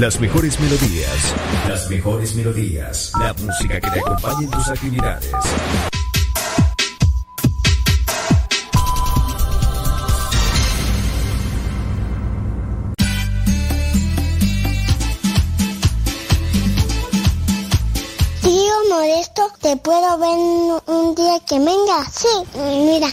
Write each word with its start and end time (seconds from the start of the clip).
Las 0.00 0.18
mejores 0.18 0.58
melodías. 0.58 1.34
Las 1.68 1.90
mejores 1.90 2.34
melodías. 2.34 3.12
La 3.20 3.34
música 3.34 3.78
que 3.82 3.90
te 3.90 4.00
acompañe 4.00 4.44
en 4.46 4.50
tus 4.50 4.68
actividades. 4.68 5.30
Tío 18.42 18.72
Modesto, 18.88 19.42
¿te 19.60 19.76
puedo 19.76 20.18
ver 20.18 20.38
un- 20.86 21.14
día 21.14 21.38
que 21.46 21.58
venga? 21.58 21.98
Sí, 22.10 22.28
mira, 22.56 23.08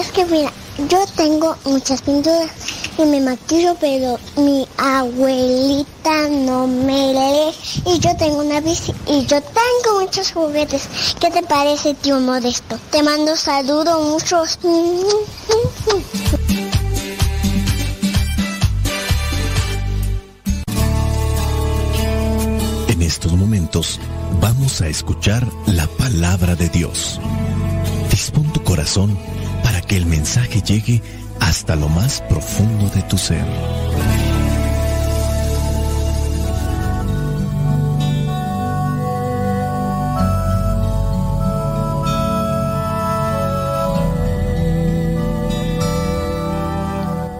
es 0.00 0.10
que 0.12 0.24
mira, 0.24 0.50
yo 0.88 0.98
tengo 1.14 1.56
muchas 1.64 2.02
pinturas 2.02 2.50
y 2.98 3.02
me 3.04 3.20
maquillo, 3.20 3.76
pero 3.80 4.18
mi 4.36 4.66
abuelita 4.78 5.93
no 6.28 6.66
me 6.66 7.12
lee. 7.12 7.54
Y 7.86 7.98
yo 7.98 8.16
tengo 8.16 8.38
una 8.38 8.60
bici 8.60 8.92
y 9.06 9.26
yo 9.26 9.40
tengo 9.42 10.00
muchos 10.00 10.32
juguetes. 10.32 10.88
¿Qué 11.20 11.30
te 11.30 11.42
parece, 11.42 11.94
tío 11.94 12.20
Modesto? 12.20 12.78
Te 12.90 13.02
mando 13.02 13.36
saludos 13.36 14.08
muchos. 14.08 14.58
En 22.88 23.02
estos 23.02 23.32
momentos 23.32 24.00
vamos 24.40 24.80
a 24.80 24.88
escuchar 24.88 25.46
la 25.66 25.86
palabra 25.86 26.54
de 26.54 26.68
Dios. 26.68 27.20
Dispón 28.10 28.52
tu 28.52 28.62
corazón 28.62 29.18
para 29.62 29.80
que 29.80 29.96
el 29.96 30.06
mensaje 30.06 30.62
llegue 30.62 31.02
hasta 31.40 31.76
lo 31.76 31.88
más 31.88 32.22
profundo 32.22 32.88
de 32.90 33.02
tu 33.02 33.18
ser. 33.18 33.44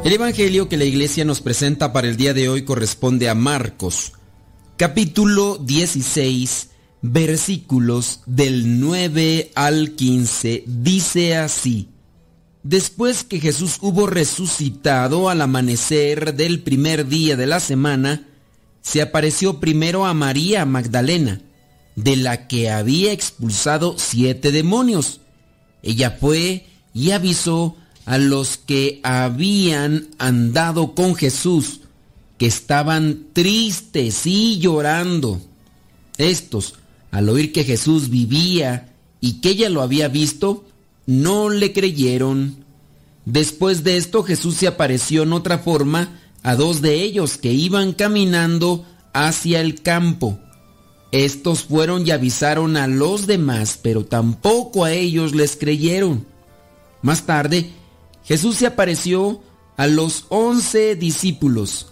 El 0.04 0.12
Evangelio 0.12 0.68
que 0.68 0.76
la 0.76 0.84
iglesia 0.84 1.24
nos 1.24 1.40
presenta 1.40 1.94
para 1.94 2.06
el 2.06 2.18
día 2.18 2.34
de 2.34 2.50
hoy 2.50 2.66
corresponde 2.66 3.30
a 3.30 3.34
Marcos, 3.34 4.12
capítulo 4.76 5.56
16, 5.56 6.68
versículos 7.00 8.20
del 8.26 8.80
9 8.80 9.52
al 9.54 9.92
15. 9.92 10.64
Dice 10.66 11.36
así. 11.38 11.88
Después 12.62 13.24
que 13.24 13.40
Jesús 13.40 13.78
hubo 13.80 14.06
resucitado 14.06 15.30
al 15.30 15.40
amanecer 15.40 16.34
del 16.34 16.60
primer 16.60 17.08
día 17.08 17.36
de 17.36 17.46
la 17.46 17.58
semana, 17.58 18.28
se 18.82 19.00
apareció 19.00 19.58
primero 19.58 20.04
a 20.04 20.12
María 20.12 20.66
Magdalena, 20.66 21.40
de 21.96 22.16
la 22.16 22.46
que 22.46 22.68
había 22.68 23.10
expulsado 23.12 23.94
siete 23.96 24.52
demonios. 24.52 25.22
Ella 25.82 26.10
fue 26.20 26.66
y 26.92 27.12
avisó 27.12 27.78
a 28.06 28.18
los 28.18 28.56
que 28.58 29.00
habían 29.02 30.08
andado 30.18 30.94
con 30.94 31.14
Jesús, 31.14 31.80
que 32.38 32.46
estaban 32.46 33.26
tristes 33.32 34.26
y 34.26 34.58
llorando. 34.58 35.40
Estos, 36.18 36.74
al 37.10 37.28
oír 37.28 37.52
que 37.52 37.64
Jesús 37.64 38.10
vivía 38.10 38.92
y 39.20 39.40
que 39.40 39.50
ella 39.50 39.70
lo 39.70 39.82
había 39.82 40.08
visto, 40.08 40.64
no 41.06 41.48
le 41.48 41.72
creyeron. 41.72 42.64
Después 43.24 43.84
de 43.84 43.96
esto 43.96 44.22
Jesús 44.22 44.56
se 44.56 44.66
apareció 44.66 45.22
en 45.22 45.32
otra 45.32 45.58
forma 45.58 46.20
a 46.42 46.56
dos 46.56 46.82
de 46.82 47.02
ellos 47.02 47.38
que 47.38 47.52
iban 47.52 47.92
caminando 47.92 48.84
hacia 49.14 49.60
el 49.60 49.80
campo. 49.80 50.38
Estos 51.10 51.62
fueron 51.62 52.06
y 52.06 52.10
avisaron 52.10 52.76
a 52.76 52.86
los 52.86 53.26
demás, 53.26 53.78
pero 53.80 54.04
tampoco 54.04 54.84
a 54.84 54.92
ellos 54.92 55.34
les 55.34 55.56
creyeron. 55.56 56.26
Más 57.02 57.24
tarde, 57.24 57.70
Jesús 58.24 58.56
se 58.56 58.66
apareció 58.66 59.40
a 59.76 59.86
los 59.86 60.26
once 60.28 60.96
discípulos, 60.96 61.88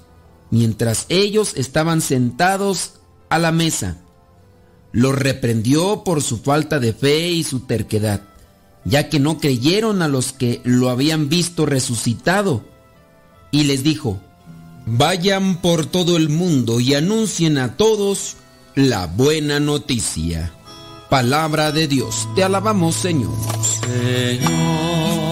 mientras 0.51 1.07
ellos 1.09 1.53
estaban 1.57 2.01
sentados 2.01 2.95
a 3.29 3.39
la 3.39 3.53
mesa. 3.53 3.99
Los 4.93 5.15
reprendió 5.15 6.05
por 6.05 6.23
su 6.23 6.39
falta 6.39 6.79
de 6.79 6.93
fe 6.93 7.31
y 7.31 7.45
su 7.45 7.61
terquedad, 7.61 8.23
ya 8.85 9.09
que 9.09 9.21
no 9.21 9.39
creyeron 9.39 10.03
a 10.03 10.09
los 10.09 10.33
que 10.33 10.61
lo 10.65 10.91
habían 10.91 11.29
visto 11.29 11.67
resucitado. 11.67 12.65
Y 13.51 13.65
les 13.65 13.83
dijo, 13.83 14.21
vayan 14.87 15.61
por 15.61 15.87
todo 15.87 16.17
el 16.17 16.29
mundo 16.29 16.81
y 16.81 16.95
anuncien 16.95 17.59
a 17.59 17.77
todos 17.77 18.37
la 18.75 19.07
buena 19.07 19.61
noticia. 19.61 20.53
Palabra 21.11 21.73
de 21.73 21.89
Dios, 21.89 22.27
te 22.35 22.43
alabamos 22.43 22.97
Señor. 22.97 23.33
Señor 23.83 25.32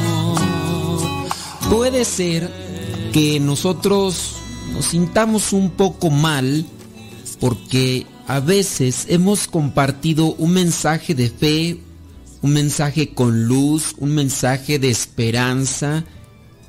Puede 1.71 2.03
ser 2.03 2.51
que 3.13 3.39
nosotros 3.39 4.35
nos 4.73 4.87
sintamos 4.87 5.53
un 5.53 5.69
poco 5.69 6.09
mal 6.09 6.65
porque 7.39 8.05
a 8.27 8.41
veces 8.41 9.05
hemos 9.07 9.47
compartido 9.47 10.33
un 10.33 10.51
mensaje 10.51 11.15
de 11.15 11.29
fe, 11.29 11.79
un 12.41 12.51
mensaje 12.51 13.13
con 13.13 13.45
luz, 13.45 13.95
un 13.99 14.13
mensaje 14.13 14.79
de 14.79 14.89
esperanza. 14.89 16.03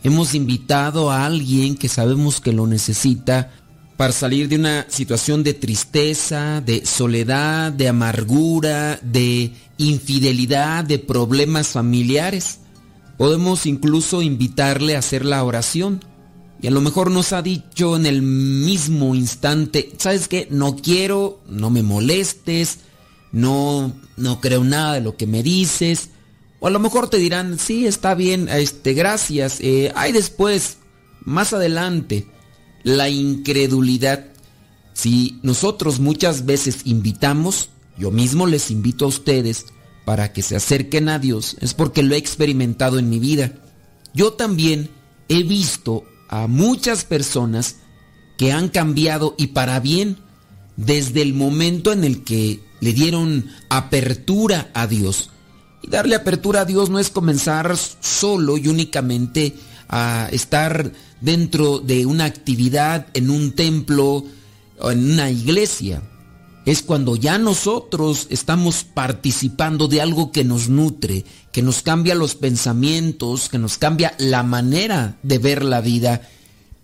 Hemos 0.05 0.37
invitado 0.37 1.11
a 1.11 1.27
alguien 1.27 1.75
que 1.75 1.89
sabemos 1.89 2.41
que 2.41 2.53
lo 2.53 2.69
necesita 2.69 3.51
para 3.97 4.13
salir 4.13 4.49
de 4.49 4.55
una 4.55 4.87
situación 4.89 5.43
de 5.43 5.55
tristeza, 5.55 6.61
de 6.61 6.87
soledad, 6.87 7.73
de 7.73 7.89
amargura, 7.89 9.01
de 9.03 9.51
infidelidad, 9.79 10.85
de 10.85 11.01
problemas 11.01 11.71
familiares. 11.71 12.61
Podemos 13.17 13.67
incluso 13.67 14.23
invitarle 14.23 14.97
a 14.97 15.01
hacer 15.01 15.25
la 15.25 15.45
oración. 15.45 16.05
Y 16.61 16.69
a 16.69 16.71
lo 16.71 16.81
mejor 16.81 17.11
nos 17.11 17.33
ha 17.33 17.43
dicho 17.43 17.97
en 17.97 18.07
el 18.07 18.23
mismo 18.23 19.15
instante, 19.15 19.93
¿sabes 19.99 20.29
qué? 20.29 20.47
No 20.51 20.77
quiero, 20.77 21.41
no 21.49 21.71
me 21.71 21.83
molestes, 21.83 22.79
no, 23.33 23.93
no 24.17 24.41
creo 24.41 24.63
nada 24.63 24.95
de 24.95 25.01
lo 25.01 25.17
que 25.17 25.27
me 25.27 25.43
dices. 25.43 26.11
O 26.61 26.69
a 26.69 26.71
lo 26.71 26.79
mejor 26.79 27.09
te 27.09 27.17
dirán, 27.17 27.59
sí, 27.59 27.87
está 27.87 28.15
bien, 28.15 28.49
este, 28.49 28.95
gracias, 28.95 29.59
eh, 29.61 29.91
ahí 29.97 30.13
después, 30.13 30.79
más 31.25 31.53
adelante 31.53 32.29
la 32.85 33.09
incredulidad. 33.09 34.27
Si 34.93 35.41
nosotros 35.43 35.99
muchas 35.99 36.47
veces 36.47 36.83
invitamos, 36.85 37.71
yo 37.99 38.11
mismo 38.11 38.47
les 38.47 38.71
invito 38.71 39.07
a 39.07 39.09
ustedes 39.09 39.67
para 40.05 40.33
que 40.33 40.43
se 40.43 40.57
acerquen 40.57 41.09
a 41.09 41.19
Dios, 41.19 41.57
es 41.61 41.75
porque 41.75 42.03
lo 42.03 42.15
he 42.15 42.19
experimentado 42.19 42.99
en 42.99 43.09
mi 43.09 43.19
vida. 43.19 43.53
Yo 44.15 44.33
también 44.33 44.91
he 45.29 45.43
visto 45.43 46.05
a 46.29 46.47
muchas 46.47 47.05
personas 47.05 47.77
que 48.37 48.53
han 48.53 48.69
cambiado 48.69 49.35
y 49.39 49.49
para 49.49 49.81
bien 49.81 50.19
desde 50.77 51.23
el 51.23 51.35
momento 51.35 51.93
en 51.93 52.05
el 52.05 52.25
que 52.25 52.61
le 52.81 52.93
dieron 52.93 53.47
apertura 53.69 54.71
a 54.75 54.87
Dios. 54.87 55.31
Y 55.83 55.89
darle 55.89 56.17
apertura 56.17 56.63
a 56.63 56.65
Dios 56.65 56.91
no 56.91 56.99
es 56.99 57.11
comenzar 57.11 57.77
solo 57.77 58.57
y 58.57 58.69
únicamente 58.69 59.55
a 59.89 60.29
estar 60.33 60.93
dentro 61.21 61.79
de 61.79 62.07
una 62.07 62.25
actividad 62.25 63.07
en 63.15 63.31
un 63.31 63.53
templo 63.53 64.25
o 64.79 64.91
en 64.91 65.13
una 65.13 65.31
iglesia. 65.31 66.03
Es 66.65 66.83
cuando 66.83 67.17
ya 67.17 67.39
nosotros 67.39 68.29
estamos 68.31 68.85
participando 68.85 69.89
de 69.89 70.01
algo 70.01 70.31
que 70.31 70.45
nos 70.45 70.69
nutre, 70.69 71.25
que 71.51 71.63
nos 71.63 71.83
cambia 71.83 72.15
los 72.15 72.37
pensamientos, 72.37 73.49
que 73.49 73.59
nos 73.59 73.79
cambia 73.79 74.15
la 74.19 74.45
manera 74.45 75.19
de 75.25 75.39
ver 75.39 75.65
la 75.65 75.81
vida, 75.81 76.29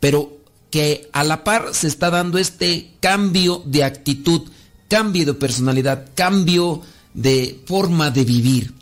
pero 0.00 0.38
que 0.70 1.08
a 1.12 1.22
la 1.22 1.44
par 1.44 1.74
se 1.74 1.86
está 1.86 2.10
dando 2.10 2.38
este 2.38 2.90
cambio 3.00 3.62
de 3.66 3.84
actitud, 3.84 4.42
cambio 4.88 5.26
de 5.26 5.34
personalidad, 5.34 6.06
cambio 6.14 6.82
de 7.14 7.60
forma 7.66 8.10
de 8.10 8.24
vivir. 8.24 8.74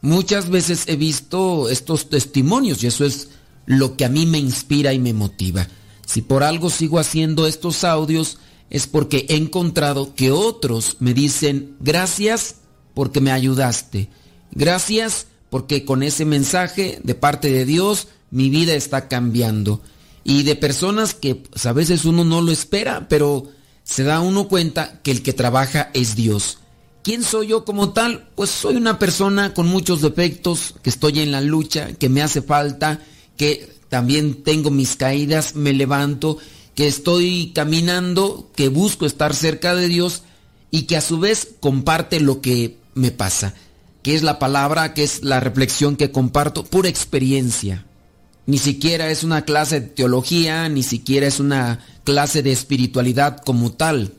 Muchas 0.00 0.50
veces 0.50 0.84
he 0.88 0.96
visto 0.96 1.68
estos 1.68 2.08
testimonios 2.08 2.82
y 2.82 2.88
eso 2.88 3.04
es 3.04 3.28
lo 3.66 3.96
que 3.96 4.04
a 4.04 4.08
mí 4.08 4.26
me 4.26 4.38
inspira 4.38 4.92
y 4.92 4.98
me 4.98 5.12
motiva. 5.12 5.68
Si 6.04 6.20
por 6.20 6.42
algo 6.42 6.68
sigo 6.68 6.98
haciendo 6.98 7.46
estos 7.46 7.84
audios 7.84 8.38
es 8.72 8.86
porque 8.86 9.26
he 9.28 9.36
encontrado 9.36 10.14
que 10.14 10.32
otros 10.32 10.96
me 10.98 11.12
dicen 11.12 11.76
gracias 11.78 12.56
porque 12.94 13.20
me 13.20 13.30
ayudaste. 13.30 14.08
Gracias 14.50 15.26
porque 15.50 15.84
con 15.84 16.02
ese 16.02 16.24
mensaje 16.24 16.98
de 17.04 17.14
parte 17.14 17.52
de 17.52 17.66
Dios 17.66 18.08
mi 18.30 18.48
vida 18.48 18.72
está 18.72 19.08
cambiando. 19.08 19.82
Y 20.24 20.44
de 20.44 20.56
personas 20.56 21.12
que 21.12 21.34
pues, 21.34 21.66
a 21.66 21.74
veces 21.74 22.06
uno 22.06 22.24
no 22.24 22.40
lo 22.40 22.50
espera, 22.50 23.08
pero 23.10 23.46
se 23.84 24.04
da 24.04 24.20
uno 24.20 24.48
cuenta 24.48 25.02
que 25.02 25.10
el 25.10 25.22
que 25.22 25.34
trabaja 25.34 25.90
es 25.92 26.16
Dios. 26.16 26.56
¿Quién 27.02 27.24
soy 27.24 27.48
yo 27.48 27.66
como 27.66 27.92
tal? 27.92 28.30
Pues 28.34 28.48
soy 28.48 28.76
una 28.76 28.98
persona 28.98 29.52
con 29.52 29.68
muchos 29.68 30.00
defectos, 30.00 30.76
que 30.82 30.88
estoy 30.88 31.20
en 31.20 31.30
la 31.30 31.42
lucha, 31.42 31.92
que 31.92 32.08
me 32.08 32.22
hace 32.22 32.40
falta 32.40 33.00
que 33.36 33.70
también 33.90 34.42
tengo 34.44 34.70
mis 34.70 34.96
caídas, 34.96 35.56
me 35.56 35.74
levanto, 35.74 36.38
que 36.74 36.86
estoy 36.86 37.52
caminando, 37.54 38.50
que 38.54 38.68
busco 38.68 39.06
estar 39.06 39.34
cerca 39.34 39.74
de 39.74 39.88
Dios 39.88 40.22
y 40.70 40.82
que 40.82 40.96
a 40.96 41.00
su 41.00 41.18
vez 41.18 41.48
comparte 41.60 42.20
lo 42.20 42.40
que 42.40 42.78
me 42.94 43.10
pasa, 43.10 43.54
que 44.02 44.14
es 44.14 44.22
la 44.22 44.38
palabra, 44.38 44.94
que 44.94 45.04
es 45.04 45.22
la 45.22 45.40
reflexión 45.40 45.96
que 45.96 46.10
comparto, 46.10 46.64
pura 46.64 46.88
experiencia. 46.88 47.84
Ni 48.46 48.58
siquiera 48.58 49.10
es 49.10 49.22
una 49.22 49.44
clase 49.44 49.80
de 49.80 49.86
teología, 49.88 50.68
ni 50.68 50.82
siquiera 50.82 51.26
es 51.26 51.38
una 51.38 51.84
clase 52.04 52.42
de 52.42 52.52
espiritualidad 52.52 53.38
como 53.38 53.72
tal. 53.72 54.14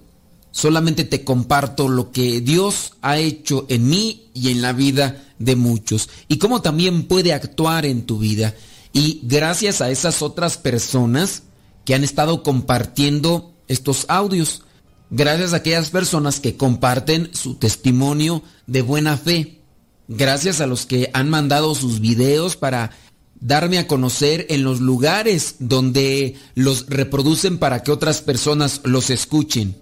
Solamente 0.51 1.03
te 1.03 1.23
comparto 1.23 1.89
lo 1.89 2.11
que 2.11 2.39
Dios 2.39 2.93
ha 3.01 3.17
hecho 3.17 3.65
en 3.69 3.89
mí 3.89 4.29
y 4.33 4.51
en 4.51 4.61
la 4.61 4.71
vida 4.71 5.23
de 5.39 5.55
muchos 5.55 6.09
y 6.27 6.37
cómo 6.37 6.61
también 6.61 7.03
puede 7.07 7.33
actuar 7.33 7.85
en 7.85 8.05
tu 8.05 8.19
vida. 8.19 8.53
Y 8.93 9.21
gracias 9.23 9.81
a 9.81 9.89
esas 9.89 10.21
otras 10.21 10.57
personas 10.57 11.43
que 11.85 11.95
han 11.95 12.03
estado 12.03 12.43
compartiendo 12.43 13.53
estos 13.67 14.05
audios, 14.07 14.63
gracias 15.09 15.53
a 15.53 15.57
aquellas 15.57 15.89
personas 15.89 16.39
que 16.39 16.57
comparten 16.57 17.29
su 17.33 17.55
testimonio 17.55 18.43
de 18.67 18.81
buena 18.81 19.17
fe, 19.17 19.61
gracias 20.07 20.61
a 20.61 20.67
los 20.67 20.85
que 20.85 21.09
han 21.13 21.29
mandado 21.29 21.75
sus 21.75 21.99
videos 21.99 22.55
para 22.55 22.91
darme 23.39 23.77
a 23.77 23.87
conocer 23.87 24.47
en 24.49 24.63
los 24.63 24.79
lugares 24.79 25.55
donde 25.59 26.35
los 26.55 26.85
reproducen 26.87 27.57
para 27.57 27.83
que 27.83 27.91
otras 27.91 28.21
personas 28.21 28.81
los 28.85 29.09
escuchen. 29.09 29.75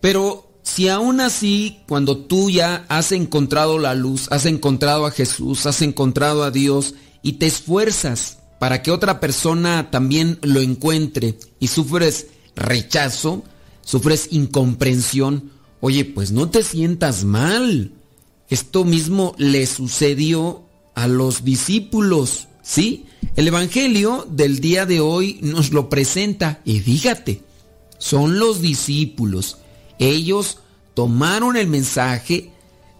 Pero 0.00 0.50
si 0.62 0.88
aún 0.88 1.20
así, 1.20 1.80
cuando 1.88 2.18
tú 2.18 2.50
ya 2.50 2.84
has 2.88 3.12
encontrado 3.12 3.78
la 3.78 3.94
luz, 3.94 4.28
has 4.30 4.46
encontrado 4.46 5.06
a 5.06 5.10
Jesús, 5.10 5.66
has 5.66 5.82
encontrado 5.82 6.44
a 6.44 6.50
Dios 6.50 6.94
y 7.22 7.34
te 7.34 7.46
esfuerzas 7.46 8.38
para 8.60 8.82
que 8.82 8.90
otra 8.90 9.20
persona 9.20 9.90
también 9.90 10.38
lo 10.42 10.60
encuentre 10.60 11.38
y 11.60 11.68
sufres 11.68 12.26
rechazo, 12.54 13.42
sufres 13.80 14.28
incomprensión, 14.32 15.50
oye, 15.80 16.04
pues 16.04 16.30
no 16.30 16.50
te 16.50 16.62
sientas 16.62 17.24
mal. 17.24 17.92
Esto 18.50 18.84
mismo 18.84 19.34
le 19.38 19.64
sucedió 19.64 20.62
a 20.94 21.08
los 21.08 21.42
discípulos, 21.42 22.48
¿sí? 22.62 23.06
El 23.34 23.48
Evangelio 23.48 24.28
del 24.30 24.60
día 24.60 24.84
de 24.84 25.00
hoy 25.00 25.38
nos 25.40 25.70
lo 25.70 25.88
presenta 25.88 26.60
y 26.66 26.80
fíjate, 26.80 27.40
son 27.96 28.38
los 28.38 28.60
discípulos. 28.60 29.56
Ellos 29.98 30.58
tomaron 30.92 31.56
el 31.56 31.66
mensaje 31.66 32.50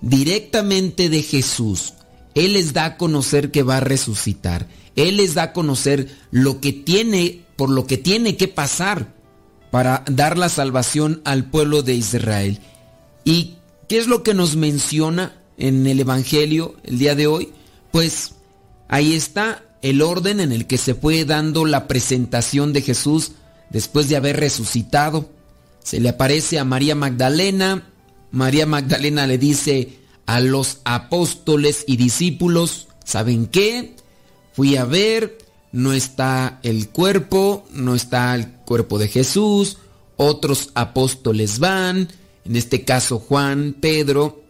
directamente 0.00 1.10
de 1.10 1.22
Jesús. 1.22 1.92
Él 2.34 2.54
les 2.54 2.72
da 2.72 2.84
a 2.84 2.96
conocer 2.96 3.50
que 3.50 3.62
va 3.62 3.78
a 3.78 3.80
resucitar. 3.80 4.66
Él 4.96 5.16
les 5.16 5.34
da 5.34 5.44
a 5.44 5.52
conocer 5.52 6.08
lo 6.30 6.60
que 6.60 6.72
tiene, 6.72 7.44
por 7.56 7.70
lo 7.70 7.86
que 7.86 7.98
tiene 7.98 8.36
que 8.36 8.48
pasar 8.48 9.14
para 9.70 10.04
dar 10.10 10.36
la 10.36 10.48
salvación 10.48 11.22
al 11.24 11.44
pueblo 11.44 11.82
de 11.82 11.94
Israel. 11.94 12.60
¿Y 13.24 13.54
qué 13.88 13.98
es 13.98 14.06
lo 14.06 14.22
que 14.22 14.34
nos 14.34 14.56
menciona 14.56 15.36
en 15.58 15.86
el 15.86 16.00
Evangelio 16.00 16.76
el 16.84 16.98
día 16.98 17.14
de 17.14 17.26
hoy? 17.26 17.52
Pues 17.90 18.34
Ahí 18.90 19.14
está 19.14 19.62
el 19.82 20.02
orden 20.02 20.40
en 20.40 20.50
el 20.50 20.66
que 20.66 20.76
se 20.76 20.96
fue 20.96 21.24
dando 21.24 21.64
la 21.64 21.86
presentación 21.86 22.72
de 22.72 22.82
Jesús 22.82 23.32
después 23.70 24.08
de 24.08 24.16
haber 24.16 24.40
resucitado. 24.40 25.30
Se 25.84 26.00
le 26.00 26.08
aparece 26.08 26.58
a 26.58 26.64
María 26.64 26.96
Magdalena. 26.96 27.86
María 28.32 28.66
Magdalena 28.66 29.28
le 29.28 29.38
dice 29.38 29.99
a 30.30 30.38
los 30.38 30.78
apóstoles 30.84 31.82
y 31.88 31.96
discípulos, 31.96 32.86
¿saben 33.04 33.46
qué? 33.46 33.96
Fui 34.52 34.76
a 34.76 34.84
ver, 34.84 35.38
no 35.72 35.92
está 35.92 36.60
el 36.62 36.88
cuerpo, 36.88 37.64
no 37.72 37.96
está 37.96 38.36
el 38.36 38.48
cuerpo 38.64 39.00
de 39.00 39.08
Jesús, 39.08 39.78
otros 40.14 40.70
apóstoles 40.74 41.58
van, 41.58 42.10
en 42.44 42.54
este 42.54 42.84
caso 42.84 43.18
Juan, 43.18 43.74
Pedro, 43.80 44.40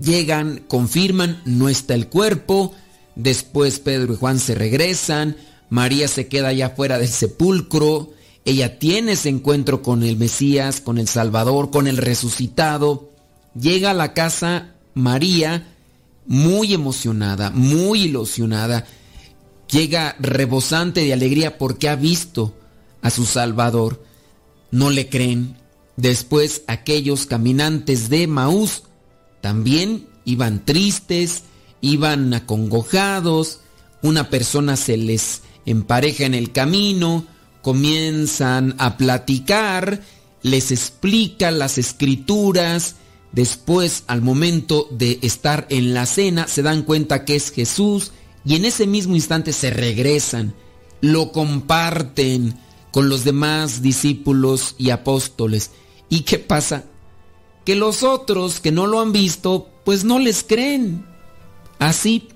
llegan, 0.00 0.64
confirman, 0.66 1.40
no 1.44 1.68
está 1.68 1.94
el 1.94 2.08
cuerpo, 2.08 2.74
después 3.14 3.78
Pedro 3.78 4.14
y 4.14 4.16
Juan 4.16 4.40
se 4.40 4.56
regresan, 4.56 5.36
María 5.70 6.08
se 6.08 6.26
queda 6.26 6.48
allá 6.48 6.70
fuera 6.70 6.98
del 6.98 7.06
sepulcro, 7.06 8.10
ella 8.44 8.80
tiene 8.80 9.12
ese 9.12 9.28
encuentro 9.28 9.80
con 9.80 10.02
el 10.02 10.16
Mesías, 10.16 10.80
con 10.80 10.98
el 10.98 11.06
Salvador, 11.06 11.70
con 11.70 11.86
el 11.86 11.98
resucitado, 11.98 13.12
llega 13.54 13.92
a 13.92 13.94
la 13.94 14.12
casa 14.12 14.73
María 14.94 15.74
muy 16.26 16.72
emocionada, 16.72 17.50
muy 17.50 18.02
ilusionada, 18.02 18.86
llega 19.70 20.16
rebosante 20.18 21.02
de 21.02 21.12
alegría 21.12 21.58
porque 21.58 21.88
ha 21.88 21.96
visto 21.96 22.54
a 23.02 23.10
su 23.10 23.26
Salvador. 23.26 24.02
No 24.70 24.90
le 24.90 25.08
creen. 25.08 25.56
Después 25.96 26.62
aquellos 26.66 27.26
caminantes 27.26 28.08
de 28.08 28.26
Maús 28.26 28.82
también 29.40 30.06
iban 30.24 30.64
tristes, 30.64 31.44
iban 31.80 32.32
acongojados, 32.34 33.60
una 34.02 34.30
persona 34.30 34.76
se 34.76 34.96
les 34.96 35.42
empareja 35.66 36.24
en 36.24 36.34
el 36.34 36.50
camino, 36.52 37.26
comienzan 37.62 38.74
a 38.78 38.96
platicar, 38.96 40.02
les 40.42 40.72
explica 40.72 41.50
las 41.50 41.78
escrituras, 41.78 42.96
después 43.34 44.04
al 44.06 44.22
momento 44.22 44.88
de 44.90 45.18
estar 45.22 45.66
en 45.68 45.92
la 45.92 46.06
cena 46.06 46.46
se 46.46 46.62
dan 46.62 46.82
cuenta 46.82 47.24
que 47.24 47.34
es 47.34 47.50
Jesús 47.50 48.12
y 48.44 48.54
en 48.54 48.64
ese 48.64 48.86
mismo 48.86 49.14
instante 49.14 49.52
se 49.52 49.70
regresan, 49.70 50.54
lo 51.00 51.32
comparten 51.32 52.56
con 52.92 53.08
los 53.08 53.24
demás 53.24 53.82
discípulos 53.82 54.76
y 54.78 54.90
apóstoles. 54.90 55.72
¿Y 56.08 56.20
qué 56.20 56.38
pasa? 56.38 56.84
Que 57.64 57.74
los 57.74 58.02
otros 58.02 58.60
que 58.60 58.70
no 58.70 58.86
lo 58.86 59.00
han 59.00 59.12
visto, 59.12 59.68
pues 59.84 60.04
no 60.04 60.18
les 60.18 60.44
creen. 60.44 61.04
Así, 61.78 62.28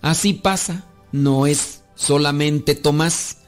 así 0.00 0.34
pasa. 0.34 0.86
No 1.10 1.46
es 1.46 1.82
solamente 1.94 2.74
Tomás. 2.74 3.38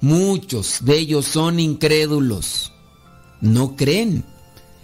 Muchos 0.00 0.78
de 0.82 0.96
ellos 0.96 1.26
son 1.26 1.60
incrédulos. 1.60 2.72
No 3.40 3.76
creen. 3.76 4.24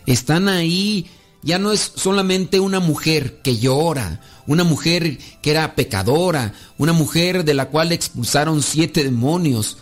Están 0.06 0.48
ahí. 0.48 1.10
Ya 1.42 1.58
no 1.58 1.72
es 1.72 1.92
solamente 1.94 2.58
una 2.58 2.80
mujer 2.80 3.40
que 3.42 3.58
llora, 3.58 4.20
una 4.46 4.64
mujer 4.64 5.18
que 5.42 5.50
era 5.50 5.76
pecadora, 5.76 6.54
una 6.76 6.92
mujer 6.92 7.44
de 7.44 7.54
la 7.54 7.68
cual 7.68 7.92
expulsaron 7.92 8.62
siete 8.62 9.04
demonios. 9.04 9.78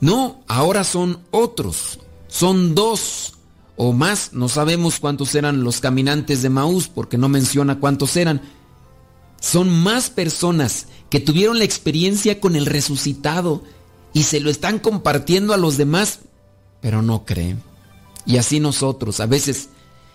No, 0.00 0.42
ahora 0.48 0.82
son 0.82 1.20
otros. 1.30 2.00
Son 2.26 2.74
dos 2.74 3.34
o 3.76 3.92
más. 3.92 4.32
No 4.32 4.48
sabemos 4.48 4.98
cuántos 4.98 5.34
eran 5.34 5.62
los 5.62 5.80
caminantes 5.80 6.42
de 6.42 6.50
Maús 6.50 6.88
porque 6.88 7.18
no 7.18 7.28
menciona 7.28 7.78
cuántos 7.78 8.16
eran. 8.16 8.42
Son 9.40 9.68
más 9.68 10.10
personas 10.10 10.86
que 11.10 11.20
tuvieron 11.20 11.58
la 11.58 11.64
experiencia 11.64 12.40
con 12.40 12.56
el 12.56 12.66
resucitado 12.66 13.62
y 14.12 14.24
se 14.24 14.40
lo 14.40 14.50
están 14.50 14.78
compartiendo 14.78 15.54
a 15.54 15.58
los 15.58 15.76
demás, 15.76 16.20
pero 16.80 17.02
no 17.02 17.24
creen. 17.24 17.62
Y 18.26 18.38
así 18.38 18.60
nosotros, 18.60 19.20
a 19.20 19.26
veces 19.26 19.68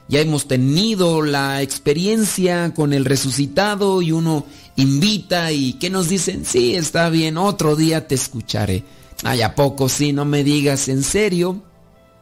ya 0.10 0.20
hemos 0.22 0.48
tenido 0.48 1.22
la 1.22 1.62
experiencia 1.62 2.74
con 2.74 2.94
el 2.94 3.06
resucitado 3.06 4.02
y 4.02 4.12
uno 4.12 4.44
invita 4.76 5.52
y 5.52 5.74
¿qué 5.74 5.92
nos 5.92 6.10
dicen? 6.10 6.46
Sí, 6.46 6.76
está 6.76 7.12
bien, 7.12 7.38
otro 7.38 7.76
día 7.76 8.08
te 8.08 8.16
escucharé. 8.16 8.84
Ay, 9.24 9.44
¿a 9.44 9.54
poco 9.54 9.88
sí? 9.88 10.12
No 10.12 10.26
me 10.26 10.44
digas 10.44 10.88
en 10.88 11.04
serio. 11.04 11.62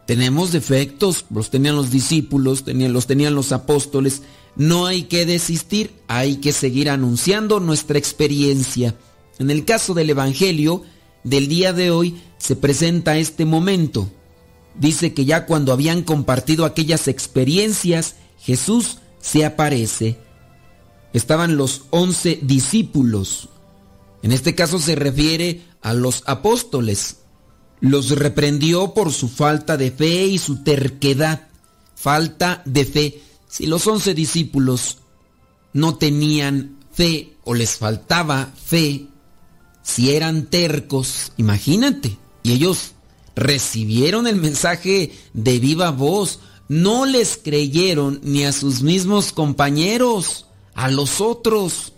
Tenemos 0.05 0.51
defectos, 0.51 1.25
los 1.29 1.49
tenían 1.49 1.77
los 1.77 1.89
discípulos, 1.89 2.63
los 2.65 3.07
tenían 3.07 3.35
los 3.35 3.53
apóstoles. 3.53 4.21
No 4.57 4.85
hay 4.85 5.03
que 5.03 5.25
desistir, 5.25 5.93
hay 6.07 6.37
que 6.37 6.51
seguir 6.51 6.89
anunciando 6.89 7.61
nuestra 7.61 7.97
experiencia. 7.97 8.95
En 9.39 9.49
el 9.49 9.63
caso 9.63 9.93
del 9.93 10.09
Evangelio 10.09 10.83
del 11.23 11.47
día 11.47 11.71
de 11.71 11.91
hoy 11.91 12.19
se 12.37 12.57
presenta 12.57 13.17
este 13.17 13.45
momento 13.45 14.09
dice 14.79 15.13
que 15.13 15.25
ya 15.25 15.45
cuando 15.45 15.73
habían 15.73 16.03
compartido 16.03 16.65
aquellas 16.65 17.07
experiencias, 17.07 18.15
Jesús 18.39 18.99
se 19.19 19.45
aparece. 19.45 20.17
Estaban 21.13 21.57
los 21.57 21.83
once 21.89 22.39
discípulos. 22.41 23.49
En 24.23 24.31
este 24.31 24.55
caso 24.55 24.79
se 24.79 24.95
refiere 24.95 25.61
a 25.81 25.93
los 25.93 26.23
apóstoles. 26.25 27.17
Los 27.79 28.09
reprendió 28.11 28.93
por 28.93 29.11
su 29.11 29.29
falta 29.29 29.77
de 29.77 29.91
fe 29.91 30.25
y 30.25 30.37
su 30.37 30.63
terquedad. 30.63 31.47
Falta 31.95 32.61
de 32.65 32.85
fe. 32.85 33.21
Si 33.47 33.65
los 33.65 33.87
once 33.87 34.13
discípulos 34.13 34.97
no 35.73 35.95
tenían 35.95 36.77
fe 36.91 37.37
o 37.43 37.53
les 37.53 37.77
faltaba 37.77 38.51
fe, 38.55 39.07
si 39.83 40.13
eran 40.13 40.47
tercos, 40.47 41.31
imagínate, 41.37 42.17
y 42.43 42.51
ellos 42.51 42.93
recibieron 43.37 44.25
el 44.27 44.35
mensaje 44.35 45.11
de 45.33 45.59
viva 45.59 45.91
voz, 45.91 46.39
no 46.67 47.05
les 47.05 47.37
creyeron 47.37 48.19
ni 48.23 48.43
a 48.43 48.51
sus 48.51 48.81
mismos 48.81 49.31
compañeros, 49.31 50.47
a 50.73 50.89
los 50.89 51.21
otros. 51.21 51.93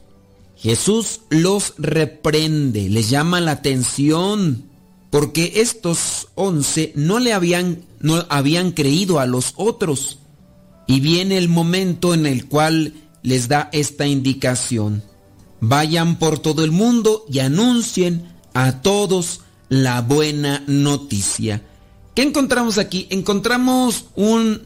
Jesús 0.57 1.21
los 1.29 1.73
reprende, 1.77 2.89
les 2.89 3.09
llama 3.09 3.39
la 3.39 3.51
atención, 3.51 4.65
porque 5.09 5.53
estos 5.55 6.27
once 6.35 6.91
no 6.95 7.19
le 7.19 7.31
habían, 7.31 7.85
no 8.01 8.25
habían 8.29 8.71
creído 8.71 9.19
a 9.19 9.25
los 9.25 9.53
otros. 9.55 10.19
Y 10.87 10.99
viene 10.99 11.37
el 11.37 11.47
momento 11.47 12.13
en 12.13 12.25
el 12.25 12.47
cual 12.47 12.93
les 13.23 13.47
da 13.47 13.69
esta 13.71 14.07
indicación. 14.07 15.03
Vayan 15.61 16.19
por 16.19 16.39
todo 16.39 16.65
el 16.65 16.71
mundo 16.71 17.25
y 17.29 17.39
anuncien 17.39 18.27
a 18.53 18.81
todos 18.81 19.41
la 19.69 20.01
buena 20.01 20.63
noticia. 20.67 21.61
¿Qué 22.15 22.23
encontramos 22.23 22.77
aquí? 22.77 23.07
Encontramos 23.09 24.07
un 24.15 24.63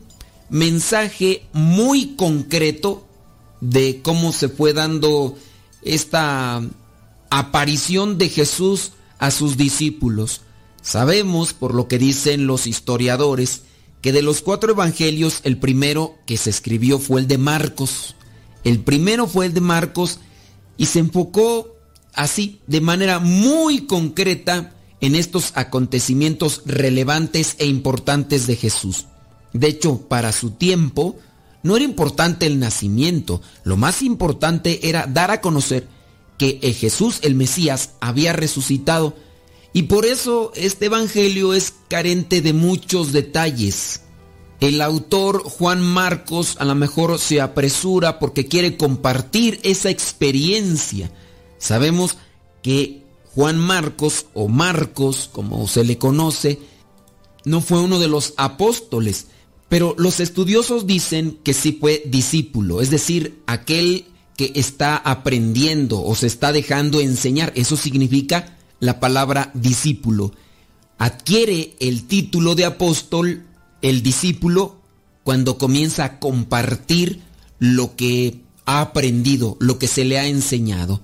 mensaje 0.50 1.46
muy 1.54 2.16
concreto 2.16 3.06
de 3.62 4.02
cómo 4.02 4.34
se 4.34 4.50
fue 4.50 4.74
dando 4.74 5.38
esta 5.82 6.62
aparición 7.30 8.18
de 8.18 8.30
Jesús 8.30 8.94
a 9.20 9.32
sus 9.32 9.58
discípulos. 9.58 10.42
Sabemos, 10.82 11.54
por 11.54 11.74
lo 11.74 11.88
que 11.88 11.98
dicen 11.98 12.48
los 12.48 12.68
historiadores, 12.68 13.64
que 14.02 14.12
de 14.12 14.22
los 14.22 14.42
cuatro 14.42 14.74
evangelios 14.74 15.40
el 15.44 15.58
primero 15.58 16.16
que 16.26 16.38
se 16.38 16.50
escribió 16.50 17.00
fue 17.00 17.22
el 17.22 17.28
de 17.28 17.38
Marcos. 17.38 18.16
El 18.64 18.80
primero 18.80 19.28
fue 19.28 19.46
el 19.46 19.54
de 19.54 19.62
Marcos 19.62 20.20
y 20.78 20.88
se 20.88 21.00
enfocó 21.00 21.74
así, 22.14 22.60
de 22.68 22.82
manera 22.82 23.20
muy 23.20 23.86
concreta, 23.86 24.74
en 25.04 25.16
estos 25.16 25.52
acontecimientos 25.56 26.62
relevantes 26.66 27.58
e 27.60 27.66
importantes 27.66 28.48
de 28.48 28.56
Jesús. 28.56 29.08
De 29.52 29.68
hecho, 29.68 30.08
para 30.08 30.32
su 30.32 30.52
tiempo, 30.52 31.18
no 31.62 31.76
era 31.76 31.84
importante 31.84 32.46
el 32.46 32.58
nacimiento, 32.58 33.42
lo 33.66 33.76
más 33.76 34.02
importante 34.02 34.88
era 34.88 35.06
dar 35.06 35.30
a 35.30 35.42
conocer 35.42 35.90
que 36.38 36.58
Jesús 36.74 37.20
el 37.22 37.36
Mesías 37.36 37.92
había 38.00 38.32
resucitado 38.32 39.14
y 39.74 39.84
por 39.84 40.06
eso 40.06 40.54
este 40.56 40.86
Evangelio 40.86 41.54
es 41.54 41.74
carente 41.90 42.42
de 42.42 42.54
muchos 42.54 43.12
detalles. 43.12 44.04
El 44.62 44.82
autor 44.82 45.44
Juan 45.44 45.82
Marcos 45.82 46.56
a 46.60 46.66
lo 46.66 46.76
mejor 46.76 47.20
se 47.20 47.42
apresura 47.42 48.20
porque 48.20 48.48
quiere 48.48 48.78
compartir 48.78 49.60
esa 49.64 49.90
experiencia. 49.90 51.12
Sabemos 51.58 52.16
que 52.62 53.03
Juan 53.36 53.58
Marcos 53.58 54.28
o 54.34 54.48
Marcos, 54.48 55.30
como 55.32 55.68
se 55.68 55.84
le 55.84 55.98
conoce, 55.98 56.60
no 57.46 57.62
fue 57.62 57.82
uno 57.82 58.00
de 58.00 58.08
los 58.08 58.34
apóstoles, 58.38 59.28
pero 59.70 59.96
los 59.98 60.20
estudiosos 60.20 60.86
dicen 60.86 61.40
que 61.44 61.54
sí 61.54 61.78
fue 61.80 62.04
discípulo, 62.06 62.82
es 62.82 62.90
decir, 62.90 63.42
aquel 63.48 64.06
que 64.38 64.52
está 64.56 64.98
aprendiendo 64.98 66.04
o 66.04 66.16
se 66.16 66.28
está 66.28 66.52
dejando 66.52 67.02
enseñar. 67.02 67.52
Eso 67.56 67.76
significa 67.76 68.58
la 68.80 69.00
palabra 69.00 69.52
discípulo. 69.54 70.32
Adquiere 70.98 71.76
el 71.80 72.06
título 72.06 72.56
de 72.56 72.66
apóstol 72.66 73.44
el 73.82 74.02
discípulo 74.02 74.78
cuando 75.24 75.58
comienza 75.58 76.06
a 76.06 76.20
compartir 76.20 77.22
lo 77.60 77.96
que 77.96 78.42
ha 78.66 78.82
aprendido, 78.82 79.58
lo 79.60 79.78
que 79.78 79.88
se 79.88 80.06
le 80.06 80.20
ha 80.20 80.28
enseñado. 80.28 81.02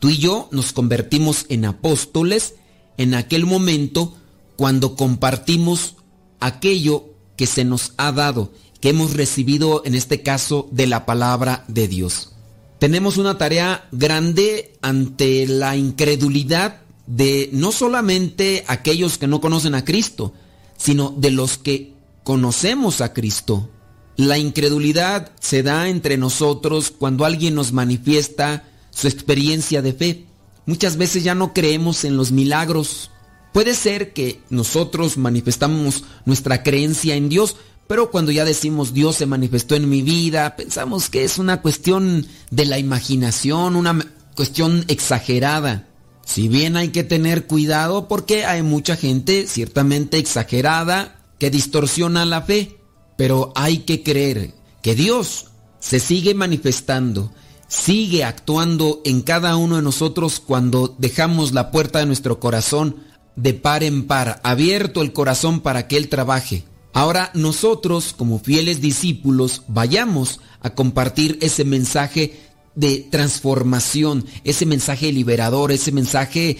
Tú 0.00 0.08
y 0.08 0.16
yo 0.16 0.48
nos 0.50 0.72
convertimos 0.72 1.44
en 1.50 1.66
apóstoles 1.66 2.54
en 2.96 3.14
aquel 3.14 3.46
momento 3.46 4.16
cuando 4.56 4.96
compartimos 4.96 5.96
aquello 6.40 7.10
que 7.36 7.46
se 7.46 7.64
nos 7.64 7.92
ha 7.98 8.10
dado, 8.10 8.52
que 8.80 8.88
hemos 8.88 9.12
recibido 9.12 9.82
en 9.84 9.94
este 9.94 10.22
caso 10.22 10.68
de 10.72 10.86
la 10.86 11.04
palabra 11.04 11.64
de 11.68 11.86
Dios. 11.86 12.32
Tenemos 12.78 13.18
una 13.18 13.36
tarea 13.36 13.88
grande 13.92 14.72
ante 14.80 15.46
la 15.46 15.76
incredulidad 15.76 16.80
de 17.06 17.50
no 17.52 17.70
solamente 17.70 18.64
aquellos 18.68 19.18
que 19.18 19.26
no 19.26 19.42
conocen 19.42 19.74
a 19.74 19.84
Cristo, 19.84 20.32
sino 20.78 21.10
de 21.10 21.30
los 21.30 21.58
que 21.58 21.92
conocemos 22.24 23.02
a 23.02 23.12
Cristo. 23.12 23.68
La 24.16 24.38
incredulidad 24.38 25.32
se 25.40 25.62
da 25.62 25.90
entre 25.90 26.16
nosotros 26.16 26.90
cuando 26.90 27.26
alguien 27.26 27.54
nos 27.54 27.72
manifiesta 27.72 28.64
su 28.90 29.08
experiencia 29.08 29.82
de 29.82 29.92
fe. 29.92 30.26
Muchas 30.66 30.96
veces 30.96 31.24
ya 31.24 31.34
no 31.34 31.52
creemos 31.52 32.04
en 32.04 32.16
los 32.16 32.32
milagros. 32.32 33.10
Puede 33.52 33.74
ser 33.74 34.12
que 34.12 34.40
nosotros 34.50 35.16
manifestamos 35.16 36.04
nuestra 36.24 36.62
creencia 36.62 37.16
en 37.16 37.28
Dios, 37.28 37.56
pero 37.86 38.10
cuando 38.10 38.30
ya 38.30 38.44
decimos 38.44 38.94
Dios 38.94 39.16
se 39.16 39.26
manifestó 39.26 39.74
en 39.74 39.88
mi 39.88 40.02
vida, 40.02 40.54
pensamos 40.56 41.10
que 41.10 41.24
es 41.24 41.38
una 41.38 41.60
cuestión 41.60 42.26
de 42.50 42.64
la 42.66 42.78
imaginación, 42.78 43.74
una 43.74 43.98
cuestión 44.36 44.84
exagerada. 44.86 45.88
Si 46.24 46.46
bien 46.46 46.76
hay 46.76 46.90
que 46.90 47.02
tener 47.02 47.48
cuidado 47.48 48.06
porque 48.06 48.44
hay 48.44 48.62
mucha 48.62 48.94
gente 48.94 49.48
ciertamente 49.48 50.18
exagerada 50.18 51.20
que 51.40 51.50
distorsiona 51.50 52.24
la 52.24 52.42
fe, 52.42 52.78
pero 53.16 53.52
hay 53.56 53.78
que 53.78 54.04
creer 54.04 54.54
que 54.82 54.94
Dios 54.94 55.46
se 55.80 55.98
sigue 55.98 56.34
manifestando, 56.34 57.32
sigue 57.70 58.24
actuando 58.24 59.00
en 59.04 59.22
cada 59.22 59.56
uno 59.56 59.76
de 59.76 59.82
nosotros 59.82 60.42
cuando 60.44 60.96
dejamos 60.98 61.52
la 61.52 61.70
puerta 61.70 62.00
de 62.00 62.06
nuestro 62.06 62.40
corazón 62.40 62.96
de 63.36 63.54
par 63.54 63.84
en 63.84 64.08
par, 64.08 64.40
abierto 64.42 65.02
el 65.02 65.12
corazón 65.12 65.60
para 65.60 65.86
que 65.86 65.96
Él 65.96 66.08
trabaje. 66.08 66.64
Ahora 66.92 67.30
nosotros, 67.32 68.12
como 68.12 68.40
fieles 68.40 68.80
discípulos, 68.80 69.62
vayamos 69.68 70.40
a 70.60 70.70
compartir 70.70 71.38
ese 71.40 71.64
mensaje 71.64 72.40
de 72.74 73.06
transformación, 73.08 74.26
ese 74.42 74.66
mensaje 74.66 75.12
liberador, 75.12 75.70
ese 75.70 75.92
mensaje 75.92 76.58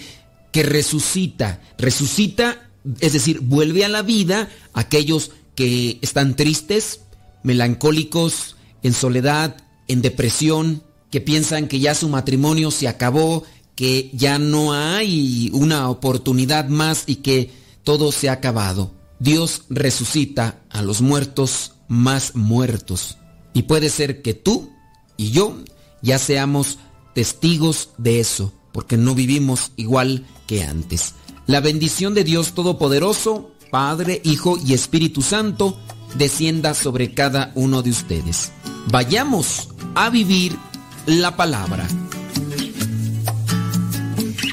que 0.53 0.63
resucita, 0.63 1.59
resucita, 1.77 2.69
es 3.01 3.11
decir, 3.11 3.41
vuelve 3.41 3.83
a 3.83 3.89
la 3.89 4.01
vida 4.01 4.49
aquellos 4.73 5.31
que 5.55 5.99
están 6.01 6.37
tristes, 6.37 7.01
melancólicos, 7.43 8.55
en 8.81 8.93
soledad, 8.93 9.57
en 9.89 10.01
depresión, 10.01 10.83
que 11.11 11.21
piensan 11.21 11.67
que 11.67 11.79
ya 11.79 11.93
su 11.93 12.09
matrimonio 12.09 12.71
se 12.71 12.87
acabó, 12.87 13.43
que 13.75 14.09
ya 14.13 14.39
no 14.39 14.73
hay 14.73 15.49
una 15.53 15.89
oportunidad 15.89 16.67
más 16.69 17.03
y 17.05 17.17
que 17.17 17.51
todo 17.83 18.11
se 18.11 18.29
ha 18.29 18.33
acabado. 18.33 18.91
Dios 19.19 19.63
resucita 19.69 20.61
a 20.69 20.81
los 20.81 21.01
muertos 21.01 21.73
más 21.87 22.35
muertos. 22.35 23.17
Y 23.53 23.63
puede 23.63 23.89
ser 23.89 24.21
que 24.21 24.33
tú 24.33 24.71
y 25.17 25.31
yo 25.31 25.57
ya 26.01 26.17
seamos 26.17 26.79
testigos 27.13 27.89
de 27.97 28.19
eso, 28.19 28.53
porque 28.71 28.97
no 28.97 29.13
vivimos 29.13 29.73
igual 29.75 30.25
que 30.47 30.63
antes. 30.63 31.13
La 31.45 31.59
bendición 31.59 32.13
de 32.13 32.23
Dios 32.23 32.53
Todopoderoso, 32.53 33.51
Padre, 33.69 34.21
Hijo 34.23 34.57
y 34.65 34.73
Espíritu 34.73 35.21
Santo, 35.21 35.77
descienda 36.15 36.73
sobre 36.73 37.13
cada 37.13 37.51
uno 37.55 37.81
de 37.81 37.89
ustedes. 37.89 38.51
Vayamos 38.87 39.69
a 39.95 40.09
vivir 40.09 40.57
la 41.05 41.35
palabra. 41.35 41.87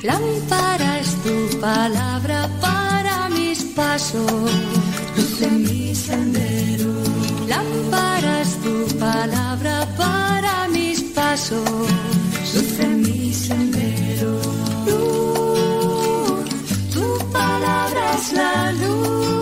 Lámpara 0.03 1.01
tu 1.23 1.61
palabra 1.61 2.49
para 2.61 3.29
mis 3.29 3.63
pasos, 3.77 4.51
luz 5.17 5.41
mi 5.51 5.95
sendero. 5.95 6.93
Lámpara 7.47 8.43
tu 8.63 8.99
palabra 8.99 9.87
para 9.97 10.69
mis 10.69 11.03
pasos, 11.15 11.69
luz 12.55 12.79
mi 12.89 13.33
sendero. 13.35 14.41
Luz, 14.87 16.49
tu 16.95 17.33
palabra 17.33 18.15
es 18.17 18.33
la 18.33 18.73
luz. 18.73 19.38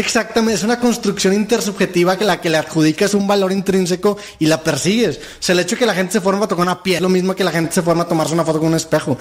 Exactamente, 0.00 0.54
es 0.54 0.64
una 0.64 0.80
construcción 0.80 1.34
intersubjetiva 1.34 2.16
que 2.16 2.24
la 2.24 2.40
que 2.40 2.50
le 2.50 2.58
adjudicas 2.58 3.14
un 3.14 3.26
valor 3.26 3.52
intrínseco 3.52 4.16
y 4.38 4.46
la 4.46 4.62
persigues. 4.62 5.18
O 5.18 5.42
sea, 5.42 5.52
el 5.52 5.60
hecho 5.60 5.76
de 5.76 5.80
que 5.80 5.86
la 5.86 5.94
gente 5.94 6.14
se 6.14 6.20
forma 6.20 6.46
a 6.46 6.48
tocar 6.48 6.64
una 6.64 6.82
piel, 6.82 7.02
lo 7.02 7.08
mismo 7.08 7.34
que 7.34 7.44
la 7.44 7.52
gente 7.52 7.72
se 7.72 7.82
forma 7.82 8.04
a 8.04 8.08
tomarse 8.08 8.34
una 8.34 8.44
foto 8.44 8.58
con 8.58 8.68
un 8.68 8.74
espejo. 8.74 9.16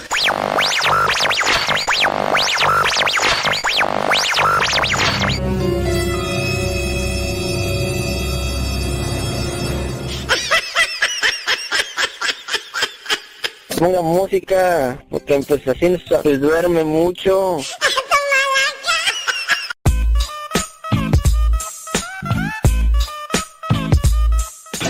Ponga 13.78 14.02
música, 14.02 15.04
porque 15.10 15.42
pues 15.48 15.68
así 15.68 15.98
se 16.24 16.38
duerme 16.38 16.84
mucho. 16.84 17.60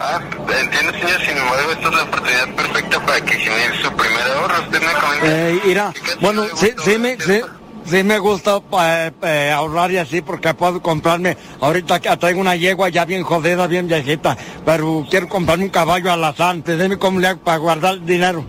Ah, 0.00 0.20
entiendo, 0.60 0.92
señor. 0.92 1.20
Sin 1.20 1.38
embargo, 1.38 1.70
esta 1.72 1.88
es 1.88 1.94
la 1.94 2.02
oportunidad 2.02 2.54
perfecta 2.54 3.06
para 3.06 3.20
que 3.20 3.34
genere 3.34 3.82
su 3.82 3.92
primer 3.92 4.22
ahorro. 4.22 4.62
Usted 4.62 4.80
me 4.80 4.92
comenta. 4.92 5.26
Eh, 5.26 5.60
mira, 5.64 5.92
¿Qué 5.94 6.00
cantidad 6.00 6.20
bueno, 6.20 6.44
sí, 6.56 6.74
sí 6.84 6.98
me, 6.98 7.20
sí, 7.20 7.40
sí 7.86 8.02
me 8.02 8.18
gusta 8.18 8.60
eh, 8.80 9.12
eh, 9.22 9.52
ahorrar 9.54 9.90
y 9.92 9.98
así 9.98 10.20
porque 10.20 10.52
puedo 10.54 10.82
comprarme, 10.82 11.36
ahorita 11.60 12.00
que 12.00 12.16
traigo 12.16 12.40
una 12.40 12.56
yegua 12.56 12.88
ya 12.88 13.04
bien 13.04 13.22
jodida, 13.22 13.66
bien 13.66 13.86
viejita, 13.86 14.36
pero 14.64 15.06
quiero 15.08 15.28
comprarme 15.28 15.64
un 15.64 15.70
caballo 15.70 16.12
alazante, 16.12 16.76
dime 16.76 16.98
cómo 16.98 17.20
le 17.20 17.28
hago 17.28 17.40
para 17.40 17.58
guardar 17.58 18.00
dinero. 18.04 18.44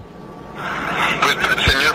Pues, 1.21 1.35
señor, 1.65 1.94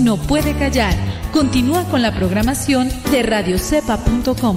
No 0.00 0.16
puede 0.16 0.54
callar. 0.54 0.94
Continúa 1.32 1.84
con 1.84 2.02
la 2.02 2.14
programación 2.14 2.88
de 3.10 3.22
radiocepa.com. 3.22 4.56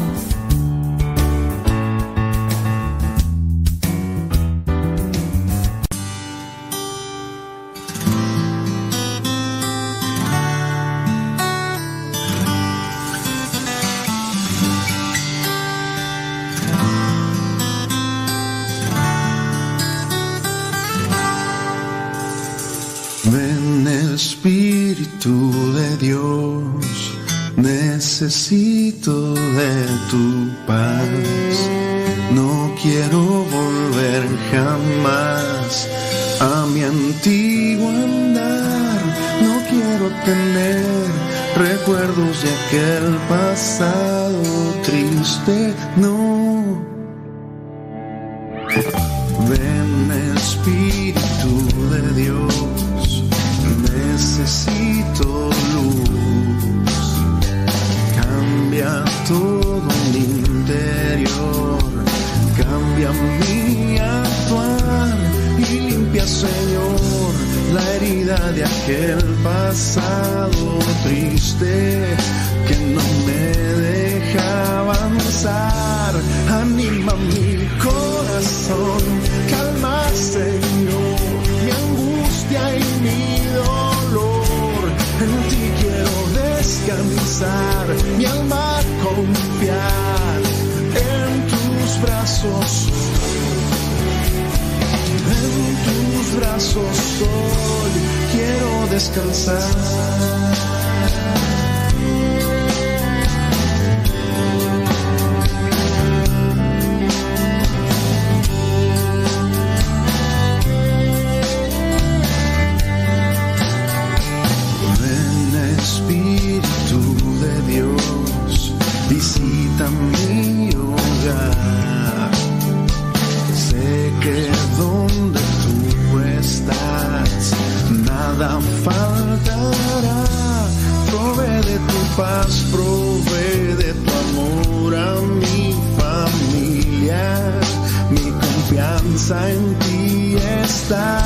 en 139.20 139.76
ti 139.80 140.36
está. 140.64 141.20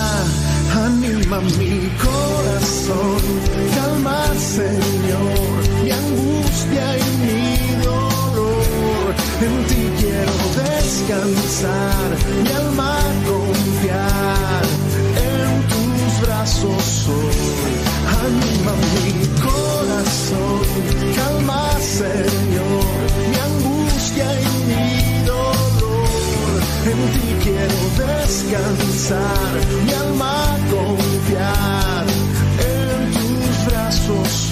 Anima 0.86 1.40
mi 1.40 1.88
corazón, 2.02 3.22
calma 3.76 4.26
Señor, 4.34 5.58
mi 5.84 5.92
angustia 5.92 6.98
y 6.98 7.08
mi 7.24 7.84
dolor. 7.84 9.14
En 9.46 9.56
ti 9.68 9.84
quiero 10.00 10.36
descansar, 10.64 12.10
mi 12.44 12.52
alma 12.52 12.98
confiar. 13.30 14.66
En 15.30 15.52
tus 15.72 16.28
brazos 16.28 17.08
hoy, 17.08 17.74
anima 18.26 18.74
mi 18.94 19.10
corazón, 19.48 20.66
calma 21.16 21.72
Señor, 21.80 22.86
mi 23.30 23.38
angustia 23.50 24.28
y 24.42 24.48
mi 24.70 25.26
dolor. 25.26 25.96
En 26.92 27.00
ti 27.14 27.25
quiero 27.46 27.80
descansar, 27.96 29.52
mi 29.86 29.94
alma 29.94 30.58
confiar 30.72 32.06
en 32.72 33.12
tus 33.14 33.66
brazos. 33.68 34.50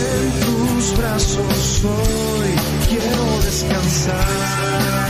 En 0.00 0.24
tus 0.44 0.96
brazos 0.98 1.84
hoy 1.84 2.50
quiero 2.88 3.42
descansar. 3.44 5.03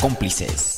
Cómplices. 0.00 0.77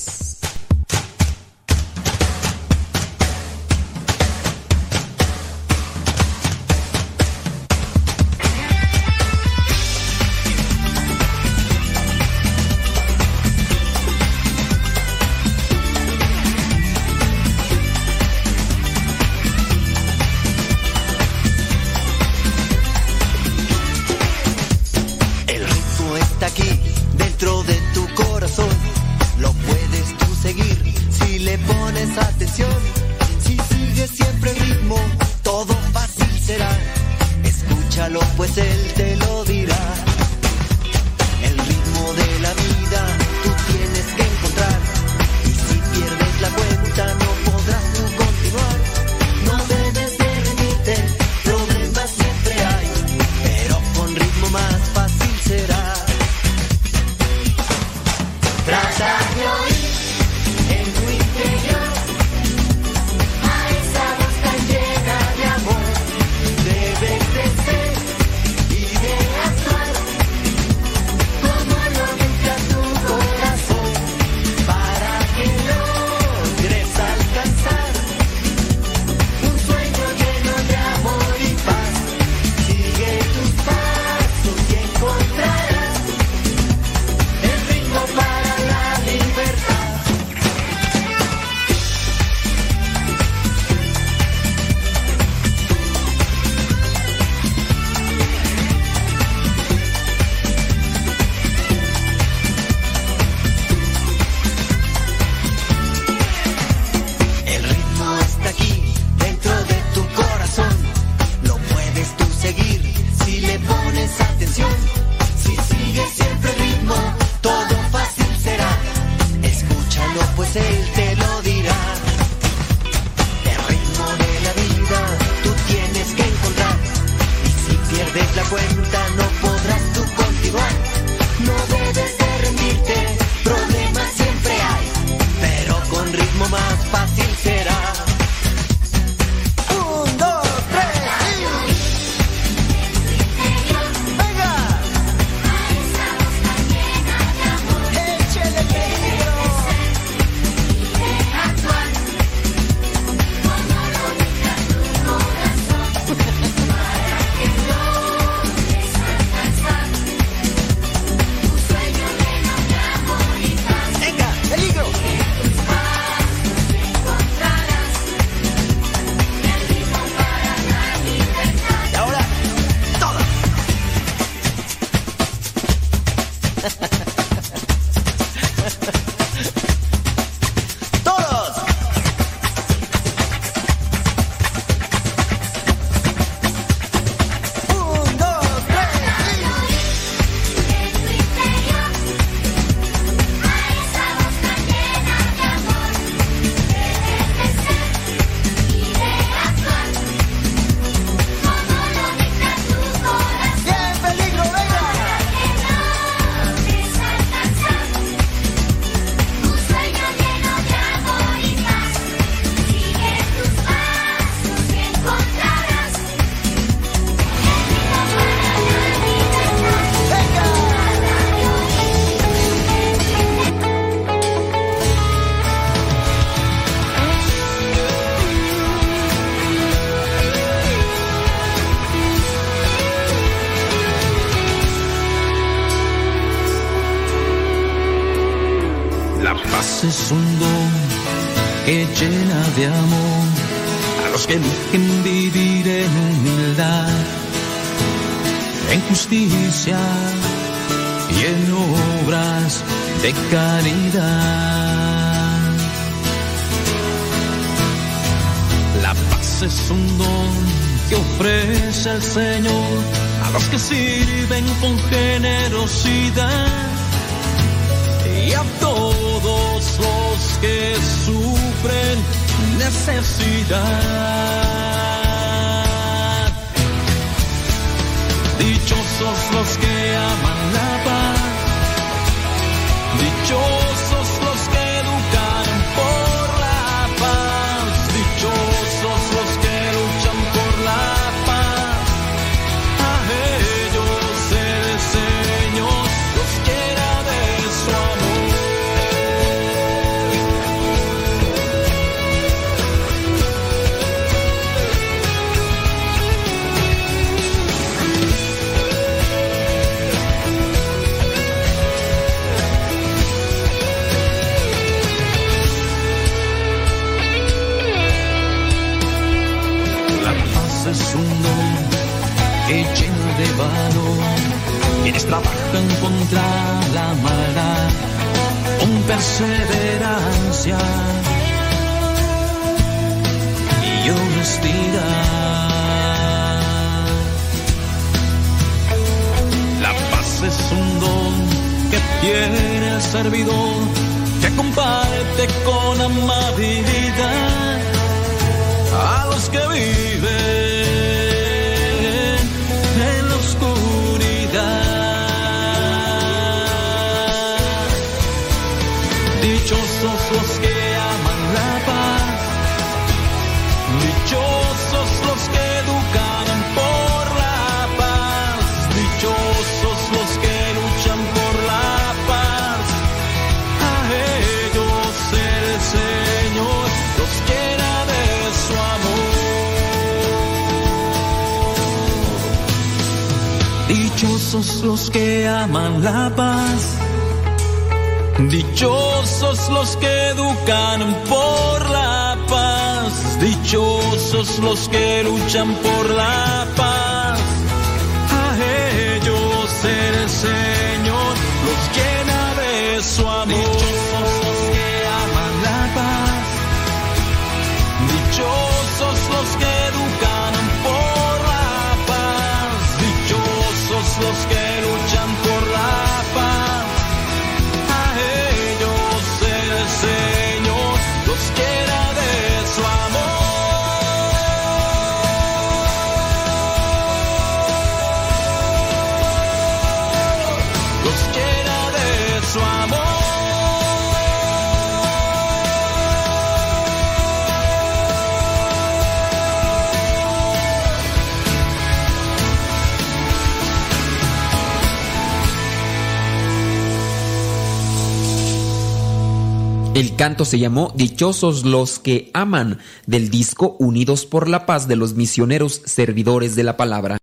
El 449.80 449.96
canto 449.96 450.26
se 450.26 450.38
llamó 450.38 450.74
Dichosos 450.76 451.46
los 451.46 451.78
que 451.78 452.10
aman 452.12 452.58
del 452.86 453.08
disco 453.08 453.56
Unidos 453.58 454.04
por 454.04 454.28
la 454.28 454.44
Paz 454.44 454.68
de 454.68 454.76
los 454.76 454.92
misioneros 454.92 455.62
servidores 455.64 456.36
de 456.36 456.44
la 456.44 456.58
palabra. 456.58 456.98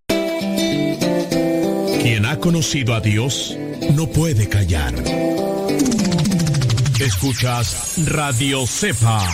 Quien 2.04 2.28
ha 2.28 2.40
conocido 2.40 2.94
a 2.94 3.02
Dios 3.02 3.58
no 3.96 4.06
puede 4.06 4.48
callar. 4.48 4.94
Escuchas 7.00 7.96
Radio 8.06 8.68
Cepa 8.68 9.28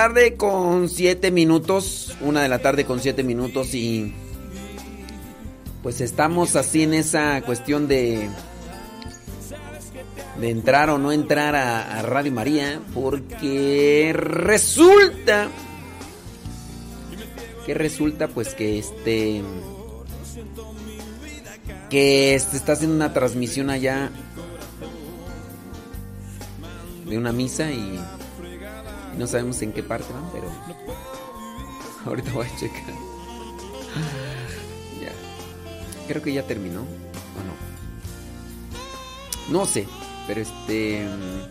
tarde 0.00 0.34
con 0.34 0.88
7 0.88 1.30
minutos. 1.30 2.16
Una 2.22 2.40
de 2.40 2.48
la 2.48 2.60
tarde 2.60 2.86
con 2.86 3.00
7 3.00 3.22
minutos 3.22 3.74
y 3.74 4.14
pues 5.82 6.00
estamos 6.00 6.56
así 6.56 6.84
en 6.84 6.94
esa 6.94 7.42
cuestión 7.42 7.86
de 7.86 8.30
de 10.40 10.48
entrar 10.48 10.88
o 10.88 10.96
no 10.96 11.12
entrar 11.12 11.54
a 11.54 12.00
Radio 12.00 12.32
María 12.32 12.80
porque 12.94 14.14
resulta 14.14 15.48
que 17.66 17.74
resulta 17.74 18.28
pues 18.28 18.54
que 18.54 18.78
este 18.78 19.42
que 21.90 22.34
este 22.36 22.56
está 22.56 22.72
haciendo 22.72 22.96
una 22.96 23.12
transmisión 23.12 23.68
allá 23.68 24.10
de 27.04 27.18
una 27.18 27.32
misa 27.32 27.70
y 27.70 28.00
no 29.20 29.26
sabemos 29.26 29.60
en 29.60 29.74
qué 29.74 29.82
parte 29.82 30.10
van, 30.14 30.30
pero 30.32 30.46
ahorita 32.06 32.32
voy 32.32 32.46
a 32.46 32.56
checar. 32.56 32.94
ya. 34.98 35.12
Creo 36.08 36.22
que 36.22 36.32
ya 36.32 36.46
terminó. 36.46 36.80
¿O 36.80 37.42
no? 39.52 39.58
No 39.58 39.66
sé. 39.66 39.86
Pero 40.26 40.40
este... 40.40 41.04
Mm, 41.04 41.42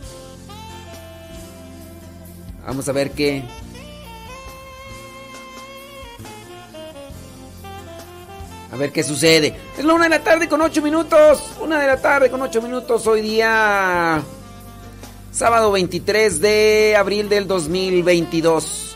vamos 2.66 2.90
a 2.90 2.92
ver 2.92 3.12
qué... 3.12 3.44
A 8.72 8.78
ver 8.78 8.92
qué 8.92 9.04
sucede. 9.04 9.56
Es 9.78 9.86
la 9.86 9.94
una 9.94 10.06
de 10.06 10.10
la 10.10 10.24
tarde 10.24 10.50
con 10.50 10.60
ocho 10.60 10.82
minutos. 10.82 11.54
Una 11.62 11.80
de 11.80 11.86
la 11.86 12.02
tarde 12.02 12.32
con 12.32 12.42
ocho 12.42 12.64
minutos. 12.64 13.06
Hoy 13.06 13.22
día... 13.22 14.24
Sábado 15.40 15.72
23 15.72 16.42
de 16.42 16.96
abril 16.98 17.30
del 17.30 17.48
2022. 17.48 18.89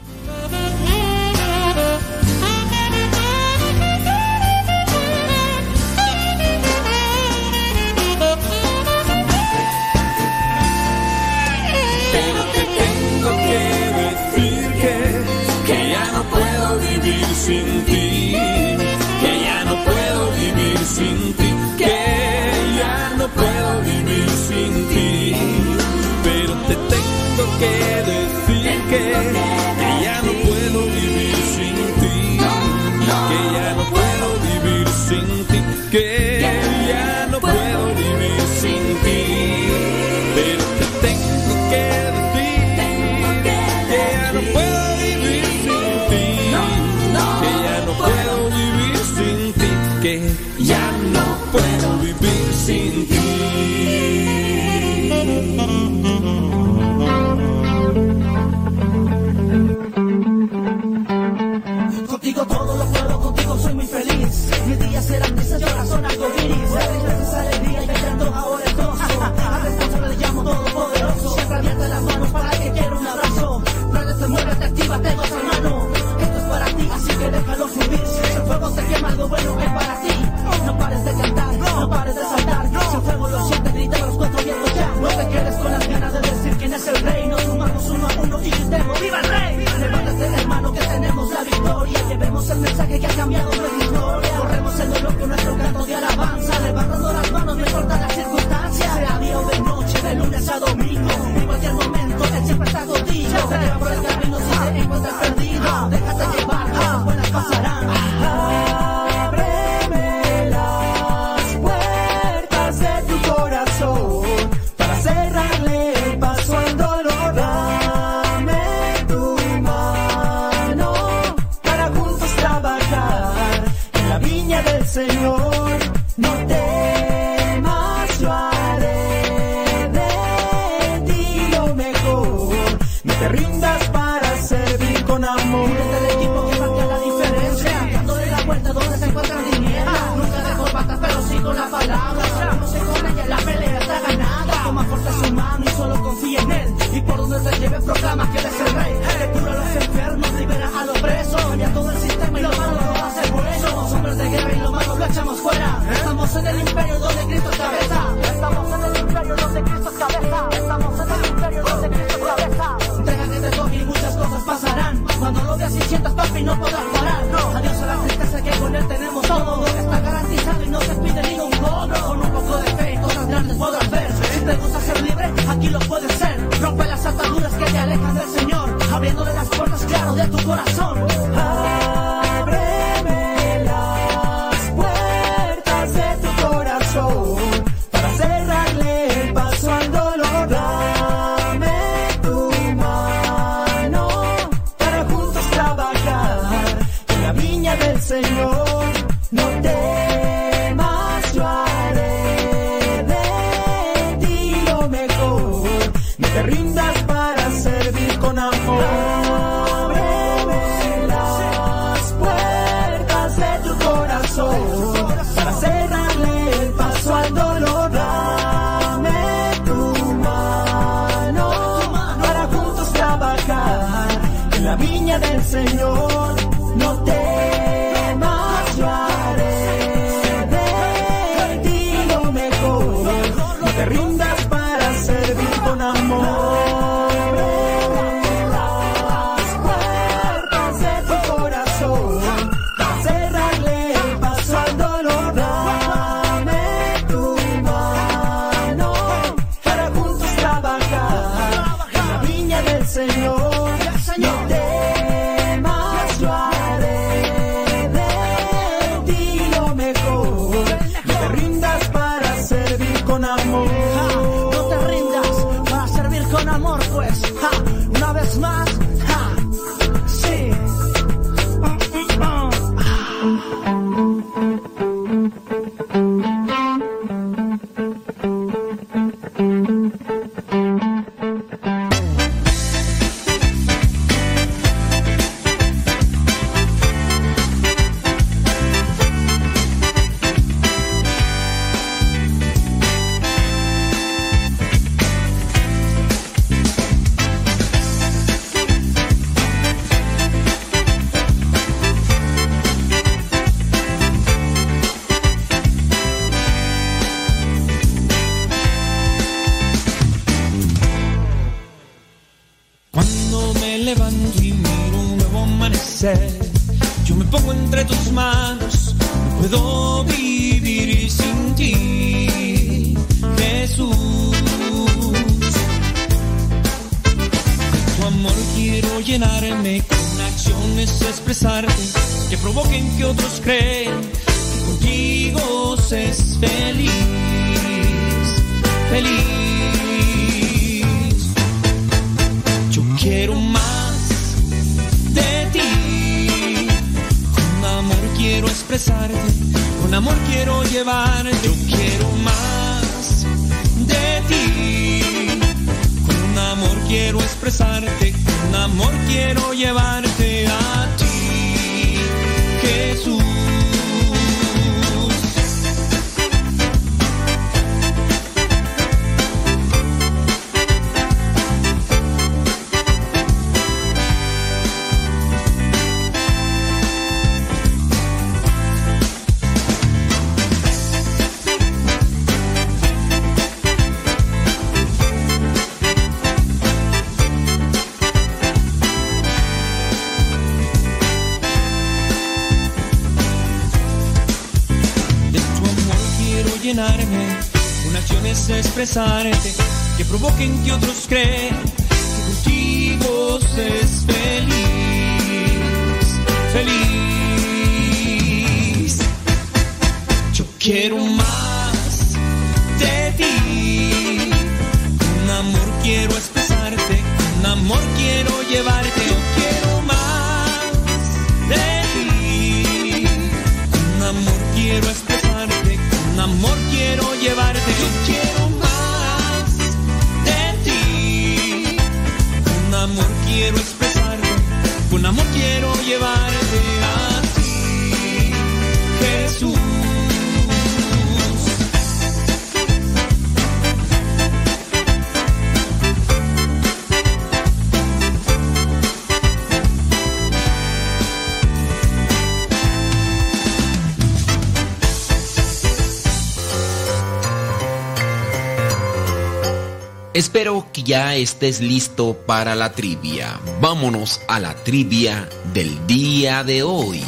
ya 460.83 461.15
estés 461.15 461.61
listo 461.61 462.17
para 462.25 462.55
la 462.55 462.71
trivia. 462.73 463.39
Vámonos 463.61 464.21
a 464.27 464.39
la 464.39 464.55
trivia 464.55 465.29
del 465.53 465.87
día 465.87 466.43
de 466.43 466.63
hoy. 466.63 467.01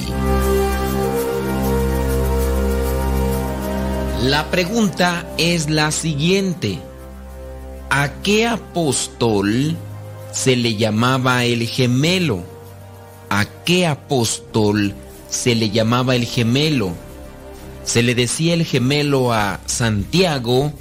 La 4.24 4.50
pregunta 4.50 5.28
es 5.38 5.70
la 5.70 5.92
siguiente. 5.92 6.80
¿A 7.90 8.10
qué 8.24 8.48
apóstol 8.48 9.76
se 10.32 10.56
le 10.56 10.76
llamaba 10.76 11.44
el 11.44 11.68
gemelo? 11.68 12.44
¿A 13.30 13.46
qué 13.64 13.86
apóstol 13.86 14.96
se 15.30 15.56
le 15.56 15.70
llamaba 15.70 16.16
el 16.16 16.26
gemelo? 16.26 16.94
Se 17.84 18.02
le 18.02 18.16
decía 18.16 18.56
el 18.56 18.66
gemelo 18.66 19.32
a 19.32 19.60
Santiago, 19.68 20.74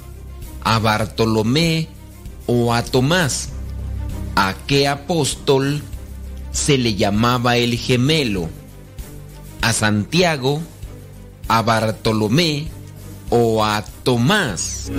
a 0.63 0.79
Bartolomé, 0.79 1.87
o 2.47 2.73
a 2.73 2.83
Tomás, 2.83 3.49
a 4.35 4.55
qué 4.67 4.87
apóstol 4.87 5.81
se 6.51 6.77
le 6.77 6.95
llamaba 6.95 7.57
el 7.57 7.77
gemelo, 7.77 8.49
a 9.61 9.73
Santiago, 9.73 10.61
a 11.47 11.61
Bartolomé 11.61 12.67
o 13.29 13.63
a 13.63 13.83
Tomás. 14.03 14.91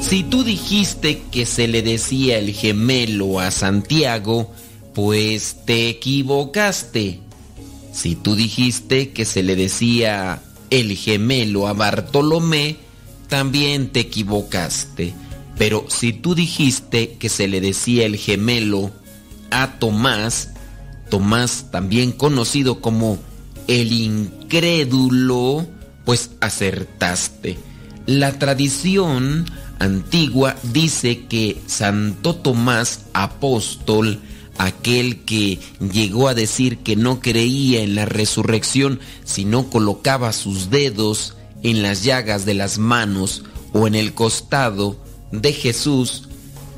Si 0.00 0.22
tú 0.22 0.44
dijiste 0.44 1.22
que 1.32 1.46
se 1.46 1.66
le 1.66 1.82
decía 1.82 2.38
el 2.38 2.52
gemelo 2.52 3.40
a 3.40 3.50
Santiago, 3.50 4.52
pues 4.94 5.64
te 5.64 5.88
equivocaste. 5.88 7.23
Si 7.94 8.16
tú 8.16 8.34
dijiste 8.34 9.10
que 9.12 9.24
se 9.24 9.44
le 9.44 9.54
decía 9.54 10.42
el 10.70 10.96
gemelo 10.96 11.68
a 11.68 11.74
Bartolomé, 11.74 12.76
también 13.28 13.90
te 13.90 14.00
equivocaste. 14.00 15.14
Pero 15.56 15.86
si 15.88 16.12
tú 16.12 16.34
dijiste 16.34 17.12
que 17.12 17.28
se 17.28 17.46
le 17.46 17.60
decía 17.60 18.04
el 18.04 18.16
gemelo 18.16 18.90
a 19.52 19.78
Tomás, 19.78 20.50
Tomás, 21.08 21.70
también 21.70 22.10
conocido 22.10 22.80
como 22.80 23.18
el 23.68 23.92
incrédulo, 23.92 25.64
pues 26.04 26.32
acertaste. 26.40 27.58
La 28.06 28.40
tradición 28.40 29.46
antigua 29.78 30.56
dice 30.64 31.26
que 31.26 31.62
Santo 31.66 32.34
Tomás 32.34 33.04
apóstol 33.12 34.20
aquel 34.58 35.24
que 35.24 35.58
llegó 35.92 36.28
a 36.28 36.34
decir 36.34 36.78
que 36.78 36.96
no 36.96 37.20
creía 37.20 37.82
en 37.82 37.94
la 37.94 38.04
resurrección, 38.04 39.00
sino 39.24 39.70
colocaba 39.70 40.32
sus 40.32 40.70
dedos 40.70 41.36
en 41.62 41.82
las 41.82 42.04
llagas 42.04 42.44
de 42.44 42.54
las 42.54 42.78
manos 42.78 43.44
o 43.72 43.86
en 43.86 43.94
el 43.94 44.14
costado 44.14 44.96
de 45.32 45.52
Jesús, 45.52 46.28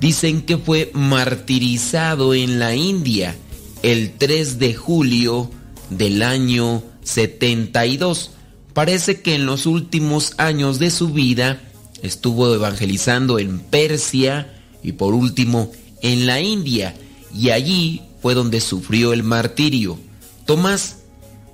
dicen 0.00 0.42
que 0.42 0.56
fue 0.56 0.90
martirizado 0.94 2.34
en 2.34 2.58
la 2.58 2.74
India 2.74 3.36
el 3.82 4.12
3 4.16 4.58
de 4.58 4.74
julio 4.74 5.50
del 5.90 6.22
año 6.22 6.82
72. 7.02 8.30
Parece 8.72 9.20
que 9.20 9.34
en 9.34 9.46
los 9.46 9.66
últimos 9.66 10.32
años 10.38 10.78
de 10.78 10.90
su 10.90 11.10
vida 11.10 11.62
estuvo 12.02 12.52
evangelizando 12.54 13.38
en 13.38 13.58
Persia 13.60 14.52
y 14.82 14.92
por 14.92 15.14
último 15.14 15.72
en 16.02 16.26
la 16.26 16.40
India 16.40 16.94
y 17.36 17.50
allí 17.50 18.02
fue 18.22 18.34
donde 18.34 18.60
sufrió 18.60 19.12
el 19.12 19.22
martirio. 19.22 19.98
Tomás 20.46 20.98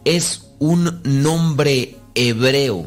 es 0.04 0.46
un 0.58 1.00
nombre 1.02 1.96
hebreo 2.14 2.86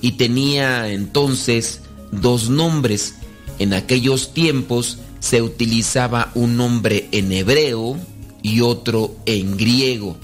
y 0.00 0.12
tenía 0.12 0.88
entonces 0.88 1.80
dos 2.10 2.50
nombres. 2.50 3.14
En 3.58 3.72
aquellos 3.72 4.34
tiempos 4.34 4.98
se 5.20 5.40
utilizaba 5.40 6.32
un 6.34 6.56
nombre 6.56 7.08
en 7.12 7.32
hebreo 7.32 7.96
y 8.42 8.60
otro 8.60 9.16
en 9.24 9.56
griego. 9.56 10.16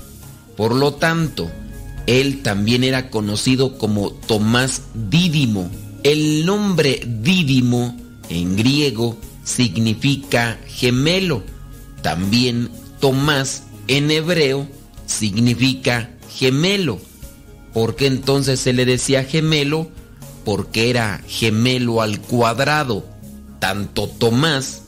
Por 0.56 0.74
lo 0.74 0.94
tanto, 0.94 1.48
él 2.06 2.42
también 2.42 2.84
era 2.84 3.10
conocido 3.10 3.78
como 3.78 4.10
Tomás 4.10 4.82
Dídimo. 4.94 5.70
El 6.02 6.44
nombre 6.44 7.00
Dídimo 7.06 7.96
en 8.28 8.56
griego 8.56 9.16
significa 9.44 10.58
gemelo. 10.66 11.42
También 12.02 12.70
Tomás 13.00 13.64
en 13.86 14.10
hebreo 14.10 14.68
significa 15.06 16.10
gemelo. 16.30 17.00
¿Por 17.72 17.96
qué 17.96 18.06
entonces 18.06 18.60
se 18.60 18.72
le 18.72 18.84
decía 18.84 19.24
gemelo? 19.24 19.88
Porque 20.44 20.90
era 20.90 21.22
gemelo 21.26 22.02
al 22.02 22.20
cuadrado. 22.20 23.04
Tanto 23.60 24.08
Tomás 24.08 24.82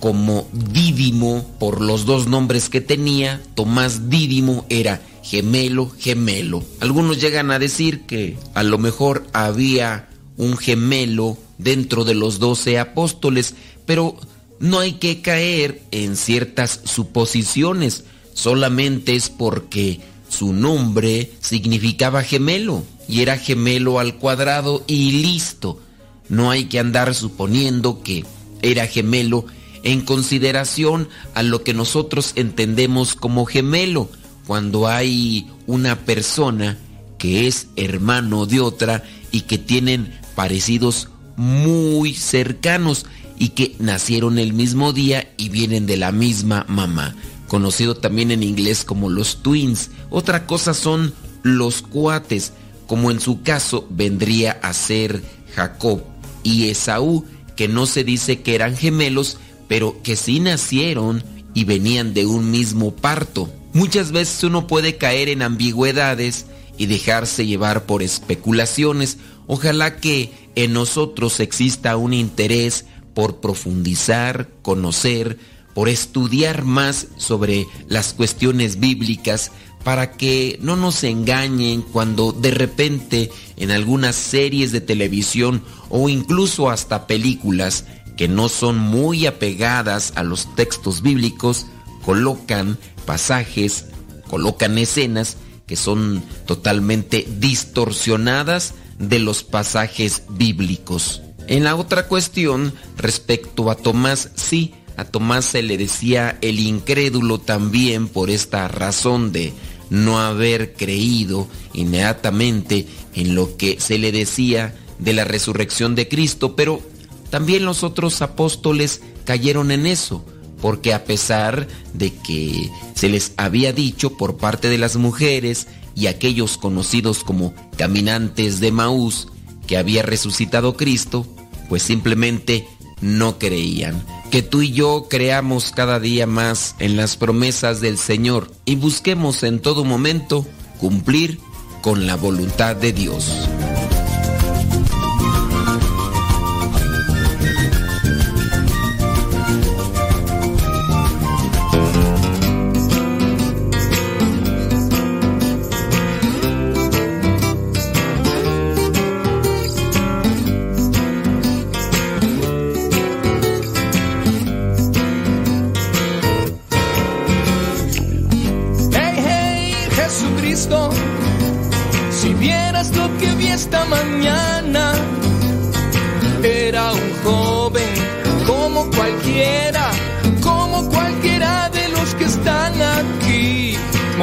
como 0.00 0.48
Dídimo, 0.52 1.46
por 1.60 1.80
los 1.80 2.06
dos 2.06 2.26
nombres 2.26 2.68
que 2.68 2.80
tenía, 2.80 3.40
Tomás 3.54 4.10
Dídimo 4.10 4.66
era 4.68 5.00
gemelo, 5.22 5.92
gemelo. 5.98 6.64
Algunos 6.80 7.20
llegan 7.20 7.52
a 7.52 7.60
decir 7.60 8.02
que 8.02 8.36
a 8.54 8.64
lo 8.64 8.78
mejor 8.78 9.24
había 9.32 10.08
un 10.36 10.56
gemelo 10.56 11.38
dentro 11.58 12.04
de 12.04 12.14
los 12.14 12.40
doce 12.40 12.78
apóstoles, 12.80 13.54
pero 13.86 14.16
no 14.62 14.78
hay 14.78 14.92
que 14.92 15.20
caer 15.22 15.82
en 15.90 16.16
ciertas 16.16 16.82
suposiciones, 16.84 18.04
solamente 18.32 19.16
es 19.16 19.28
porque 19.28 20.00
su 20.28 20.52
nombre 20.52 21.32
significaba 21.40 22.22
gemelo 22.22 22.84
y 23.08 23.22
era 23.22 23.38
gemelo 23.38 23.98
al 23.98 24.18
cuadrado 24.18 24.84
y 24.86 25.20
listo. 25.20 25.80
No 26.28 26.52
hay 26.52 26.66
que 26.66 26.78
andar 26.78 27.12
suponiendo 27.16 28.04
que 28.04 28.24
era 28.62 28.86
gemelo 28.86 29.46
en 29.82 30.00
consideración 30.00 31.08
a 31.34 31.42
lo 31.42 31.64
que 31.64 31.74
nosotros 31.74 32.30
entendemos 32.36 33.16
como 33.16 33.46
gemelo, 33.46 34.08
cuando 34.46 34.86
hay 34.86 35.50
una 35.66 35.98
persona 36.04 36.78
que 37.18 37.48
es 37.48 37.66
hermano 37.74 38.46
de 38.46 38.60
otra 38.60 39.02
y 39.32 39.40
que 39.40 39.58
tienen 39.58 40.16
parecidos 40.36 41.08
muy 41.36 42.14
cercanos 42.14 43.06
y 43.42 43.48
que 43.48 43.74
nacieron 43.80 44.38
el 44.38 44.52
mismo 44.52 44.92
día 44.92 45.32
y 45.36 45.48
vienen 45.48 45.84
de 45.84 45.96
la 45.96 46.12
misma 46.12 46.64
mamá, 46.68 47.16
conocido 47.48 47.96
también 47.96 48.30
en 48.30 48.44
inglés 48.44 48.84
como 48.84 49.10
los 49.10 49.42
twins. 49.42 49.90
Otra 50.10 50.46
cosa 50.46 50.74
son 50.74 51.12
los 51.42 51.82
cuates, 51.82 52.52
como 52.86 53.10
en 53.10 53.18
su 53.18 53.42
caso 53.42 53.84
vendría 53.90 54.52
a 54.62 54.72
ser 54.72 55.24
Jacob 55.56 56.04
y 56.44 56.68
Esaú, 56.68 57.24
que 57.56 57.66
no 57.66 57.86
se 57.86 58.04
dice 58.04 58.42
que 58.42 58.54
eran 58.54 58.76
gemelos, 58.76 59.38
pero 59.66 60.00
que 60.04 60.14
sí 60.14 60.38
nacieron 60.38 61.24
y 61.52 61.64
venían 61.64 62.14
de 62.14 62.26
un 62.26 62.48
mismo 62.52 62.94
parto. 62.94 63.52
Muchas 63.72 64.12
veces 64.12 64.44
uno 64.44 64.68
puede 64.68 64.98
caer 64.98 65.28
en 65.28 65.42
ambigüedades 65.42 66.46
y 66.78 66.86
dejarse 66.86 67.44
llevar 67.44 67.86
por 67.86 68.04
especulaciones. 68.04 69.18
Ojalá 69.48 69.96
que 69.96 70.30
en 70.54 70.72
nosotros 70.74 71.40
exista 71.40 71.96
un 71.96 72.14
interés 72.14 72.84
por 73.14 73.40
profundizar, 73.40 74.48
conocer, 74.62 75.38
por 75.74 75.88
estudiar 75.88 76.64
más 76.64 77.08
sobre 77.16 77.66
las 77.88 78.12
cuestiones 78.12 78.78
bíblicas 78.78 79.52
para 79.84 80.12
que 80.12 80.58
no 80.62 80.76
nos 80.76 81.02
engañen 81.02 81.82
cuando 81.82 82.32
de 82.32 82.52
repente 82.52 83.30
en 83.56 83.70
algunas 83.70 84.14
series 84.14 84.70
de 84.70 84.80
televisión 84.80 85.62
o 85.88 86.08
incluso 86.08 86.70
hasta 86.70 87.06
películas 87.06 87.84
que 88.16 88.28
no 88.28 88.48
son 88.48 88.78
muy 88.78 89.26
apegadas 89.26 90.12
a 90.14 90.22
los 90.22 90.54
textos 90.54 91.02
bíblicos 91.02 91.66
colocan 92.04 92.78
pasajes, 93.06 93.86
colocan 94.28 94.78
escenas 94.78 95.36
que 95.66 95.76
son 95.76 96.22
totalmente 96.46 97.26
distorsionadas 97.38 98.74
de 98.98 99.18
los 99.18 99.42
pasajes 99.42 100.24
bíblicos. 100.28 101.22
En 101.52 101.64
la 101.64 101.76
otra 101.76 102.08
cuestión, 102.08 102.72
respecto 102.96 103.70
a 103.70 103.74
Tomás, 103.74 104.30
sí, 104.36 104.72
a 104.96 105.04
Tomás 105.04 105.44
se 105.44 105.62
le 105.62 105.76
decía 105.76 106.38
el 106.40 106.58
incrédulo 106.58 107.40
también 107.40 108.08
por 108.08 108.30
esta 108.30 108.68
razón 108.68 109.32
de 109.32 109.52
no 109.90 110.18
haber 110.18 110.72
creído 110.72 111.46
inmediatamente 111.74 112.86
en 113.14 113.34
lo 113.34 113.54
que 113.58 113.78
se 113.80 113.98
le 113.98 114.12
decía 114.12 114.74
de 114.98 115.12
la 115.12 115.24
resurrección 115.24 115.94
de 115.94 116.08
Cristo, 116.08 116.56
pero 116.56 116.80
también 117.28 117.66
los 117.66 117.82
otros 117.82 118.22
apóstoles 118.22 119.02
cayeron 119.26 119.72
en 119.72 119.84
eso, 119.84 120.24
porque 120.62 120.94
a 120.94 121.04
pesar 121.04 121.68
de 121.92 122.14
que 122.14 122.70
se 122.94 123.10
les 123.10 123.34
había 123.36 123.74
dicho 123.74 124.16
por 124.16 124.38
parte 124.38 124.70
de 124.70 124.78
las 124.78 124.96
mujeres 124.96 125.66
y 125.94 126.06
aquellos 126.06 126.56
conocidos 126.56 127.22
como 127.22 127.52
caminantes 127.76 128.58
de 128.58 128.72
Maús 128.72 129.28
que 129.66 129.76
había 129.76 130.02
resucitado 130.02 130.78
Cristo, 130.78 131.26
pues 131.72 131.84
simplemente 131.84 132.68
no 133.00 133.38
creían. 133.38 134.04
Que 134.30 134.42
tú 134.42 134.60
y 134.60 134.72
yo 134.72 135.06
creamos 135.08 135.72
cada 135.74 136.00
día 136.00 136.26
más 136.26 136.76
en 136.80 136.98
las 136.98 137.16
promesas 137.16 137.80
del 137.80 137.96
Señor 137.96 138.50
y 138.66 138.76
busquemos 138.76 139.42
en 139.42 139.58
todo 139.58 139.82
momento 139.82 140.46
cumplir 140.78 141.40
con 141.80 142.06
la 142.06 142.16
voluntad 142.16 142.76
de 142.76 142.92
Dios. 142.92 143.48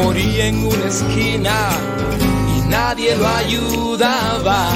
Moría 0.04 0.46
en 0.48 0.66
una 0.66 0.86
esquina 0.86 1.70
y 2.56 2.70
nadie 2.70 3.16
lo 3.18 3.28
ayudaba. 3.28 4.70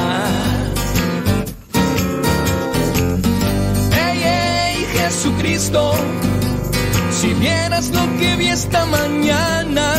Hey, 3.92 4.22
hey, 4.24 4.88
Jesucristo, 4.94 5.94
si 7.12 7.34
vieras 7.36 7.90
lo 7.92 8.02
que 8.18 8.36
vi 8.36 8.48
esta 8.48 8.86
mañana, 8.86 9.94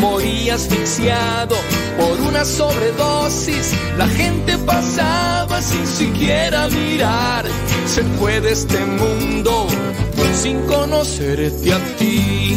morí 0.00 0.48
asfixiado 0.50 1.56
por 1.98 2.20
una 2.20 2.44
sobredosis. 2.44 3.74
La 3.96 4.06
gente 4.06 4.56
pasaba 4.58 5.60
sin 5.60 5.86
siquiera 5.86 6.68
mirar. 6.68 7.44
Se 7.86 8.02
fue 8.18 8.40
de 8.40 8.52
este 8.52 8.78
mundo 8.84 9.66
sin 10.42 10.60
conocerte 10.66 11.72
a 11.72 11.78
ti. 11.96 12.47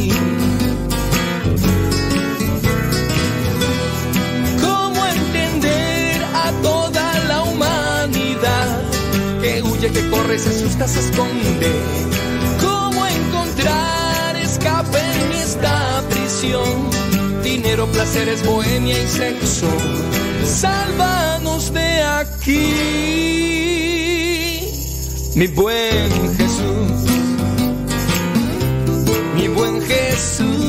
Que 9.90 10.10
corre, 10.12 10.38
se 10.38 10.50
asusta, 10.50 10.88
se 10.88 11.00
esconde? 11.00 11.72
¿Cómo 12.62 13.04
encontrar 13.08 14.36
escape 14.36 15.00
en 15.00 15.32
esta 15.32 16.04
prisión? 16.08 16.90
Dinero, 17.42 17.88
placeres, 17.88 18.46
bohemia 18.46 19.02
y 19.02 19.08
sexo. 19.08 19.68
Sálvanos 20.46 21.74
de 21.74 22.04
aquí, 22.04 22.74
mi 25.36 25.48
buen 25.48 26.38
Jesús, 26.38 27.10
mi 29.36 29.48
buen 29.48 29.82
Jesús. 29.82 30.61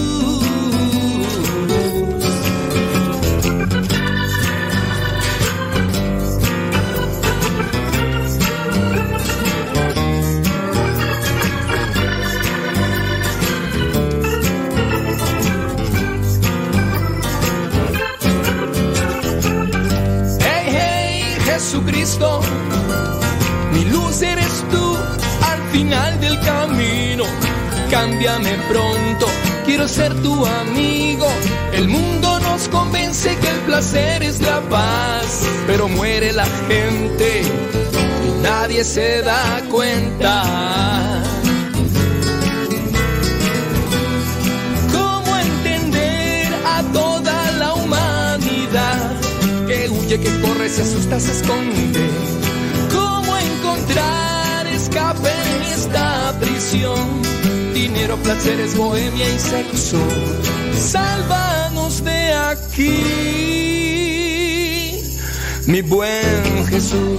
Final 25.72 26.20
del 26.20 26.38
camino. 26.40 27.24
Cámbiame 27.90 28.56
pronto, 28.68 29.26
quiero 29.64 29.88
ser 29.88 30.14
tu 30.22 30.46
amigo. 30.46 31.26
El 31.72 31.88
mundo 31.88 32.38
nos 32.40 32.68
convence 32.68 33.34
que 33.36 33.48
el 33.48 33.60
placer 33.60 34.22
es 34.22 34.40
la 34.40 34.60
paz, 34.68 35.42
pero 35.66 35.88
muere 35.88 36.32
la 36.32 36.46
gente 36.68 37.42
y 37.42 38.42
nadie 38.42 38.84
se 38.84 39.22
da 39.22 39.62
cuenta. 39.70 41.22
¿Cómo 44.92 45.36
entender 45.36 46.52
a 46.66 46.82
toda 46.92 47.52
la 47.52 47.74
humanidad 47.74 49.20
que 49.66 49.88
huye, 49.88 50.20
que 50.20 50.40
corre, 50.40 50.68
se 50.68 50.82
asusta, 50.82 51.18
se 51.18 51.32
esconde? 51.32 52.10
¿Cómo 52.92 53.36
encontrar 53.36 54.66
escape 54.66 55.51
esta 55.82 56.32
prisión? 56.38 57.22
Dinero, 57.74 58.16
placeres, 58.18 58.76
bohemia 58.76 59.28
y 59.28 59.38
sexo. 59.38 59.98
Sálvanos 60.78 62.04
de 62.04 62.32
aquí, 62.34 63.02
mi 65.66 65.82
buen 65.82 66.66
Jesús. 66.68 67.18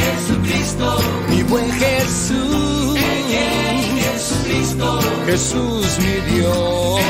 Jesucristo, 0.00 0.98
mi 1.28 1.42
buen 1.44 1.70
Jesús. 1.72 2.98
Jesucristo, 4.04 5.00
Jesús 5.26 5.86
mi 5.98 6.14
Dios. 6.32 7.00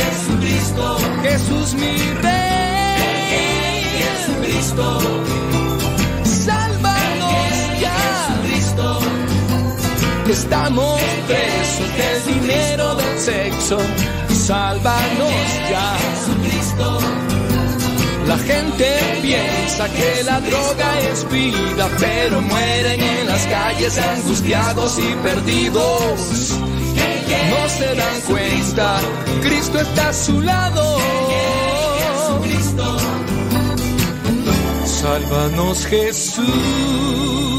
Jesucristo, 0.00 0.98
Jesús 1.22 1.74
mi 1.74 1.96
Rey. 2.22 2.38
Jesucristo, 4.02 4.86
estamos 10.30 11.00
presos 11.26 11.96
del 11.96 12.40
dinero 12.40 12.94
del 12.94 13.18
sexo. 13.18 13.78
Sálvanos 14.28 15.32
ya. 15.70 15.96
La 18.26 18.36
gente 18.36 18.98
piensa 19.22 19.88
que 19.88 20.22
la 20.24 20.40
droga 20.40 21.00
es 21.10 21.26
vida, 21.30 21.88
pero 21.98 22.42
mueren 22.42 23.00
en 23.00 23.26
las 23.26 23.46
calles 23.46 23.98
angustiados 23.98 24.98
y 24.98 25.14
perdidos. 25.22 26.58
No 27.50 27.68
se 27.68 27.94
dan 27.94 28.20
cuenta, 28.26 29.00
Cristo 29.42 29.80
está 29.80 30.08
a 30.10 30.12
su 30.12 30.42
lado. 30.42 30.98
Sálvanos 34.84 35.86
Jesús. 35.86 37.57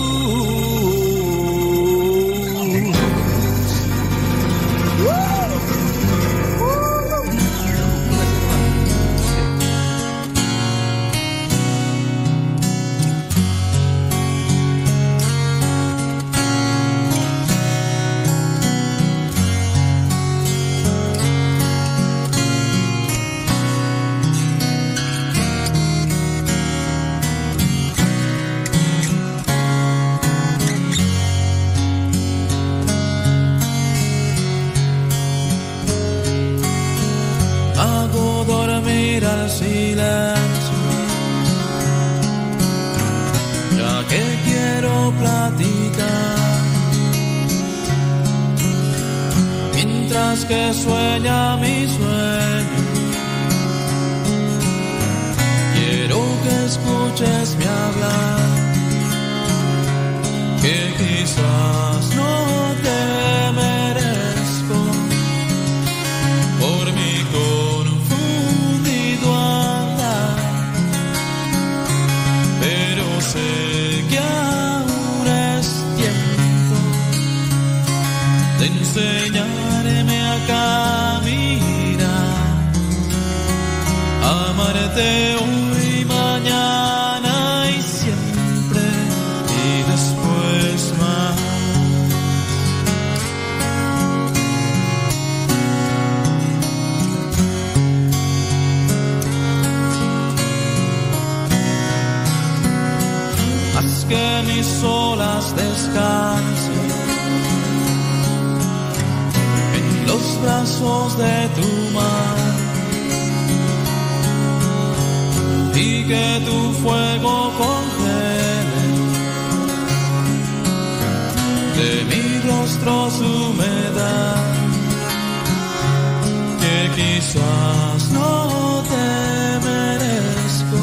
Quizás 127.20 128.10
no 128.12 128.82
te 128.88 129.68
merezco 129.68 130.80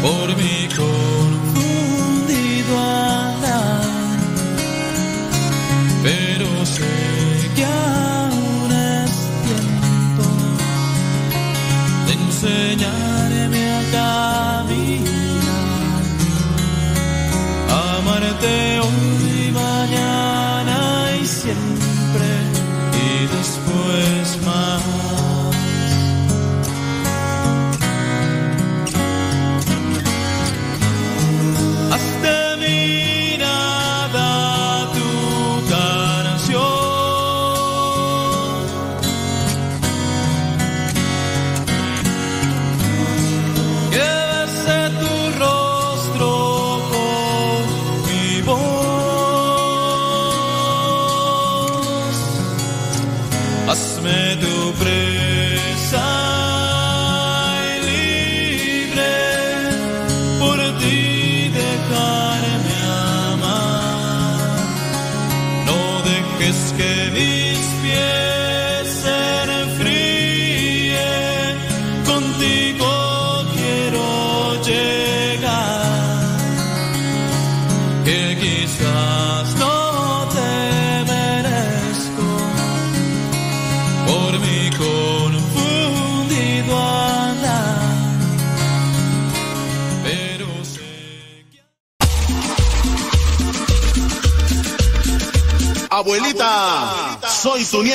por 0.00 0.36
mi 0.36 0.63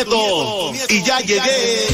y 0.01 1.03
ya 1.03 1.19
llegué. 1.19 1.87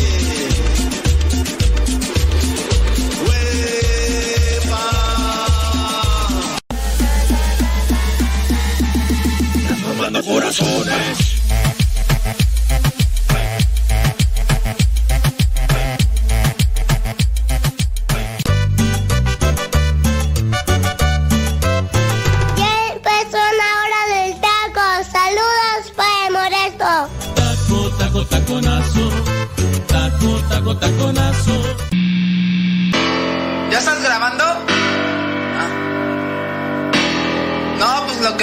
Mamando 9.88 10.24
corazones. 10.24 11.25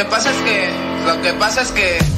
que 0.03 0.11
pasa 0.11 0.31
es 0.31 0.37
que, 0.39 0.69
lo 1.07 1.23
que 1.23 1.33
pasa 1.35 1.63
es 1.63 1.71
que. 1.71 2.12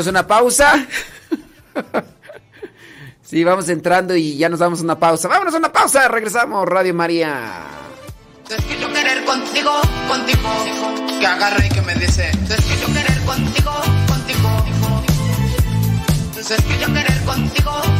vámonos 0.00 0.06
a 0.06 0.10
una 0.10 0.26
pausa. 0.26 0.86
sí, 3.22 3.44
vamos 3.44 3.68
entrando 3.68 4.16
y 4.16 4.36
ya 4.36 4.48
nos 4.48 4.58
damos 4.60 4.80
una 4.80 4.98
pausa. 4.98 5.28
Vámonos 5.28 5.54
a 5.54 5.58
una 5.58 5.72
pausa, 5.72 6.08
regresamos, 6.08 6.66
Radio 6.66 6.94
María. 6.94 7.64
Es 8.48 8.64
que 8.64 8.80
yo 8.80 8.92
querer 8.92 9.24
contigo, 9.24 9.80
contigo, 10.08 10.48
que 11.20 11.26
agarre 11.26 11.66
y 11.66 11.68
que 11.68 11.82
me 11.82 11.94
dice. 11.96 12.30
Es 12.30 12.64
que 12.64 12.80
yo 12.80 12.86
querer 12.86 13.20
contigo, 13.24 13.72
contigo, 14.08 14.64
es 16.38 16.48
que 16.48 16.78
yo 16.80 16.86
querer 16.86 17.20
contigo. 17.24 17.99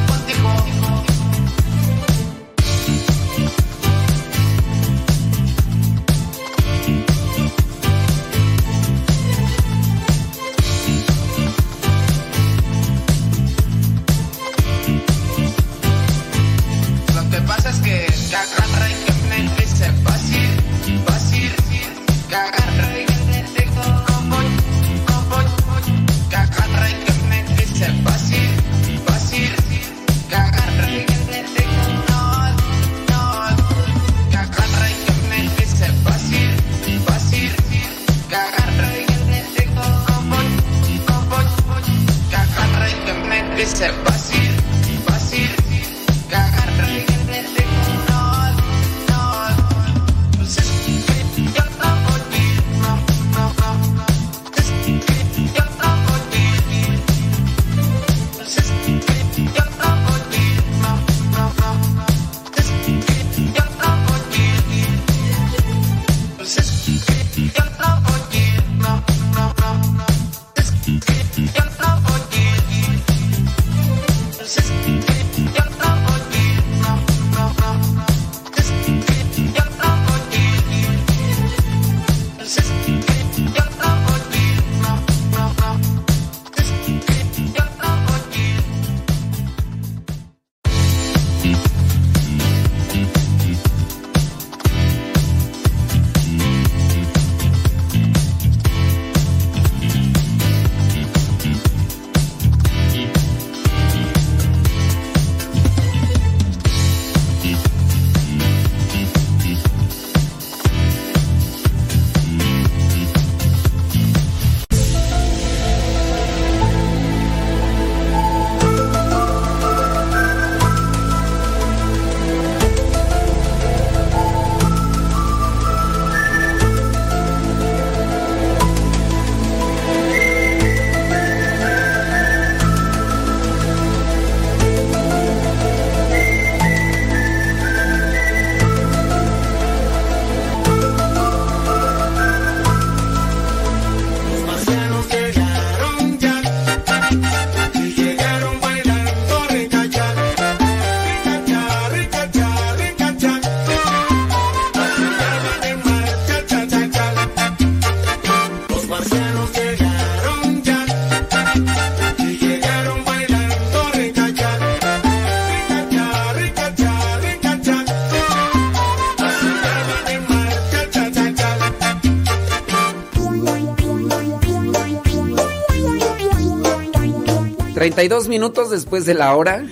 32 177.91 178.29
minutos 178.29 178.71
después 178.71 179.05
de 179.05 179.15
la 179.15 179.35
hora. 179.35 179.67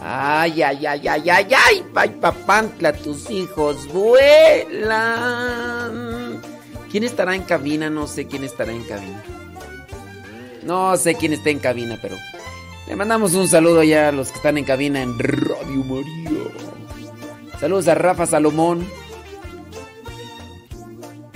Ay, 0.00 0.60
ay, 0.62 0.86
ay, 0.86 1.06
ay, 1.08 1.30
ay, 1.30 1.54
ay, 1.54 1.84
ay, 1.94 2.10
papantla, 2.20 2.92
tus 2.92 3.30
hijos 3.30 3.86
vuelan. 3.92 4.90
¿Quién 6.90 7.04
estará 7.04 7.36
en 7.36 7.42
cabina? 7.42 7.90
No 7.90 8.08
sé 8.08 8.26
quién 8.26 8.42
estará 8.42 8.72
en 8.72 8.82
cabina. 8.84 9.22
No 10.64 10.96
sé 10.96 11.14
quién 11.14 11.32
está 11.32 11.50
en 11.50 11.60
cabina, 11.60 11.98
pero 12.02 12.16
le 12.88 12.96
mandamos 12.96 13.34
un 13.34 13.46
saludo 13.46 13.84
ya 13.84 14.08
a 14.08 14.12
los 14.12 14.30
que 14.30 14.36
están 14.36 14.58
en 14.58 14.64
cabina 14.64 15.00
en 15.00 15.16
Radio 15.18 15.84
María. 15.84 16.50
Saludos 17.60 17.86
a 17.88 17.94
Rafa 17.94 18.26
Salomón. 18.26 18.84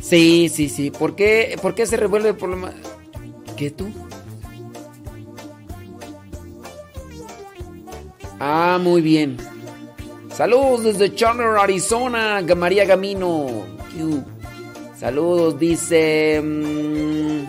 Sí, 0.01 0.51
sí, 0.53 0.69
sí. 0.69 0.91
¿Por 0.91 1.15
qué, 1.15 1.57
por 1.63 1.75
qué 1.75 1.87
se 1.87 1.97
revuelve 1.97 2.31
el 2.31 2.37
problema? 2.37 2.73
¿Qué 3.57 3.71
tú? 3.71 4.02
Ah, 8.45 8.77
muy 8.83 9.01
bien. 9.03 9.37
Saludos 10.35 10.83
desde 10.83 11.15
Chandler, 11.15 11.57
Arizona, 11.59 12.43
María 12.57 12.85
Gamino. 12.85 13.47
Saludos, 14.99 15.61
dice. 15.61 16.43
mm, 16.43 17.47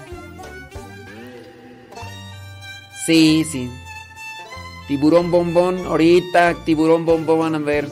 sí, 3.07 3.43
sí. 3.51 3.71
Tiburón 4.87 5.31
bombón, 5.31 5.79
ahorita, 5.79 6.53
tiburón 6.63 7.07
bombón, 7.07 7.39
van 7.39 7.55
a 7.55 7.57
ver. 7.57 7.89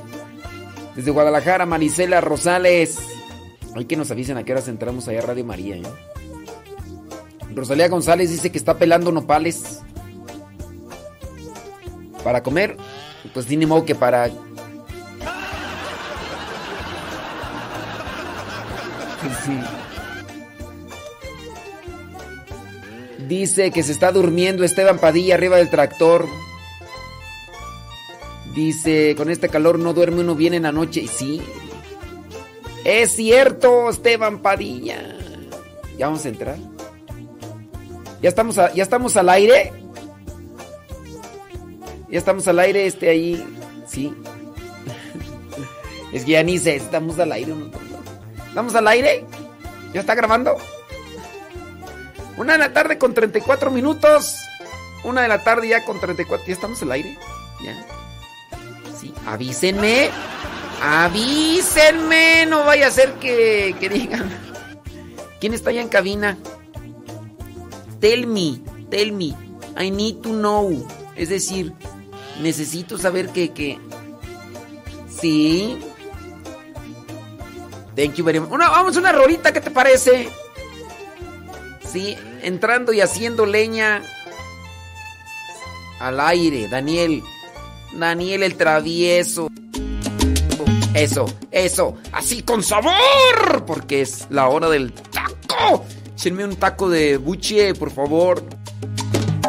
Desde 0.96 1.10
Guadalajara, 1.10 1.66
Marisela 1.66 2.22
Rosales. 2.22 3.00
Hay 3.76 3.86
que 3.86 3.98
nos 3.98 4.12
avisen 4.12 4.38
a 4.38 4.44
qué 4.44 4.52
horas 4.52 4.68
entramos 4.68 5.08
allá 5.08 5.22
a 5.22 5.26
Radio 5.26 5.44
María. 5.44 5.78
¿eh? 5.78 5.84
Rosalía 7.56 7.90
González 7.90 8.30
dice 8.30 8.52
que 8.52 8.60
está 8.60 8.78
pelando 8.78 9.12
nopales. 9.12 9.82
Para 12.24 12.44
comer, 12.44 12.78
pues 13.34 13.48
ni 13.50 13.66
modo 13.66 13.86
que 13.86 13.96
para. 13.96 14.30
Sí. 19.44 19.60
Dice 23.28 23.72
que 23.72 23.84
se 23.84 23.92
está 23.92 24.12
durmiendo 24.12 24.64
Esteban 24.64 25.00
Padilla 25.00 25.36
arriba 25.36 25.58
del 25.58 25.70
tractor. 25.70 26.28
Dice, 28.54 29.16
con 29.16 29.30
este 29.30 29.48
calor 29.48 29.80
no 29.80 29.94
duerme 29.94 30.22
uno 30.22 30.36
bien 30.36 30.54
en 30.54 30.64
la 30.64 30.72
noche. 30.72 31.02
Y 31.02 31.08
sí. 31.08 31.42
Es 32.84 33.16
cierto, 33.16 33.90
Esteban 33.90 34.40
Padilla. 34.40 34.98
Ya 35.98 36.08
vamos 36.08 36.26
a 36.26 36.30
entrar. 36.30 36.58
Ya 38.22 38.30
estamos, 38.30 38.56
ya 38.56 38.84
estamos 38.84 39.16
al 39.18 39.30
aire. 39.30 39.81
Ya 42.12 42.20
estamos 42.20 42.48
al 42.48 42.60
aire, 42.60 42.86
este 42.86 43.10
ahí. 43.10 43.44
Sí. 43.88 44.14
Es 46.12 46.26
que 46.26 46.32
ya 46.32 46.44
ni 46.44 46.60
sé, 46.60 46.76
estamos 46.76 47.18
al 47.20 47.32
aire. 47.32 47.54
¿Estamos 48.50 48.76
al 48.76 48.88
aire? 48.90 49.26
¿Ya 49.94 50.02
está 50.02 50.14
grabando? 50.14 50.58
Una 52.38 52.54
de 52.54 52.60
la 52.60 52.74
tarde 52.74 52.98
con 52.98 53.14
34 53.14 53.72
minutos. 53.72 54.36
Una 55.04 55.22
de 55.22 55.28
la 55.30 55.44
tarde 55.44 55.70
ya 55.70 55.86
con 55.86 56.00
34. 56.00 56.48
¿Ya 56.48 56.54
estamos 56.54 56.82
al 56.82 56.92
aire? 56.92 57.18
Ya. 57.64 57.86
Sí, 59.00 59.14
avísenme. 59.26 60.10
Avísenme. 60.82 62.46
No 62.46 62.66
vaya 62.66 62.88
a 62.88 62.92
ser 62.92 63.14
que, 63.14 63.76
que 63.80 63.90
digan. 63.90 64.30
¿Quién 65.40 65.54
está 65.54 65.70
allá 65.70 65.82
en 65.82 65.90
cabina? 65.90 66.38
Tell 68.02 68.28
me, 68.28 68.60
tell 68.90 69.14
me. 69.14 69.34
I 69.80 69.90
need 69.90 70.18
to 70.18 70.30
know. 70.30 70.86
Es 71.16 71.30
decir, 71.30 71.74
necesito 72.40 72.98
saber 72.98 73.30
que, 73.30 73.52
que... 73.52 73.80
Sí. 75.10 75.78
Thank 77.96 78.16
you 78.16 78.24
very 78.24 78.40
much. 78.40 78.52
Una, 78.52 78.70
vamos 78.70 78.96
una 78.96 79.12
rolita, 79.12 79.52
¿qué 79.52 79.62
te 79.62 79.72
parece? 79.72 80.30
Sí, 81.92 82.18
entrando 82.42 82.94
y 82.94 83.02
haciendo 83.02 83.46
leña 83.46 84.02
al 86.00 86.20
aire, 86.20 86.68
Daniel. 86.68 87.22
Daniel 87.94 88.44
el 88.44 88.56
travieso. 88.56 89.50
Eso, 90.94 91.26
eso, 91.52 91.96
así 92.12 92.42
con 92.44 92.64
sabor, 92.64 93.66
porque 93.66 94.02
es 94.02 94.28
la 94.30 94.48
hora 94.50 94.70
del 94.70 94.94
taco. 94.94 95.86
Échenme 96.16 96.46
un 96.46 96.56
taco 96.56 96.90
de 96.90 97.18
buche, 97.18 97.74
por 97.76 97.92
favor. 97.92 98.44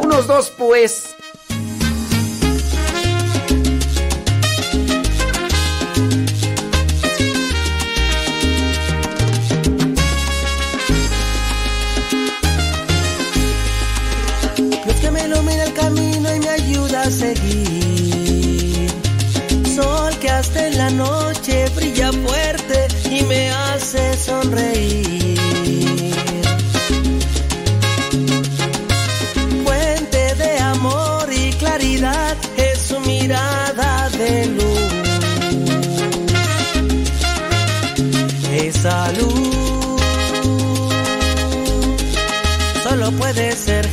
Unos 0.01 0.27
dos, 0.27 0.51
pues. 0.57 1.15
Seguir. 17.13 18.89
Sol 19.75 20.13
que 20.19 20.29
hasta 20.29 20.67
en 20.67 20.77
la 20.77 20.89
noche 20.89 21.69
brilla 21.75 22.11
fuerte 22.11 22.87
y 23.09 23.23
me 23.23 23.49
hace 23.51 24.17
sonreír. 24.17 25.39
Fuente 29.63 30.35
de 30.35 30.59
amor 30.59 31.25
y 31.31 31.51
claridad 31.53 32.35
es 32.57 32.79
su 32.79 32.99
mirada 33.01 34.09
de 34.09 34.45
luz. 34.47 34.63
Esa 38.51 39.11
luz 39.13 39.53
solo 42.83 43.11
puede 43.13 43.51
ser 43.55 43.87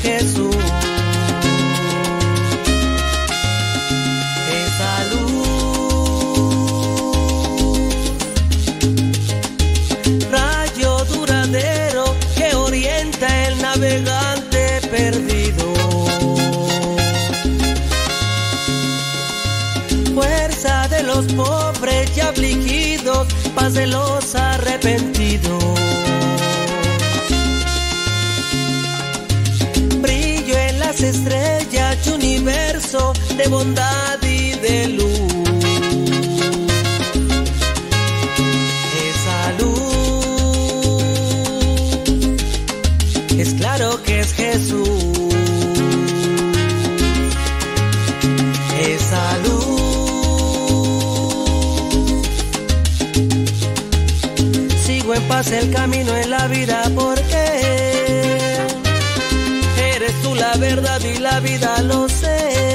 los 21.21 21.33
pobres 21.35 22.17
y 22.17 22.21
afligidos, 22.21 23.29
paz 23.55 23.75
de 23.75 23.87
los 23.87 24.35
arrepentidos. 24.35 25.65
brillo 30.01 30.57
en 30.57 30.79
las 30.79 31.01
estrellas 31.03 32.07
universo 32.07 33.13
de 33.37 33.49
bondad 33.49 34.23
y 34.23 34.53
de 34.53 34.89
luz. 34.89 35.10
Paz 55.31 55.53
el 55.53 55.71
camino 55.71 56.17
en 56.17 56.29
la 56.29 56.49
vida 56.49 56.83
porque 56.95 57.43
Eres 59.95 60.15
tú 60.23 60.35
la 60.35 60.57
verdad 60.57 61.01
y 61.03 61.19
la 61.19 61.39
vida 61.39 61.81
lo 61.83 62.09
sé. 62.09 62.70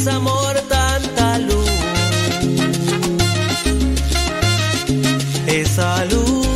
es 0.00 0.06
amor 0.06 0.54
tanta 0.68 1.38
luz? 1.40 1.70
Esa 5.46 6.04
luz 6.06 6.46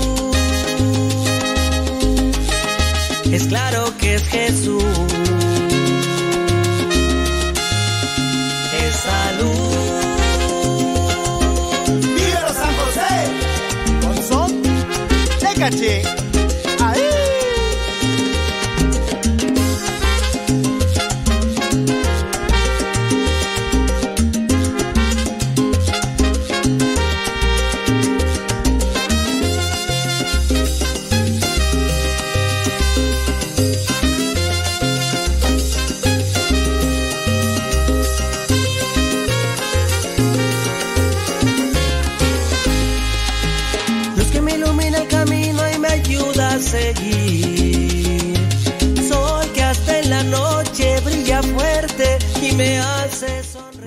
es 3.30 3.46
claro 3.46 3.92
que 3.98 4.14
es 4.14 4.26
Jesús. 4.28 4.84
Esa 8.88 9.20
luz. 9.40 9.76
¡Dígalo 12.16 12.50
San 12.60 12.72
José! 12.80 13.12
¡Con 14.02 14.16
son 14.22 14.62
de! 15.50 16.23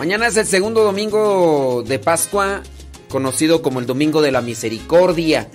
Mañana 0.08 0.28
es 0.28 0.38
el 0.38 0.48
segundo 0.48 0.86
domingo 0.86 1.84
de 1.86 2.00
Pascua, 2.00 2.64
conocido 3.10 3.62
como 3.62 3.82
el 3.82 3.86
Domingo 3.86 4.22
de 4.22 4.32
la 4.32 4.40
Misericordia. 4.42 5.50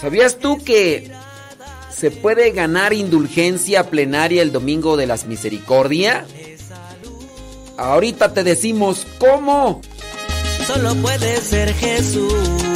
¿Sabías 0.00 0.38
tú 0.38 0.56
que 0.64 1.12
se 1.94 2.10
puede 2.10 2.52
ganar 2.52 2.94
indulgencia 2.94 3.90
plenaria 3.90 4.40
el 4.40 4.50
Domingo 4.50 4.96
de 4.96 5.06
las 5.06 5.26
Misericordia? 5.26 6.24
Ahorita 7.76 8.32
te 8.32 8.42
decimos 8.44 9.06
cómo. 9.18 9.82
Solo 10.66 10.94
puede 10.94 11.36
ser 11.42 11.74
Jesús. 11.74 12.67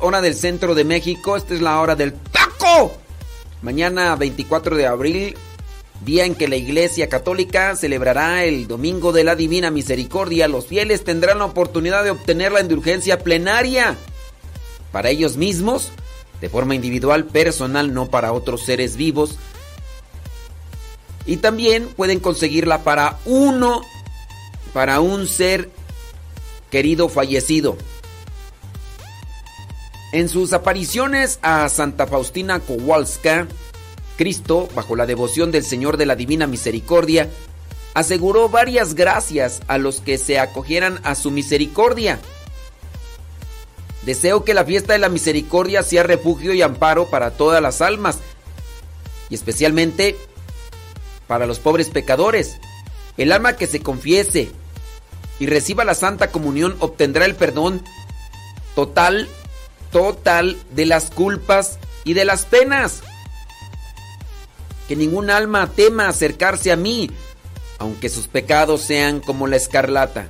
Hora 0.00 0.20
del 0.20 0.34
centro 0.34 0.74
de 0.74 0.84
México. 0.84 1.36
Esta 1.36 1.54
es 1.54 1.60
la 1.60 1.80
hora 1.80 1.94
del 1.96 2.12
taco. 2.12 2.92
Mañana 3.62 4.14
24 4.16 4.76
de 4.76 4.86
abril, 4.86 5.36
día 6.04 6.24
en 6.24 6.34
que 6.34 6.48
la 6.48 6.56
Iglesia 6.56 7.08
Católica 7.08 7.74
celebrará 7.76 8.44
el 8.44 8.68
Domingo 8.68 9.12
de 9.12 9.24
la 9.24 9.36
Divina 9.36 9.70
Misericordia. 9.70 10.48
Los 10.48 10.66
fieles 10.66 11.04
tendrán 11.04 11.38
la 11.38 11.46
oportunidad 11.46 12.04
de 12.04 12.10
obtener 12.10 12.52
la 12.52 12.60
indulgencia 12.60 13.20
plenaria 13.20 13.96
para 14.92 15.10
ellos 15.10 15.36
mismos, 15.36 15.90
de 16.40 16.48
forma 16.48 16.74
individual, 16.74 17.24
personal, 17.24 17.92
no 17.92 18.10
para 18.10 18.32
otros 18.32 18.64
seres 18.64 18.96
vivos. 18.96 19.38
Y 21.26 21.38
también 21.38 21.88
pueden 21.88 22.20
conseguirla 22.20 22.84
para 22.84 23.18
uno, 23.24 23.82
para 24.72 25.00
un 25.00 25.26
ser 25.26 25.70
querido 26.70 27.08
fallecido. 27.08 27.76
En 30.12 30.28
sus 30.28 30.54
apariciones 30.54 31.38
a 31.42 31.68
Santa 31.68 32.06
Faustina 32.06 32.60
Kowalska, 32.60 33.46
Cristo, 34.16 34.68
bajo 34.74 34.96
la 34.96 35.04
devoción 35.04 35.52
del 35.52 35.64
Señor 35.64 35.98
de 35.98 36.06
la 36.06 36.16
Divina 36.16 36.46
Misericordia, 36.46 37.28
aseguró 37.92 38.48
varias 38.48 38.94
gracias 38.94 39.60
a 39.68 39.76
los 39.76 40.00
que 40.00 40.16
se 40.16 40.38
acogieran 40.38 40.98
a 41.04 41.14
su 41.14 41.30
misericordia. 41.30 42.18
Deseo 44.06 44.44
que 44.44 44.54
la 44.54 44.64
fiesta 44.64 44.94
de 44.94 44.98
la 44.98 45.10
misericordia 45.10 45.82
sea 45.82 46.04
refugio 46.04 46.54
y 46.54 46.62
amparo 46.62 47.10
para 47.10 47.32
todas 47.32 47.60
las 47.60 47.82
almas, 47.82 48.18
y 49.28 49.34
especialmente 49.34 50.16
para 51.26 51.44
los 51.44 51.58
pobres 51.58 51.90
pecadores. 51.90 52.56
El 53.18 53.30
alma 53.30 53.56
que 53.56 53.66
se 53.66 53.80
confiese 53.80 54.50
y 55.38 55.46
reciba 55.46 55.84
la 55.84 55.94
Santa 55.94 56.30
Comunión 56.30 56.76
obtendrá 56.80 57.26
el 57.26 57.34
perdón 57.34 57.82
total, 58.74 59.28
total 59.90 60.56
de 60.74 60.86
las 60.86 61.10
culpas 61.10 61.78
y 62.04 62.14
de 62.14 62.24
las 62.24 62.44
penas. 62.44 63.00
Que 64.86 64.96
ningún 64.96 65.30
alma 65.30 65.70
tema 65.74 66.08
acercarse 66.08 66.72
a 66.72 66.76
mí, 66.76 67.10
aunque 67.78 68.08
sus 68.08 68.26
pecados 68.28 68.82
sean 68.82 69.20
como 69.20 69.46
la 69.46 69.56
escarlata. 69.56 70.28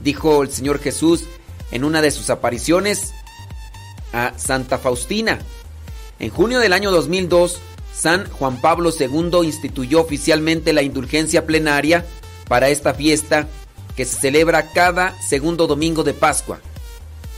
Dijo 0.00 0.42
el 0.42 0.50
Señor 0.50 0.78
Jesús 0.78 1.24
en 1.70 1.84
una 1.84 2.00
de 2.00 2.10
sus 2.10 2.30
apariciones 2.30 3.12
a 4.12 4.32
Santa 4.38 4.78
Faustina. 4.78 5.38
En 6.18 6.30
junio 6.30 6.60
del 6.60 6.72
año 6.72 6.90
2002, 6.90 7.58
San 7.94 8.30
Juan 8.30 8.60
Pablo 8.60 8.90
II 8.98 9.44
instituyó 9.44 10.00
oficialmente 10.00 10.72
la 10.72 10.82
indulgencia 10.82 11.46
plenaria 11.46 12.06
para 12.48 12.68
esta 12.68 12.94
fiesta 12.94 13.48
que 13.96 14.04
se 14.04 14.20
celebra 14.20 14.70
cada 14.72 15.20
segundo 15.20 15.66
domingo 15.66 16.04
de 16.04 16.14
Pascua. 16.14 16.60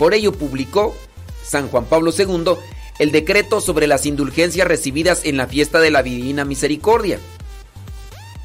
Por 0.00 0.14
ello 0.14 0.32
publicó 0.32 0.96
San 1.44 1.68
Juan 1.68 1.84
Pablo 1.84 2.10
II 2.16 2.54
el 2.98 3.12
decreto 3.12 3.60
sobre 3.60 3.86
las 3.86 4.06
indulgencias 4.06 4.66
recibidas 4.66 5.26
en 5.26 5.36
la 5.36 5.46
fiesta 5.46 5.78
de 5.78 5.90
la 5.90 6.02
Divina 6.02 6.46
Misericordia. 6.46 7.18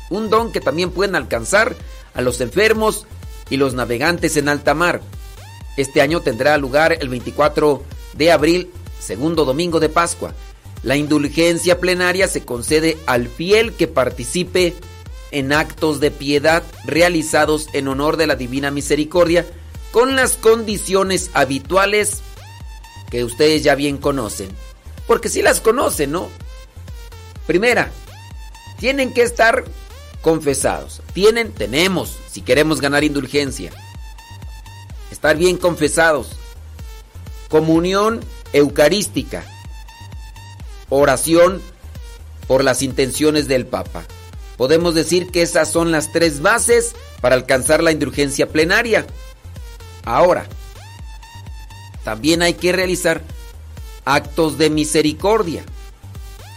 Un 0.10 0.30
don 0.30 0.52
que 0.52 0.60
también 0.60 0.92
pueden 0.92 1.16
alcanzar 1.16 1.74
a 2.14 2.22
los 2.22 2.42
enfermos 2.42 3.08
y 3.50 3.56
los 3.56 3.74
navegantes 3.74 4.36
en 4.36 4.50
alta 4.50 4.74
mar. 4.74 5.00
Este 5.78 6.02
año 6.02 6.20
tendrá 6.20 6.58
lugar 6.58 6.98
el 7.00 7.08
24 7.08 7.82
de 8.16 8.32
abril, 8.34 8.70
segundo 9.00 9.46
domingo 9.46 9.80
de 9.80 9.88
Pascua. 9.88 10.34
La 10.84 10.98
indulgencia 10.98 11.80
plenaria 11.80 12.28
se 12.28 12.44
concede 12.44 12.98
al 13.06 13.30
fiel 13.30 13.72
que 13.72 13.88
participe 13.88 14.74
en 15.32 15.54
actos 15.54 16.02
de 16.02 16.12
piedad 16.12 16.64
realizados 16.84 17.70
en 17.72 17.88
honor 17.88 18.18
de 18.18 18.28
la 18.28 18.36
Divina 18.36 18.72
Misericordia 18.72 19.46
con 19.96 20.18
las 20.18 20.36
condiciones 20.36 21.32
habituales 21.34 22.20
que 23.10 23.24
ustedes 23.24 23.64
ya 23.64 23.76
bien 23.76 23.98
conocen. 23.98 24.50
Porque 25.08 25.30
si 25.30 25.42
las 25.42 25.62
conocen, 25.62 26.12
¿no? 26.12 26.28
Primera, 27.48 27.90
tienen 28.78 29.14
que 29.14 29.22
estar 29.22 29.64
confesados. 30.22 31.02
Tienen, 31.14 31.54
tenemos, 31.54 32.18
si 32.30 32.42
queremos 32.42 32.82
ganar 32.82 33.06
indulgencia. 33.06 33.72
Estar 35.12 35.38
bien 35.38 35.56
confesados. 35.56 36.28
Comunión 37.48 38.20
eucarística. 38.52 39.46
Oración 40.90 41.62
por 42.48 42.66
las 42.66 42.82
intenciones 42.82 43.48
del 43.48 43.66
Papa. 43.66 44.04
Podemos 44.58 44.94
decir 44.94 45.32
que 45.32 45.42
esas 45.42 45.72
son 45.72 45.94
las 45.94 46.12
tres 46.12 46.42
bases 46.42 46.98
para 47.22 47.36
alcanzar 47.36 47.82
la 47.82 47.94
indulgencia 47.94 48.50
plenaria. 48.50 49.08
Ahora, 50.06 50.46
también 52.04 52.42
hay 52.42 52.54
que 52.54 52.72
realizar 52.72 53.24
actos 54.06 54.58
de 54.58 54.70
misericordia. 54.70 55.64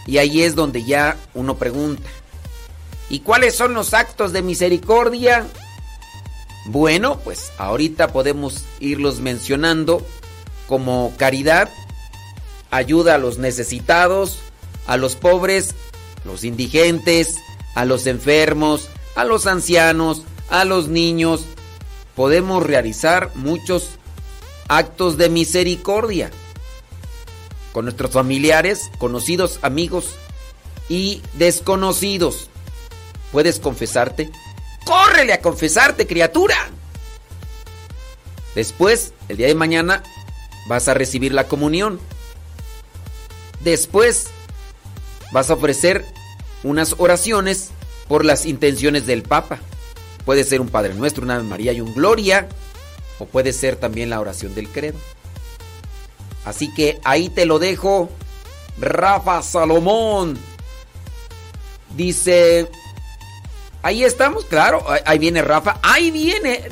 Y 0.07 0.19
ahí 0.19 0.43
es 0.43 0.55
donde 0.55 0.85
ya 0.85 1.17
uno 1.35 1.57
pregunta, 1.57 2.09
¿y 3.11 3.21
cuáles 3.21 3.57
son 3.57 3.75
los 3.75 3.93
actos 3.95 4.33
de 4.33 4.43
misericordia? 4.43 5.47
Bueno, 6.67 7.19
pues 7.21 7.51
ahorita 7.59 8.13
podemos 8.13 8.65
irlos 8.81 9.21
mencionando 9.21 10.07
como 10.67 11.15
caridad, 11.17 11.71
ayuda 12.71 13.15
a 13.15 13.19
los 13.19 13.39
necesitados, 13.39 14.39
a 14.87 14.97
los 14.99 15.17
pobres, 15.17 15.75
los 16.25 16.45
indigentes, 16.45 17.37
a 17.75 17.85
los 17.85 18.07
enfermos, 18.07 18.89
a 19.15 19.25
los 19.25 19.47
ancianos, 19.47 20.23
a 20.51 20.65
los 20.65 20.89
niños. 20.89 21.47
Podemos 22.19 22.65
realizar 22.65 23.31
muchos 23.37 23.91
actos 24.67 25.19
de 25.19 25.29
misericordia 25.29 26.33
con 27.73 27.85
nuestros 27.85 28.11
familiares, 28.11 28.91
conocidos, 28.99 29.61
amigos 29.63 30.17
y 30.89 31.23
desconocidos. 31.35 32.51
¿Puedes 33.31 33.61
confesarte? 33.61 34.33
¡Córrele 34.85 35.33
a 35.33 35.41
confesarte, 35.41 36.09
criatura! 36.09 36.57
Después, 38.57 39.13
el 39.29 39.37
día 39.37 39.47
de 39.47 39.55
mañana, 39.55 40.03
vas 40.67 40.89
a 40.89 40.95
recibir 40.95 41.33
la 41.33 41.47
comunión. 41.47 42.01
Después, 43.61 44.27
vas 45.31 45.51
a 45.51 45.55
ofrecer 45.55 46.05
unas 46.65 46.97
oraciones 46.99 47.69
por 48.09 48.25
las 48.25 48.45
intenciones 48.45 49.07
del 49.07 49.23
Papa. 49.23 49.61
Puede 50.29 50.45
ser 50.45 50.61
un 50.61 50.69
Padre 50.69 50.93
Nuestro, 50.93 51.25
una 51.25 51.43
María 51.43 51.73
y 51.73 51.81
un 51.81 51.95
Gloria, 51.95 52.51
o 53.19 53.25
puede 53.25 53.55
ser 53.55 53.77
también 53.77 54.11
la 54.11 54.21
oración 54.21 54.55
del 54.55 54.69
credo. 54.69 54.99
Así 56.45 56.71
que 56.75 57.01
ahí 57.03 57.31
te 57.31 57.47
lo 57.47 57.59
dejo. 57.59 58.11
Rafa 58.79 59.41
Salomón. 59.41 60.39
Dice, 61.97 62.69
ahí 63.81 64.05
estamos, 64.05 64.45
claro, 64.45 64.85
ahí- 65.07 65.19
viene 65.19 65.41
Rafa, 65.41 65.79
ahí 65.83 66.11
viene 66.11 66.69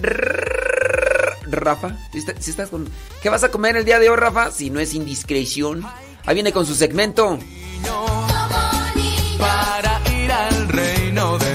Rafa. 1.51 1.97
¿Sí 2.13 2.19
está- 2.19 2.35
sí 2.39 2.51
estás 2.51 2.69
con- 2.69 2.91
¿Qué 3.23 3.31
vas 3.31 3.43
a 3.43 3.51
comer 3.51 3.79
el 3.79 3.87
día 3.87 3.99
de 3.99 4.11
hoy, 4.11 4.17
Rafa? 4.17 4.51
Si 4.51 4.69
no 4.69 4.81
es 4.81 4.93
indiscreción. 4.93 5.83
Ahí 6.27 6.35
viene 6.35 6.53
con 6.53 6.67
su 6.67 6.75
segmento. 6.75 7.39
para 9.39 10.01
ir 10.15 10.31
al 10.33 10.69
reino 10.69 11.39
de 11.39 11.46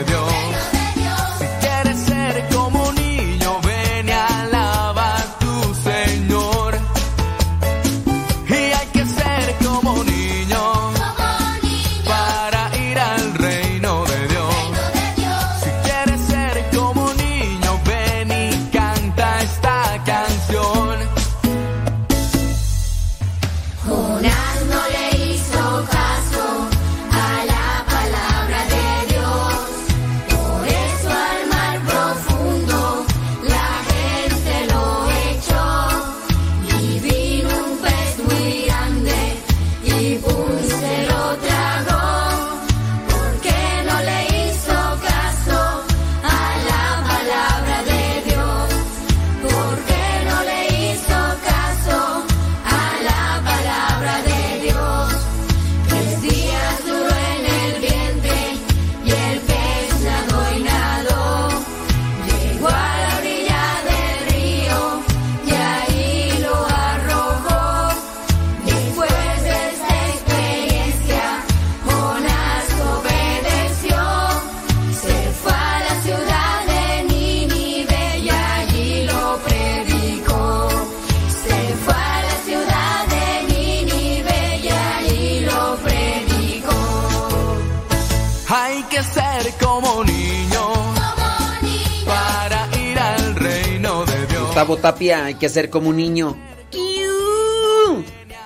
Gustavo 94.61 94.77
Tapia, 94.77 95.25
hay 95.25 95.33
que 95.35 95.49
ser 95.49 95.71
como 95.71 95.89
un 95.89 95.97
niño. 95.97 96.37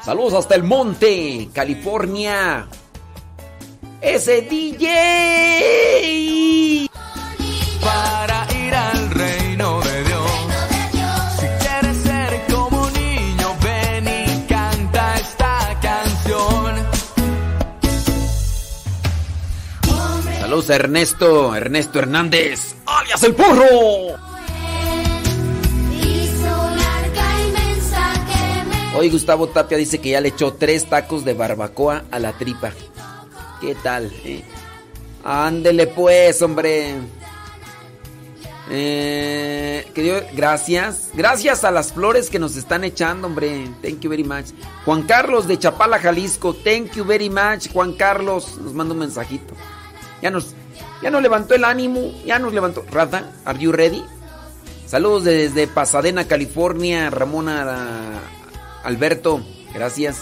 Saludos 0.02 0.36
hasta 0.36 0.56
el 0.56 0.64
monte, 0.64 1.50
California. 1.52 2.70
Ese 4.00 4.44
DJ. 4.44 4.80
Para 7.82 8.48
ir 8.54 8.74
al 8.74 9.12
reino 9.12 9.82
de 9.82 10.04
Dios. 10.06 10.32
Si 11.38 11.48
quieres 11.66 11.98
ser 11.98 12.46
como 12.50 12.84
un 12.84 12.94
niño, 12.94 13.54
ven 13.62 14.08
y 14.08 14.48
canta 14.48 15.16
esta 15.16 15.78
canción. 15.82 16.76
Saludos 20.40 20.70
a 20.70 20.76
Ernesto, 20.76 21.54
Ernesto 21.54 22.00
Hernández, 22.00 22.78
alias 22.86 23.22
el 23.24 23.36
porro. 23.36 24.25
Hoy 28.96 29.10
Gustavo 29.10 29.48
Tapia 29.48 29.78
dice 29.78 30.00
que 30.00 30.10
ya 30.10 30.22
le 30.22 30.30
echó 30.30 30.54
tres 30.54 30.86
tacos 30.90 31.26
de 31.26 31.34
barbacoa 31.34 32.06
a 32.12 32.20
la 32.20 32.34
tripa. 32.34 32.72
¿Qué 33.60 33.76
tal? 33.76 34.12
eh? 34.24 34.44
Ándele 35.24 35.88
pues, 35.88 36.42
hombre. 36.42 36.96
Eh, 38.70 39.86
que 39.94 40.02
Dios- 40.02 40.24
gracias. 40.34 41.10
Gracias 41.14 41.64
a 41.66 41.72
las 41.72 41.92
flores 41.92 42.30
que 42.30 42.40
nos 42.40 42.56
están 42.56 42.84
echando, 42.84 43.28
hombre. 43.28 43.68
Thank 43.82 44.00
you 44.02 44.10
very 44.10 44.24
much. 44.24 44.48
Juan 44.86 45.04
Carlos 45.04 45.48
de 45.48 45.60
Chapala, 45.60 46.00
Jalisco. 46.00 46.54
Thank 46.54 46.94
you 46.94 47.04
very 47.04 47.30
much, 47.30 47.72
Juan 47.74 47.94
Carlos. 47.94 48.58
Nos 48.60 48.74
manda 48.74 48.94
un 48.94 49.00
mensajito. 49.02 49.54
Ya 50.22 50.32
nos, 50.32 50.54
ya 51.04 51.10
nos 51.12 51.22
levantó 51.22 51.54
el 51.54 51.66
ánimo. 51.66 52.14
Ya 52.26 52.40
nos 52.40 52.54
levantó. 52.54 52.86
Rafa, 52.92 53.26
are 53.44 53.60
you 53.60 53.72
ready? 53.74 54.04
Saludos 54.88 55.26
desde 55.26 55.68
Pasadena, 55.68 56.28
California. 56.28 57.10
Ramona 57.10 58.22
Alberto. 58.86 59.42
Gracias. 59.74 60.22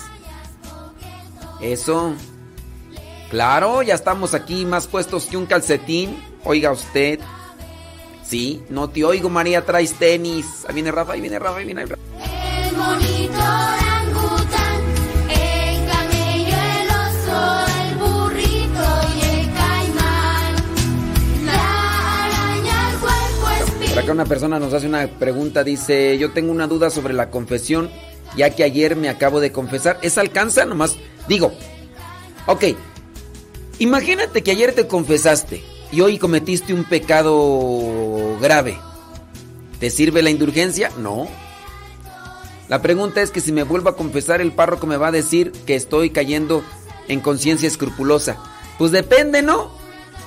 Eso. 1.61 2.15
Claro, 3.29 3.81
ya 3.83 3.93
estamos 3.93 4.33
aquí 4.33 4.65
más 4.65 4.87
puestos 4.87 5.25
que 5.25 5.37
un 5.37 5.45
calcetín. 5.45 6.17
Oiga 6.43 6.71
usted. 6.71 7.19
Sí, 8.23 8.63
no 8.69 8.89
te 8.89 9.03
oigo, 9.03 9.29
María, 9.29 9.65
traes 9.65 9.93
tenis. 9.93 10.65
Ahí 10.67 10.75
viene 10.75 10.91
Rafa, 10.91 11.13
ahí 11.13 11.21
viene 11.21 11.37
Rafa, 11.39 11.57
ahí 11.57 11.65
viene 11.65 11.85
Rafa. 11.85 12.01
El 12.63 12.75
Por 23.93 24.01
acá 24.01 24.11
una 24.11 24.25
persona 24.25 24.57
nos 24.57 24.73
hace 24.73 24.87
una 24.87 25.05
pregunta, 25.05 25.63
dice, 25.63 26.17
yo 26.17 26.31
tengo 26.31 26.51
una 26.51 26.65
duda 26.65 26.89
sobre 26.89 27.13
la 27.13 27.29
confesión, 27.29 27.91
ya 28.35 28.49
que 28.49 28.63
ayer 28.63 28.95
me 28.95 29.09
acabo 29.09 29.39
de 29.39 29.51
confesar. 29.51 29.99
¿Esa 30.01 30.21
alcanza? 30.21 30.65
Nomás 30.65 30.95
digo, 31.27 31.53
ok, 32.47 32.65
imagínate 33.79 34.43
que 34.43 34.51
ayer 34.51 34.73
te 34.73 34.87
confesaste 34.87 35.63
y 35.91 36.01
hoy 36.01 36.17
cometiste 36.17 36.73
un 36.73 36.83
pecado 36.83 38.37
grave. 38.41 38.77
¿Te 39.79 39.89
sirve 39.89 40.21
la 40.21 40.29
indulgencia? 40.29 40.91
No. 40.97 41.27
La 42.69 42.81
pregunta 42.81 43.21
es 43.21 43.31
que 43.31 43.41
si 43.41 43.51
me 43.51 43.63
vuelvo 43.63 43.89
a 43.89 43.95
confesar, 43.95 44.41
el 44.41 44.53
párroco 44.53 44.87
me 44.87 44.97
va 44.97 45.07
a 45.07 45.11
decir 45.11 45.51
que 45.51 45.75
estoy 45.75 46.09
cayendo 46.09 46.63
en 47.07 47.19
conciencia 47.19 47.67
escrupulosa. 47.67 48.37
Pues 48.77 48.91
depende, 48.91 49.41
¿no? 49.41 49.71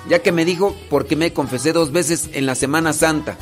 Ya 0.08 0.20
que 0.20 0.32
me 0.32 0.44
dijo 0.44 0.76
porque 0.90 1.16
me 1.16 1.32
confesé 1.32 1.72
dos 1.72 1.90
veces 1.90 2.28
en 2.34 2.46
la 2.46 2.54
Semana 2.54 2.92
Santa. 2.92 3.36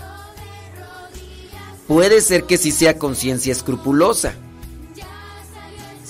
Puede 1.86 2.22
ser 2.22 2.44
que 2.44 2.56
sí 2.56 2.72
sea 2.72 2.98
conciencia 2.98 3.52
escrupulosa. 3.52 4.34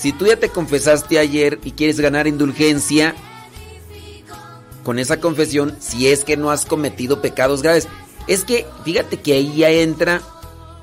Si 0.04 0.12
tú 0.12 0.26
ya 0.26 0.36
te 0.36 0.50
confesaste 0.50 1.18
ayer 1.18 1.58
y 1.64 1.70
quieres 1.70 1.98
ganar 1.98 2.26
indulgencia 2.26 3.14
con 4.82 4.98
esa 4.98 5.18
confesión, 5.18 5.78
si 5.80 6.08
es 6.08 6.24
que 6.24 6.36
no 6.36 6.50
has 6.50 6.66
cometido 6.66 7.22
pecados 7.22 7.62
graves. 7.62 7.88
Es 8.26 8.44
que, 8.44 8.66
fíjate 8.84 9.20
que 9.22 9.32
ahí 9.32 9.54
ya 9.56 9.70
entra 9.70 10.20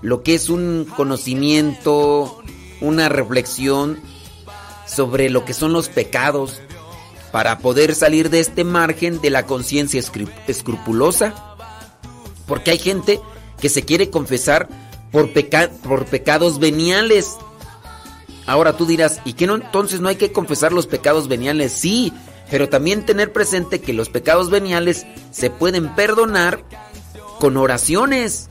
lo 0.02 0.24
que 0.24 0.34
es 0.34 0.50
un 0.50 0.88
conocimiento, 0.98 2.42
una 2.82 3.10
reflexión 3.10 4.00
sobre 4.88 5.30
lo 5.30 5.46
que 5.46 5.54
son 5.54 5.72
los 5.72 5.88
pecados 5.88 6.60
para 7.32 7.60
poder 7.60 7.94
salir 7.94 8.32
de 8.32 8.40
este 8.40 8.64
margen 8.64 9.22
de 9.22 9.30
la 9.30 9.46
conciencia 9.46 10.02
escru- 10.02 10.34
escrupulosa. 10.48 11.36
Porque 12.48 12.72
hay 12.72 12.80
gente 12.80 13.22
que 13.60 13.70
se 13.70 13.84
quiere 13.84 14.10
confesar 14.10 14.68
por, 15.12 15.30
por 15.84 16.06
pecados 16.08 16.58
veniales. 16.58 17.38
Ahora 18.46 18.76
tú 18.76 18.86
dirás, 18.86 19.22
¿y 19.26 19.34
qué 19.34 19.48
no 19.48 19.56
entonces 19.56 20.00
no 20.00 20.10
hay 20.10 20.16
que 20.16 20.32
confesar 20.32 20.74
los 20.74 20.88
pecados 20.88 21.28
veniales? 21.28 21.72
Sí, 21.72 22.12
pero 22.50 22.70
también 22.70 23.06
tener 23.06 23.32
presente 23.32 23.82
que 23.82 23.94
los 23.94 24.10
pecados 24.10 24.50
veniales 24.50 25.06
se 25.32 25.50
pueden 25.50 25.96
perdonar 25.96 26.64
con 27.40 27.58
oraciones, 27.58 28.50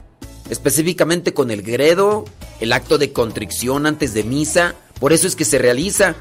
específicamente 0.49 1.35
con 1.35 1.51
el 1.51 1.63
gredo, 1.63 2.25
el 2.61 2.73
acto 2.73 2.99
de 2.99 3.13
contrición 3.13 3.87
antes 3.87 4.15
de 4.15 4.25
misa, 4.25 4.75
por 5.01 5.13
eso 5.13 5.27
es 5.27 5.35
que 5.35 5.45
se 5.45 5.59
realiza. 5.59 6.15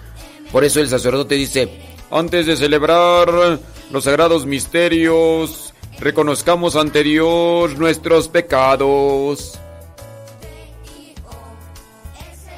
Por 0.52 0.64
eso 0.64 0.80
el 0.80 0.90
sacerdote 0.90 1.36
dice, 1.36 1.70
Antes 2.12 2.48
de 2.48 2.58
celebrar 2.58 3.60
los 3.92 4.04
sagrados 4.04 4.48
misterios, 4.48 5.74
reconozcamos 6.00 6.76
ante 6.76 7.04
Dios 7.04 7.78
nuestros 7.78 8.30
pecados. 8.30 9.60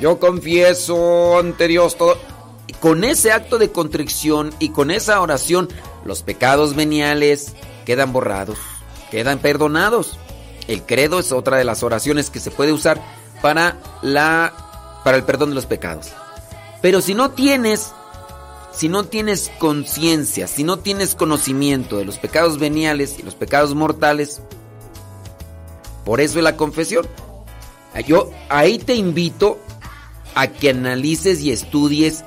Yo 0.01 0.19
confieso 0.19 1.37
ante 1.37 1.67
Dios 1.67 1.95
todo. 1.95 2.17
Con 2.79 3.03
ese 3.03 3.31
acto 3.31 3.59
de 3.59 3.71
contrición 3.71 4.51
y 4.57 4.69
con 4.69 4.89
esa 4.89 5.21
oración, 5.21 5.69
los 6.03 6.23
pecados 6.23 6.75
veniales 6.75 7.53
quedan 7.85 8.11
borrados, 8.11 8.57
quedan 9.11 9.37
perdonados. 9.37 10.17
El 10.67 10.81
credo 10.81 11.19
es 11.19 11.31
otra 11.31 11.57
de 11.57 11.65
las 11.65 11.83
oraciones 11.83 12.31
que 12.31 12.39
se 12.39 12.49
puede 12.49 12.73
usar 12.73 12.99
para 13.43 13.77
la 14.01 15.01
para 15.03 15.17
el 15.17 15.23
perdón 15.23 15.49
de 15.49 15.55
los 15.55 15.67
pecados. 15.67 16.09
Pero 16.81 17.01
si 17.01 17.13
no 17.13 17.29
tienes 17.29 17.91
si 18.73 18.89
no 18.89 19.03
tienes 19.03 19.51
conciencia, 19.59 20.47
si 20.47 20.63
no 20.63 20.79
tienes 20.79 21.13
conocimiento 21.13 21.99
de 21.99 22.05
los 22.05 22.17
pecados 22.17 22.57
veniales 22.57 23.19
y 23.19 23.21
los 23.21 23.35
pecados 23.35 23.75
mortales, 23.75 24.41
por 26.05 26.21
eso 26.21 26.39
es 26.39 26.43
la 26.43 26.57
confesión. 26.57 27.05
Yo 28.07 28.31
ahí 28.49 28.79
te 28.79 28.95
invito 28.95 29.59
a 30.35 30.47
que 30.47 30.69
analices 30.69 31.41
y 31.41 31.51
estudies. 31.51 32.23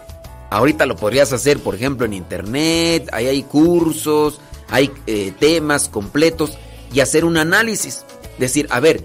Ahorita 0.51 0.87
lo 0.87 0.97
podrías 0.97 1.33
hacer, 1.33 1.59
por 1.59 1.75
ejemplo, 1.75 2.07
en 2.07 2.13
internet. 2.13 3.09
Ahí 3.13 3.27
hay 3.27 3.43
cursos, 3.43 4.41
hay 4.69 4.91
eh, 5.07 5.33
temas 5.39 5.89
completos 5.89 6.59
y 6.93 7.01
hacer 7.01 7.25
un 7.25 7.37
análisis. 7.37 8.05
Decir, 8.39 8.67
a 8.71 8.81
ver, 8.81 9.05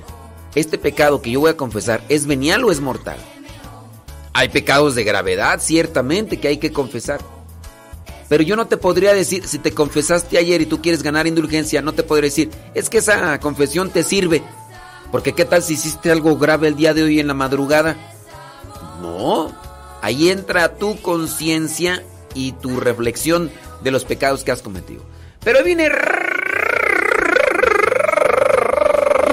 este 0.55 0.77
pecado 0.77 1.21
que 1.21 1.31
yo 1.31 1.41
voy 1.41 1.51
a 1.51 1.57
confesar, 1.57 2.01
¿es 2.09 2.26
venial 2.26 2.63
o 2.63 2.71
es 2.71 2.80
mortal? 2.80 3.17
Hay 4.34 4.49
pecados 4.49 4.95
de 4.95 5.03
gravedad, 5.03 5.59
ciertamente, 5.61 6.39
que 6.39 6.47
hay 6.47 6.57
que 6.57 6.71
confesar. 6.71 7.19
Pero 8.30 8.43
yo 8.43 8.55
no 8.55 8.67
te 8.67 8.77
podría 8.77 9.13
decir, 9.13 9.47
si 9.47 9.57
te 9.57 9.73
confesaste 9.73 10.38
ayer 10.38 10.61
y 10.61 10.67
tú 10.67 10.81
quieres 10.81 11.01
ganar 11.01 11.26
indulgencia, 11.26 11.81
no 11.81 11.93
te 11.93 12.03
podría 12.03 12.30
decir, 12.30 12.51
es 12.76 12.89
que 12.89 12.99
esa 12.99 13.39
confesión 13.39 13.89
te 13.89 14.03
sirve. 14.03 14.43
Porque 15.11 15.34
qué 15.34 15.45
tal 15.45 15.63
si 15.63 15.73
hiciste 15.73 16.11
algo 16.11 16.38
grave 16.38 16.67
el 16.67 16.76
día 16.76 16.93
de 16.93 17.01
hoy 17.01 17.19
en 17.19 17.27
la 17.27 17.34
madrugada. 17.34 17.97
No, 19.01 19.51
ahí 20.01 20.30
entra 20.30 20.76
tu 20.76 21.01
conciencia 21.01 22.03
y 22.34 22.51
tu 22.53 22.80
reflexión 22.80 23.51
de 23.84 23.91
los 23.91 24.05
pecados 24.05 24.43
que 24.43 24.51
has 24.51 24.61
cometido. 24.61 25.03
Pero 25.43 25.63
viene 25.63 25.89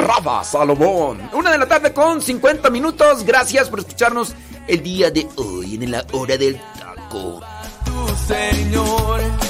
Rafa 0.06 0.44
Salomón. 0.44 1.28
Una 1.32 1.50
de 1.50 1.58
la 1.58 1.66
tarde 1.66 1.92
con 1.92 2.22
50 2.22 2.70
minutos. 2.70 3.24
Gracias 3.24 3.68
por 3.68 3.80
escucharnos 3.80 4.32
el 4.68 4.82
día 4.82 5.10
de 5.10 5.26
hoy 5.36 5.74
en 5.74 5.90
la 5.90 6.06
hora 6.12 6.36
del 6.36 6.60
taco. 6.78 7.40
tu 7.84 8.08
Señor. 8.26 9.45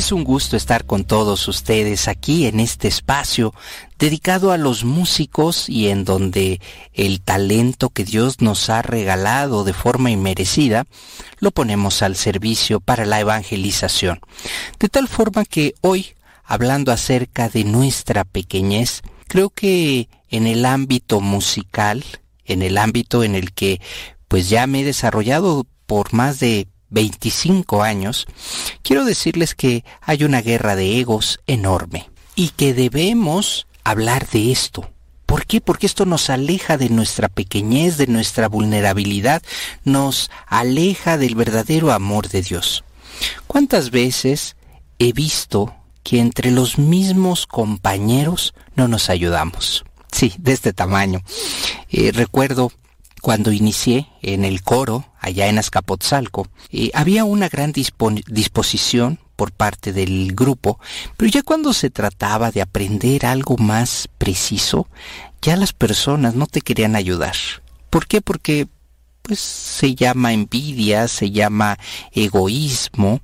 Es 0.00 0.12
un 0.12 0.24
gusto 0.24 0.56
estar 0.56 0.86
con 0.86 1.04
todos 1.04 1.46
ustedes 1.46 2.08
aquí 2.08 2.46
en 2.46 2.58
este 2.58 2.88
espacio 2.88 3.52
dedicado 3.98 4.50
a 4.50 4.56
los 4.56 4.82
músicos 4.82 5.68
y 5.68 5.88
en 5.88 6.06
donde 6.06 6.58
el 6.94 7.20
talento 7.20 7.90
que 7.90 8.06
Dios 8.06 8.40
nos 8.40 8.70
ha 8.70 8.80
regalado 8.80 9.62
de 9.62 9.74
forma 9.74 10.10
inmerecida 10.10 10.86
lo 11.38 11.50
ponemos 11.50 12.00
al 12.00 12.16
servicio 12.16 12.80
para 12.80 13.04
la 13.04 13.20
evangelización. 13.20 14.20
De 14.78 14.88
tal 14.88 15.06
forma 15.06 15.44
que 15.44 15.74
hoy, 15.82 16.14
hablando 16.44 16.92
acerca 16.92 17.50
de 17.50 17.64
nuestra 17.64 18.24
pequeñez, 18.24 19.02
creo 19.28 19.50
que 19.50 20.08
en 20.30 20.46
el 20.46 20.64
ámbito 20.64 21.20
musical, 21.20 22.02
en 22.46 22.62
el 22.62 22.78
ámbito 22.78 23.22
en 23.22 23.34
el 23.34 23.52
que 23.52 23.82
pues 24.28 24.48
ya 24.48 24.66
me 24.66 24.80
he 24.80 24.84
desarrollado 24.84 25.66
por 25.84 26.14
más 26.14 26.40
de 26.40 26.68
25 26.90 27.82
años, 27.82 28.26
quiero 28.82 29.04
decirles 29.04 29.54
que 29.54 29.84
hay 30.00 30.24
una 30.24 30.42
guerra 30.42 30.76
de 30.76 30.98
egos 30.98 31.40
enorme 31.46 32.10
y 32.34 32.50
que 32.50 32.74
debemos 32.74 33.66
hablar 33.84 34.28
de 34.28 34.52
esto. 34.52 34.90
¿Por 35.26 35.46
qué? 35.46 35.60
Porque 35.60 35.86
esto 35.86 36.06
nos 36.06 36.28
aleja 36.28 36.76
de 36.76 36.88
nuestra 36.88 37.28
pequeñez, 37.28 37.96
de 37.96 38.08
nuestra 38.08 38.48
vulnerabilidad, 38.48 39.42
nos 39.84 40.30
aleja 40.46 41.18
del 41.18 41.36
verdadero 41.36 41.92
amor 41.92 42.28
de 42.28 42.42
Dios. 42.42 42.82
¿Cuántas 43.46 43.90
veces 43.90 44.56
he 44.98 45.12
visto 45.12 45.74
que 46.02 46.18
entre 46.18 46.50
los 46.50 46.78
mismos 46.78 47.46
compañeros 47.46 48.54
no 48.74 48.88
nos 48.88 49.08
ayudamos? 49.08 49.84
Sí, 50.10 50.34
de 50.38 50.52
este 50.52 50.72
tamaño. 50.72 51.22
Eh, 51.90 52.10
recuerdo 52.12 52.72
cuando 53.20 53.52
inicié 53.52 54.08
en 54.22 54.44
el 54.44 54.62
coro 54.62 55.04
allá 55.20 55.48
en 55.48 55.58
Azcapotzalco, 55.58 56.48
eh, 56.70 56.90
había 56.94 57.24
una 57.24 57.48
gran 57.48 57.72
disposición 57.72 59.18
por 59.36 59.52
parte 59.52 59.92
del 59.92 60.34
grupo, 60.34 60.78
pero 61.16 61.30
ya 61.30 61.42
cuando 61.42 61.72
se 61.72 61.90
trataba 61.90 62.50
de 62.50 62.62
aprender 62.62 63.26
algo 63.26 63.56
más 63.56 64.08
preciso, 64.18 64.86
ya 65.40 65.56
las 65.56 65.72
personas 65.72 66.34
no 66.34 66.46
te 66.46 66.60
querían 66.60 66.96
ayudar. 66.96 67.34
¿Por 67.88 68.06
qué? 68.06 68.20
Porque 68.20 68.68
pues 69.22 69.40
se 69.40 69.94
llama 69.94 70.32
envidia, 70.32 71.08
se 71.08 71.30
llama 71.30 71.78
egoísmo, 72.12 73.20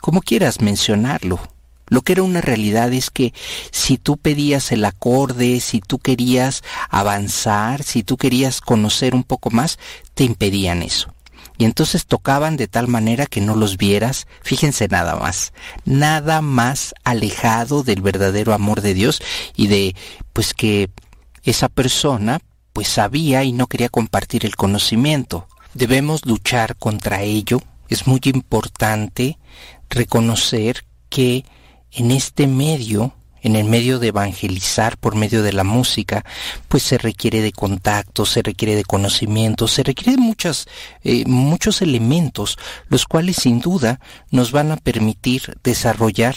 como 0.00 0.20
quieras 0.22 0.60
mencionarlo. 0.60 1.53
Lo 1.88 2.02
que 2.02 2.12
era 2.12 2.22
una 2.22 2.40
realidad 2.40 2.92
es 2.92 3.10
que 3.10 3.32
si 3.70 3.98
tú 3.98 4.16
pedías 4.16 4.72
el 4.72 4.84
acorde, 4.84 5.60
si 5.60 5.80
tú 5.80 5.98
querías 5.98 6.62
avanzar, 6.88 7.82
si 7.82 8.02
tú 8.02 8.16
querías 8.16 8.60
conocer 8.60 9.14
un 9.14 9.24
poco 9.24 9.50
más, 9.50 9.78
te 10.14 10.24
impedían 10.24 10.82
eso. 10.82 11.14
Y 11.56 11.64
entonces 11.64 12.06
tocaban 12.06 12.56
de 12.56 12.66
tal 12.66 12.88
manera 12.88 13.26
que 13.26 13.40
no 13.40 13.54
los 13.54 13.76
vieras, 13.76 14.26
fíjense 14.42 14.88
nada 14.88 15.14
más, 15.16 15.52
nada 15.84 16.40
más 16.40 16.94
alejado 17.04 17.84
del 17.84 18.02
verdadero 18.02 18.54
amor 18.54 18.80
de 18.80 18.94
Dios 18.94 19.22
y 19.54 19.68
de 19.68 19.94
pues 20.32 20.52
que 20.52 20.90
esa 21.44 21.68
persona 21.68 22.40
pues 22.72 22.88
sabía 22.88 23.44
y 23.44 23.52
no 23.52 23.68
quería 23.68 23.88
compartir 23.88 24.44
el 24.44 24.56
conocimiento. 24.56 25.46
Debemos 25.74 26.26
luchar 26.26 26.76
contra 26.76 27.22
ello. 27.22 27.62
Es 27.88 28.06
muy 28.06 28.20
importante 28.24 29.38
reconocer 29.90 30.84
que 31.08 31.44
en 31.94 32.10
este 32.10 32.46
medio 32.46 33.14
en 33.44 33.56
el 33.56 33.66
medio 33.66 33.98
de 33.98 34.08
evangelizar 34.08 34.96
por 34.96 35.14
medio 35.14 35.42
de 35.42 35.52
la 35.52 35.64
música, 35.64 36.24
pues 36.66 36.82
se 36.82 36.96
requiere 36.96 37.42
de 37.42 37.52
contacto, 37.52 38.24
se 38.24 38.40
requiere 38.40 38.74
de 38.74 38.84
conocimiento, 38.84 39.68
se 39.68 39.82
requiere 39.82 40.12
de 40.12 40.22
muchas, 40.22 40.66
eh, 41.02 41.24
muchos 41.26 41.82
elementos, 41.82 42.58
los 42.88 43.04
cuales 43.04 43.36
sin 43.36 43.60
duda 43.60 44.00
nos 44.30 44.50
van 44.50 44.72
a 44.72 44.78
permitir 44.78 45.58
desarrollar 45.62 46.34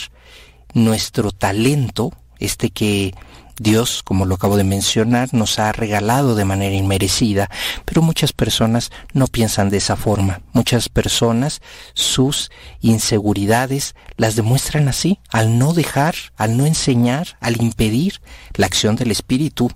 nuestro 0.74 1.32
talento, 1.32 2.12
este 2.40 2.72
que 2.72 3.14
Dios, 3.60 4.04
como 4.04 4.26
lo 4.26 4.36
acabo 4.36 4.56
de 4.56 4.64
mencionar, 4.64 5.34
nos 5.34 5.58
ha 5.58 5.72
regalado 5.72 6.36
de 6.36 6.46
manera 6.46 6.76
inmerecida, 6.76 7.50
pero 7.86 8.02
muchas 8.02 8.32
personas 8.32 8.92
no 9.14 9.28
piensan 9.28 9.70
de 9.70 9.78
esa 9.78 9.96
forma. 9.96 10.42
Muchas 10.54 10.90
personas 10.90 11.62
sus 11.94 12.52
inseguridades 12.82 13.96
las 14.16 14.36
demuestran 14.36 14.88
así, 14.88 15.20
al 15.30 15.58
no 15.58 15.74
dejar, 15.74 16.16
al 16.36 16.56
no 16.58 16.66
enseñar, 16.66 17.38
al 17.40 17.62
impedir 17.62 18.22
la 18.54 18.68
acción 18.68 18.96
del 18.96 19.12
Espíritu. 19.12 19.72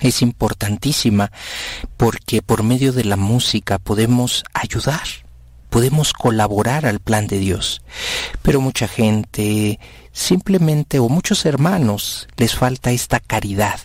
Es 0.00 0.22
importantísima 0.22 1.30
porque 1.96 2.42
por 2.42 2.62
medio 2.62 2.92
de 2.92 3.04
la 3.04 3.16
música 3.16 3.78
podemos 3.78 4.44
ayudar, 4.54 5.06
podemos 5.70 6.12
colaborar 6.12 6.86
al 6.86 7.00
plan 7.00 7.26
de 7.26 7.38
Dios. 7.38 7.82
Pero 8.42 8.60
mucha 8.60 8.88
gente 8.88 9.78
simplemente 10.12 10.98
o 10.98 11.08
muchos 11.08 11.46
hermanos 11.46 12.28
les 12.36 12.54
falta 12.54 12.90
esta 12.90 13.20
caridad, 13.20 13.78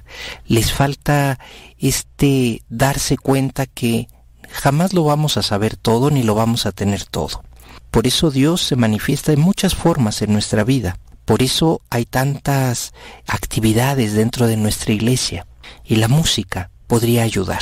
les 0.48 0.74
falta 0.74 1.40
este 1.78 2.64
darse 2.70 3.18
cuenta 3.18 3.66
que 3.66 4.08
jamás 4.50 4.94
lo 4.94 5.04
vamos 5.04 5.38
a 5.38 5.44
saber 5.44 5.76
todo 5.76 6.10
ni 6.10 6.24
lo 6.24 6.36
vamos 6.36 6.66
a 6.66 6.72
tener 6.72 7.06
todo. 7.06 7.44
Por 7.92 8.08
eso 8.08 8.32
Dios 8.32 8.62
se 8.62 8.76
manifiesta 8.76 9.34
en 9.34 9.42
muchas 9.42 9.76
formas 9.76 10.22
en 10.22 10.34
nuestra 10.34 10.64
vida. 10.64 10.98
Por 11.26 11.44
eso 11.44 11.82
hay 11.90 12.06
tantas 12.06 12.94
actividades 13.28 14.14
dentro 14.14 14.48
de 14.48 14.58
nuestra 14.58 14.94
iglesia 14.94 15.46
y 15.86 15.98
la 15.98 16.08
música 16.08 16.72
podría 16.88 17.24
ayudar. 17.24 17.62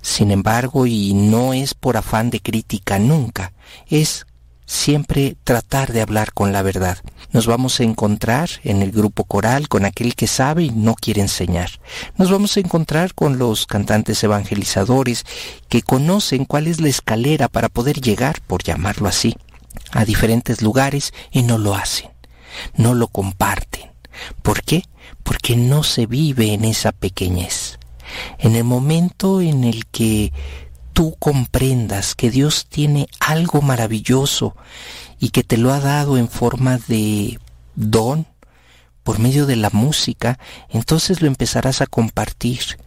Sin 0.00 0.30
embargo, 0.30 0.86
y 0.86 1.14
no 1.14 1.52
es 1.52 1.74
por 1.74 1.96
afán 1.96 2.30
de 2.30 2.40
crítica 2.40 2.98
nunca, 2.98 3.52
es 3.88 4.26
siempre 4.66 5.36
tratar 5.44 5.92
de 5.92 6.00
hablar 6.00 6.32
con 6.32 6.52
la 6.52 6.62
verdad. 6.62 6.98
Nos 7.30 7.46
vamos 7.46 7.78
a 7.80 7.84
encontrar 7.84 8.48
en 8.64 8.82
el 8.82 8.90
grupo 8.90 9.24
coral 9.24 9.68
con 9.68 9.84
aquel 9.84 10.14
que 10.14 10.26
sabe 10.26 10.64
y 10.64 10.70
no 10.70 10.94
quiere 10.94 11.20
enseñar. 11.20 11.70
Nos 12.16 12.30
vamos 12.30 12.56
a 12.56 12.60
encontrar 12.60 13.14
con 13.14 13.38
los 13.38 13.66
cantantes 13.66 14.22
evangelizadores 14.24 15.24
que 15.68 15.82
conocen 15.82 16.44
cuál 16.44 16.66
es 16.66 16.80
la 16.80 16.88
escalera 16.88 17.48
para 17.48 17.68
poder 17.68 18.00
llegar, 18.00 18.40
por 18.46 18.62
llamarlo 18.62 19.08
así, 19.08 19.36
a 19.92 20.04
diferentes 20.04 20.62
lugares 20.62 21.12
y 21.30 21.42
no 21.42 21.58
lo 21.58 21.74
hacen, 21.74 22.10
no 22.76 22.94
lo 22.94 23.08
comparten. 23.08 23.90
¿Por 24.42 24.62
qué? 24.62 24.84
Porque 25.22 25.56
no 25.56 25.82
se 25.82 26.06
vive 26.06 26.52
en 26.52 26.64
esa 26.64 26.92
pequeñez. 26.92 27.61
En 28.38 28.56
el 28.56 28.64
momento 28.64 29.40
en 29.40 29.64
el 29.64 29.86
que 29.86 30.32
tú 30.92 31.16
comprendas 31.18 32.14
que 32.14 32.30
Dios 32.30 32.66
tiene 32.66 33.08
algo 33.20 33.62
maravilloso 33.62 34.56
y 35.18 35.30
que 35.30 35.42
te 35.42 35.56
lo 35.56 35.72
ha 35.72 35.80
dado 35.80 36.18
en 36.18 36.28
forma 36.28 36.78
de 36.78 37.38
don 37.74 38.26
por 39.02 39.18
medio 39.18 39.46
de 39.46 39.56
la 39.56 39.70
música, 39.72 40.38
entonces 40.68 41.22
lo 41.22 41.28
empezarás 41.28 41.80
a 41.80 41.86
compartir 41.86 42.78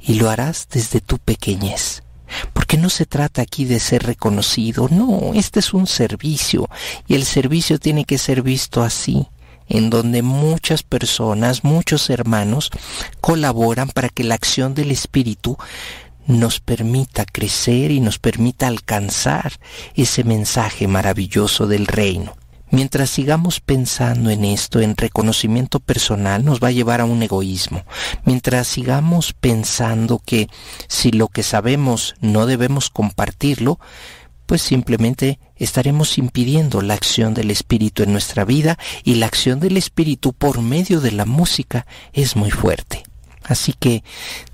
y 0.00 0.14
lo 0.14 0.28
harás 0.28 0.68
desde 0.70 1.00
tu 1.00 1.18
pequeñez. 1.18 2.02
Porque 2.52 2.78
no 2.78 2.88
se 2.88 3.06
trata 3.06 3.42
aquí 3.42 3.64
de 3.64 3.78
ser 3.78 4.04
reconocido, 4.04 4.88
no, 4.90 5.32
este 5.34 5.60
es 5.60 5.74
un 5.74 5.86
servicio 5.86 6.68
y 7.06 7.14
el 7.14 7.24
servicio 7.24 7.78
tiene 7.78 8.04
que 8.04 8.16
ser 8.16 8.42
visto 8.42 8.82
así, 8.82 9.28
en 9.72 9.88
donde 9.88 10.20
muchas 10.20 10.82
personas, 10.82 11.64
muchos 11.64 12.10
hermanos 12.10 12.70
colaboran 13.22 13.88
para 13.88 14.10
que 14.10 14.22
la 14.22 14.34
acción 14.34 14.74
del 14.74 14.90
Espíritu 14.90 15.56
nos 16.26 16.60
permita 16.60 17.24
crecer 17.24 17.90
y 17.90 18.00
nos 18.00 18.18
permita 18.18 18.68
alcanzar 18.68 19.54
ese 19.94 20.24
mensaje 20.24 20.86
maravilloso 20.88 21.66
del 21.66 21.86
reino. 21.86 22.36
Mientras 22.70 23.08
sigamos 23.08 23.60
pensando 23.60 24.28
en 24.28 24.44
esto, 24.44 24.80
en 24.80 24.94
reconocimiento 24.94 25.80
personal, 25.80 26.44
nos 26.44 26.60
va 26.60 26.68
a 26.68 26.72
llevar 26.72 27.00
a 27.00 27.06
un 27.06 27.22
egoísmo. 27.22 27.84
Mientras 28.24 28.68
sigamos 28.68 29.32
pensando 29.32 30.20
que 30.24 30.48
si 30.86 31.12
lo 31.12 31.28
que 31.28 31.42
sabemos 31.42 32.14
no 32.20 32.44
debemos 32.44 32.90
compartirlo, 32.90 33.78
pues 34.52 34.60
simplemente 34.60 35.38
estaremos 35.56 36.18
impidiendo 36.18 36.82
la 36.82 36.92
acción 36.92 37.32
del 37.32 37.50
Espíritu 37.50 38.02
en 38.02 38.12
nuestra 38.12 38.44
vida 38.44 38.78
y 39.02 39.14
la 39.14 39.24
acción 39.24 39.60
del 39.60 39.78
Espíritu 39.78 40.34
por 40.34 40.60
medio 40.60 41.00
de 41.00 41.10
la 41.10 41.24
música 41.24 41.86
es 42.12 42.36
muy 42.36 42.50
fuerte. 42.50 43.02
Así 43.44 43.72
que 43.72 44.04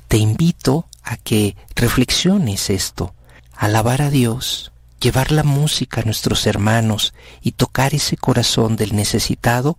te 0.06 0.16
invito 0.16 0.86
a 1.02 1.16
que 1.16 1.56
reflexiones 1.74 2.70
esto, 2.70 3.12
alabar 3.56 4.00
a 4.00 4.10
Dios, 4.10 4.70
llevar 5.00 5.32
la 5.32 5.42
música 5.42 6.02
a 6.02 6.04
nuestros 6.04 6.46
hermanos 6.46 7.12
y 7.42 7.50
tocar 7.50 7.92
ese 7.92 8.16
corazón 8.16 8.76
del 8.76 8.94
necesitado 8.94 9.78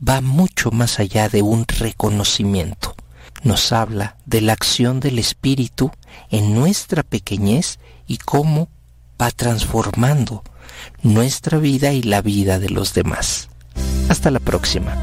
va 0.00 0.20
mucho 0.20 0.70
más 0.70 1.00
allá 1.00 1.28
de 1.28 1.42
un 1.42 1.66
reconocimiento. 1.66 2.94
Nos 3.42 3.72
habla 3.72 4.16
de 4.26 4.42
la 4.42 4.52
acción 4.52 5.00
del 5.00 5.18
Espíritu 5.18 5.90
en 6.30 6.54
nuestra 6.54 7.02
pequeñez 7.02 7.80
y 8.06 8.18
cómo 8.18 8.68
va 9.20 9.30
transformando 9.30 10.42
nuestra 11.02 11.58
vida 11.58 11.92
y 11.92 12.02
la 12.02 12.22
vida 12.22 12.58
de 12.58 12.70
los 12.70 12.94
demás. 12.94 13.48
Hasta 14.08 14.30
la 14.30 14.40
próxima. 14.40 14.96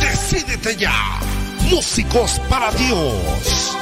Decídete 0.00 0.76
ya. 0.76 1.20
Músicos 1.70 2.40
para 2.48 2.70
Dios. 2.72 3.76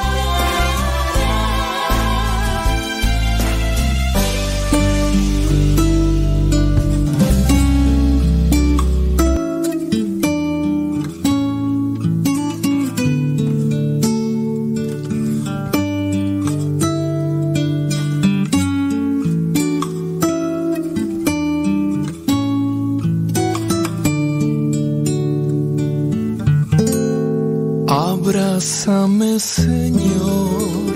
Abrázame, 27.96 29.40
Señor. 29.40 30.92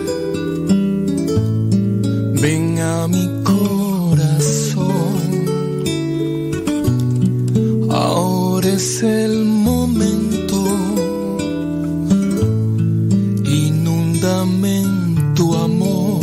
Ven 2.43 2.79
a 2.79 3.09
mi 3.09 3.27
corazón. 3.43 4.91
Ahora 7.91 8.69
es 8.69 9.03
el 9.03 9.47
momento. 9.47 10.63
Inúndame 13.47 14.83
en 14.83 15.35
tu 15.35 15.55
amor. 15.55 16.21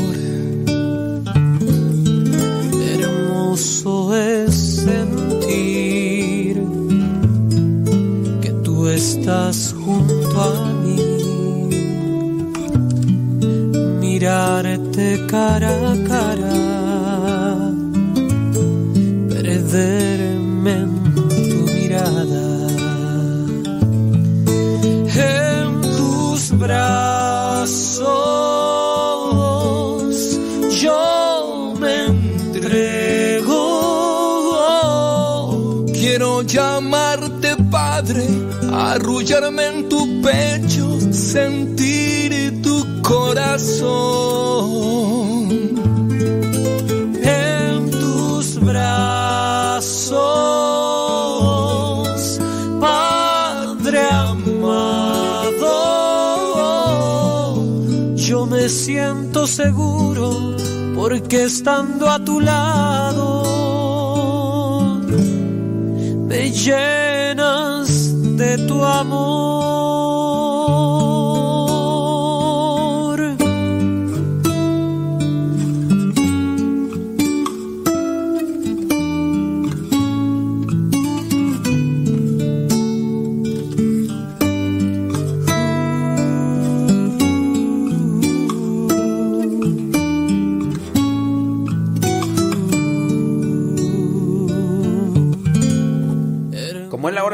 Hermoso 2.93 4.15
es 4.15 4.53
sentir 4.85 6.61
que 8.41 8.51
tú 8.63 8.87
estás 8.89 9.73
junto 9.83 10.16
Mirarte 14.27 15.07
cara 15.25 15.71
a 15.91 15.95
cara, 16.11 16.55
perderme 19.29 20.73
en 20.83 20.91
tu 21.49 21.59
mirada. 21.71 22.47
En 25.15 25.67
tus 25.95 26.41
brazos 26.59 26.91
yo 30.81 31.73
me 31.79 31.95
entrego. 32.07 33.63
Quiero 35.93 36.41
llamarte 36.41 37.55
Padre, 37.71 38.27
arrullarme 38.73 39.67
en 39.67 39.87
tu 39.87 40.21
pecho, 40.21 40.99
sentir 41.13 42.16
corazón. 43.07 43.87
En 47.23 47.89
tus 47.89 48.59
brazos, 48.59 50.17
Padre 52.81 54.01
amado, 54.09 55.75
yo 58.15 58.45
me 58.45 58.67
siento 58.67 59.47
seguro 59.47 60.55
porque 60.95 61.43
estando 61.43 62.09
a 62.09 62.19
tu 62.19 62.41
lado 62.41 63.43
me 66.27 66.51
llenas 66.51 67.87
de 68.37 68.57
tu 68.67 68.83
amor. 68.83 70.16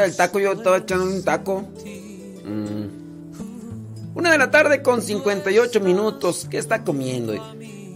Hora 0.04 0.08
del 0.08 0.18
taco, 0.18 0.40
yo 0.40 0.52
estaba 0.54 0.78
echando 0.78 1.06
un 1.06 1.24
taco. 1.24 1.62
Mm. 2.46 3.04
Una 4.16 4.32
de 4.32 4.38
la 4.38 4.52
tarde 4.52 4.82
con 4.82 5.02
58 5.02 5.80
minutos. 5.80 6.46
¿Qué 6.50 6.58
está 6.58 6.84
comiendo? 6.84 7.34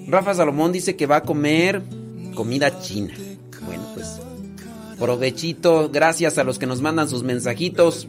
Rafa 0.07 0.34
Salomón 0.34 0.71
dice 0.71 0.95
que 0.95 1.05
va 1.05 1.17
a 1.17 1.23
comer 1.23 1.84
comida 2.34 2.79
china. 2.79 3.13
Bueno, 3.65 3.84
pues 3.93 4.19
provechito. 4.97 5.89
Gracias 5.89 6.38
a 6.38 6.43
los 6.43 6.57
que 6.57 6.65
nos 6.65 6.81
mandan 6.81 7.09
sus 7.09 7.23
mensajitos. 7.23 8.07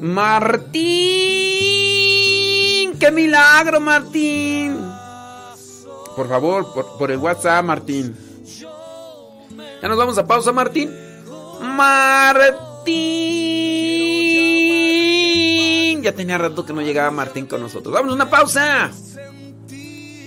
Martín, 0.00 0.82
qué 2.98 3.10
milagro, 3.12 3.80
Martín. 3.80 4.76
Por 6.14 6.28
favor, 6.28 6.72
por, 6.74 6.98
por 6.98 7.10
el 7.10 7.18
WhatsApp, 7.18 7.64
Martín. 7.64 8.14
Ya 9.80 9.88
nos 9.88 9.96
vamos 9.96 10.18
a 10.18 10.26
pausa, 10.26 10.52
Martín. 10.52 11.07
Martín. 11.60 12.78
Ya 16.02 16.12
tenía 16.14 16.38
rato 16.38 16.64
que 16.64 16.72
no 16.72 16.80
llegaba 16.82 17.10
Martín 17.10 17.46
con 17.46 17.60
nosotros. 17.60 17.92
Vamos 17.92 18.12
a 18.12 18.14
una 18.14 18.30
pausa. 18.30 18.90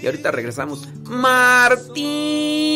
Y 0.01 0.05
ahorita 0.05 0.31
regresamos. 0.31 0.87
Martín. 1.05 2.71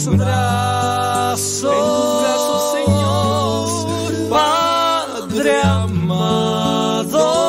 tus 0.00 0.16
brazos, 0.16 1.72
en 1.72 1.78
tus 1.78 2.20
brazos, 2.22 2.72
Señor, 2.72 4.28
Padre 4.30 5.62
amado, 5.62 7.39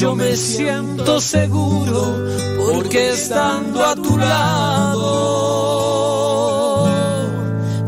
yo 0.00 0.14
me 0.14 0.36
siento 0.36 1.20
seguro 1.20 2.14
porque 2.56 3.10
estando 3.10 3.84
a 3.84 3.96
tu 3.96 4.16
lado 4.16 5.08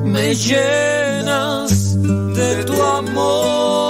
me 0.04 0.34
llenas 0.34 2.02
de 2.02 2.64
tu 2.64 2.82
amor. 2.82 3.89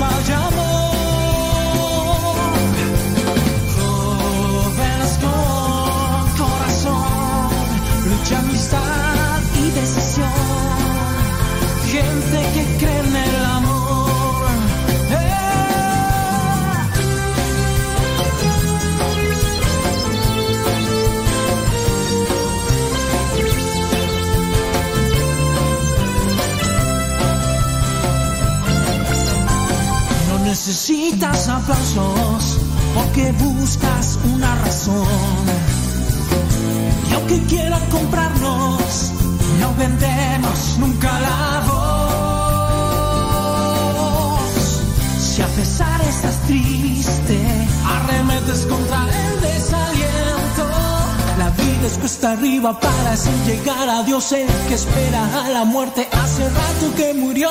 Sueños, 0.00 0.30
fiesta 0.30 0.49
necesitas 30.70 31.48
aplausos 31.48 32.58
porque 32.94 33.32
buscas 33.32 34.20
una 34.32 34.54
razón. 34.54 35.04
Y 37.10 37.12
aunque 37.12 37.42
quieran 37.46 37.84
comprarnos, 37.90 39.10
no 39.58 39.74
vendemos 39.74 40.78
nunca 40.78 41.20
la 41.20 41.62
voz. 41.66 41.90
Si 45.18 45.42
a 45.42 45.48
pesar 45.48 46.00
estás 46.02 46.40
triste, 46.46 47.40
arremetes 47.84 48.64
contra 48.66 49.08
el 49.08 49.40
desaliento. 49.40 50.68
La 51.36 51.50
vida 51.50 51.86
es 51.86 51.98
cuesta 51.98 52.30
arriba 52.30 52.78
para 52.78 53.10
así 53.14 53.30
llegar 53.44 53.88
a 53.88 54.04
Dios, 54.04 54.30
el 54.30 54.46
que 54.68 54.74
espera 54.74 55.46
a 55.46 55.48
la 55.48 55.64
muerte 55.64 56.08
hace 56.12 56.48
rato 56.48 56.94
que 56.96 57.12
murió. 57.14 57.50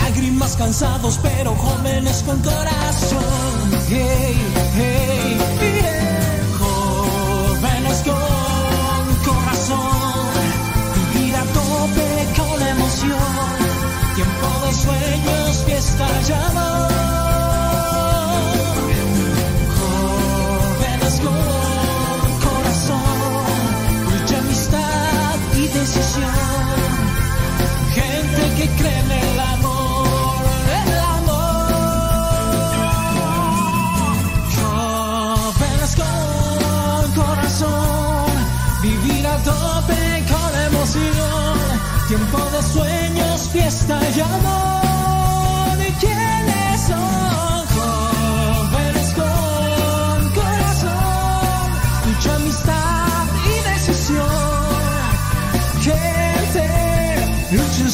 Lágrimas 0.00 0.56
cansados, 0.56 1.18
pero 1.22 1.54
jóvenes 1.56 2.22
con 2.24 2.38
corazón. 2.40 3.22
Hey, 3.88 4.36
hey, 4.76 5.38
yeah. 5.60 5.98
Jóvenes 6.60 7.98
con 8.08 9.34
corazón. 9.34 10.28
Vivir 10.94 11.34
a 11.36 11.44
tope 11.58 12.08
con 12.38 12.58
emoción. 12.74 13.56
Tiempo 14.14 14.48
de 14.64 14.72
sueños, 14.84 15.64
fiesta 15.66 16.06
y 16.28 16.32
amor. 16.32 16.88
Jóvenes 19.78 21.14
con 21.24 21.57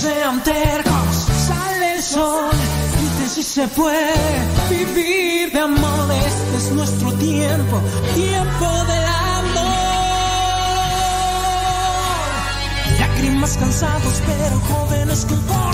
sean 0.05 0.43
tercos, 0.43 1.17
sale 1.49 1.95
el 1.95 2.03
sol, 2.03 2.51
dicen 3.01 3.29
si 3.31 3.43
se 3.43 3.69
puede 3.69 4.13
vivir 4.69 5.51
de 5.51 5.61
amor, 5.61 6.11
este 6.27 6.57
es 6.59 6.73
nuestro 6.73 7.11
tiempo, 7.15 7.81
tiempo 8.15 8.69
del 8.91 9.07
amor. 9.39 9.75
Lágrimas 12.99 13.57
Lágrimas 13.57 13.57
cansados 13.57 14.23
pero 14.27 14.61
jóvenes 14.61 15.25
con 15.25 15.41
corazón. 15.43 15.74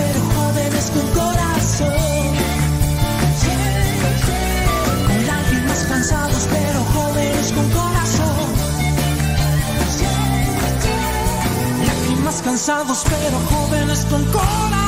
cansados 12.43 13.03
pero 13.09 13.39
jóvenes 13.49 14.05
con 14.05 14.23
corazón. 14.25 14.80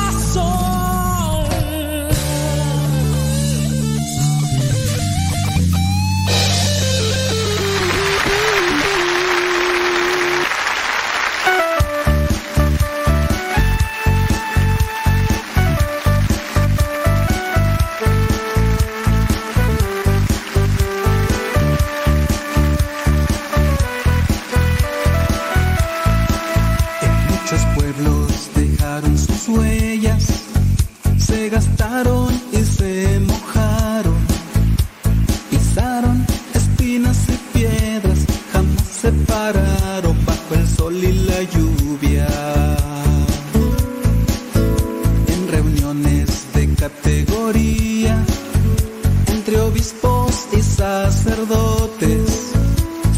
Sacerdotes, 51.10 52.52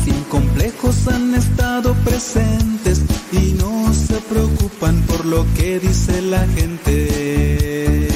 sin 0.04 0.18
complejos 0.24 1.06
han 1.06 1.34
estado 1.36 1.94
presentes 2.04 3.02
y 3.30 3.52
no 3.52 3.94
se 3.94 4.14
preocupan 4.30 5.02
por 5.02 5.24
lo 5.24 5.46
que 5.54 5.78
dice 5.78 6.20
la 6.22 6.44
gente. 6.56 8.08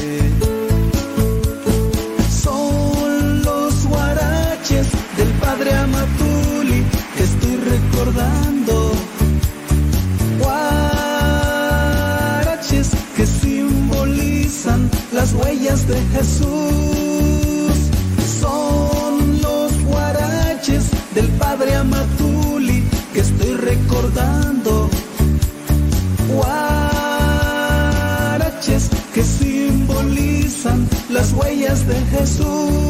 Son 2.42 3.42
los 3.42 3.86
guaraches 3.86 4.88
del 5.16 5.28
padre 5.44 5.72
Amatuli 5.74 6.84
que 7.16 7.22
estoy 7.22 7.56
recordando. 7.74 8.92
Guaraches 10.40 11.38
que 13.16 13.24
simbolizan 13.24 14.90
las 15.12 15.32
huellas 15.32 15.86
de 15.86 16.00
Jesús. 16.14 16.79
De 31.90 32.06
Jesús. 32.06 32.89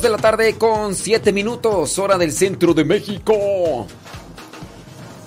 De 0.00 0.08
la 0.08 0.16
tarde 0.16 0.56
con 0.56 0.94
siete 0.94 1.32
minutos, 1.32 1.96
hora 1.98 2.16
del 2.16 2.32
centro 2.32 2.72
de 2.72 2.82
México. 2.82 3.86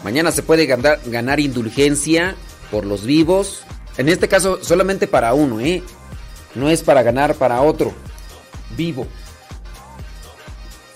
Mañana 0.03 0.31
se 0.31 0.41
puede 0.41 0.65
ganar, 0.65 0.99
ganar 1.05 1.39
indulgencia 1.39 2.35
por 2.71 2.83
los 2.83 3.05
vivos. 3.05 3.63
En 3.95 4.09
este 4.09 4.27
caso, 4.27 4.61
solamente 4.63 5.07
para 5.07 5.33
uno, 5.35 5.61
¿eh? 5.61 5.83
No 6.55 6.69
es 6.69 6.81
para 6.81 7.03
ganar 7.03 7.35
para 7.35 7.61
otro. 7.61 7.93
Vivo. 8.75 9.07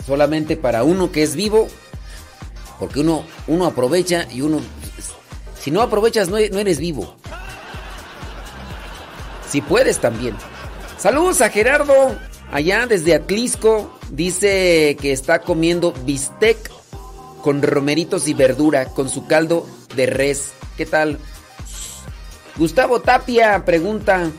Solamente 0.05 0.57
para 0.57 0.83
uno 0.83 1.11
que 1.11 1.21
es 1.21 1.35
vivo. 1.35 1.67
Porque 2.79 3.01
uno, 3.01 3.23
uno 3.47 3.65
aprovecha 3.65 4.27
y 4.31 4.41
uno... 4.41 4.61
Si 5.61 5.69
no 5.69 5.81
aprovechas, 5.81 6.27
no 6.27 6.37
no 6.37 6.59
eres 6.59 6.79
vivo. 6.79 7.15
Si 9.47 9.61
puedes 9.61 9.99
también. 9.99 10.35
Saludos 10.97 11.39
a 11.39 11.49
Gerardo, 11.49 12.17
allá 12.51 12.87
desde 12.87 13.15
Atlisco. 13.15 13.97
Dice 14.09 14.97
que 14.99 15.11
está 15.11 15.41
comiendo 15.41 15.93
bistec 16.05 16.57
con 17.41 17.61
romeritos 17.61 18.27
y 18.27 18.33
verdura, 18.33 18.85
con 18.85 19.09
su 19.09 19.27
caldo 19.27 19.67
de 19.95 20.07
res. 20.07 20.51
¿Qué 20.77 20.85
tal? 20.85 21.19
Gustavo 22.57 23.01
Tapia 23.01 23.63
pregunta 23.65 24.29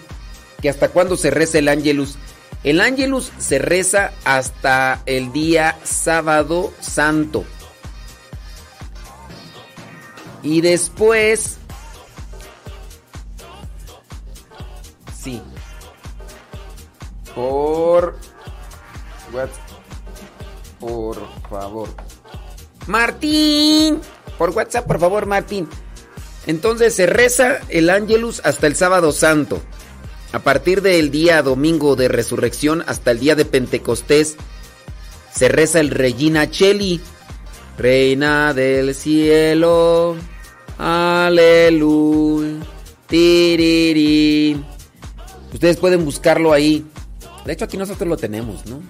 que 0.61 0.69
hasta 0.69 0.89
cuándo 0.89 1.16
se 1.16 1.31
reza 1.31 1.59
el 1.59 1.69
Ángelus. 1.69 2.16
El 2.65 2.81
Ángelus 2.81 3.32
se 3.39 3.59
reza 3.59 4.12
hasta 4.24 5.03
el 5.07 5.32
día 5.32 5.78
sábado 5.85 6.73
santo. 6.81 7.45
Y 10.43 10.61
después... 10.61 11.60
Por... 17.35 18.16
What? 19.32 19.48
Por 20.78 21.16
favor. 21.48 21.89
Martín. 22.86 24.01
Por 24.39 24.51
WhatsApp, 24.51 24.86
por 24.86 24.98
favor, 24.98 25.27
Martín. 25.27 25.69
Entonces 26.47 26.94
se 26.94 27.07
reza 27.07 27.59
el 27.69 27.90
Ángelus 27.90 28.40
hasta 28.44 28.66
el 28.66 28.74
sábado 28.74 29.12
santo. 29.12 29.61
A 30.32 30.39
partir 30.39 30.81
del 30.81 31.11
día 31.11 31.43
domingo 31.43 31.97
de 31.97 32.09
resurrección 32.09 32.82
hasta 32.86 33.11
el 33.11 33.19
día 33.20 33.35
de 33.35 33.44
Pentecostés 33.44 34.36
se 35.35 35.48
reza 35.48 35.81
el 35.81 35.90
Regina 35.90 36.51
Cheli. 36.51 37.01
Reina 37.77 38.55
del 38.55 38.94
cielo. 38.94 40.16
Aleluya. 40.78 42.61
Ustedes 45.52 45.77
pueden 45.78 46.05
buscarlo 46.05 46.52
ahí. 46.52 46.86
De 47.45 47.53
hecho 47.53 47.65
aquí 47.65 47.77
nosotros 47.77 48.09
lo 48.09 48.17
tenemos, 48.17 48.67
¿no? 48.67 48.81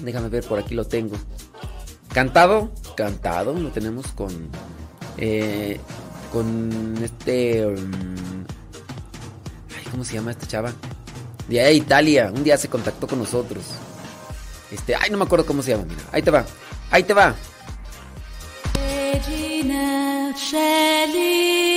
Déjame 0.00 0.28
ver, 0.28 0.44
por 0.44 0.58
aquí 0.58 0.74
lo 0.74 0.84
tengo. 0.84 1.16
Cantado, 2.12 2.70
cantado, 2.96 3.54
lo 3.54 3.70
tenemos 3.70 4.06
con 4.08 4.48
eh, 5.16 5.80
con 6.32 6.96
este 7.02 7.66
um, 7.66 8.44
ay, 9.76 9.84
¿cómo 9.90 10.04
se 10.04 10.14
llama 10.14 10.32
esta 10.32 10.46
chava? 10.46 10.72
De 11.48 11.60
allá 11.60 11.70
Italia, 11.70 12.32
un 12.34 12.42
día 12.42 12.56
se 12.56 12.68
contactó 12.68 13.06
con 13.06 13.18
nosotros. 13.18 13.64
Este, 14.70 14.94
ay, 14.94 15.10
no 15.10 15.18
me 15.18 15.24
acuerdo 15.24 15.46
cómo 15.46 15.62
se 15.62 15.70
llama, 15.72 15.84
mira. 15.84 16.02
Ahí 16.10 16.22
te 16.22 16.30
va. 16.30 16.44
Ahí 16.90 17.02
te 17.04 17.14
va. 17.14 17.34
Regina 18.74 20.34
Celi, 20.36 21.73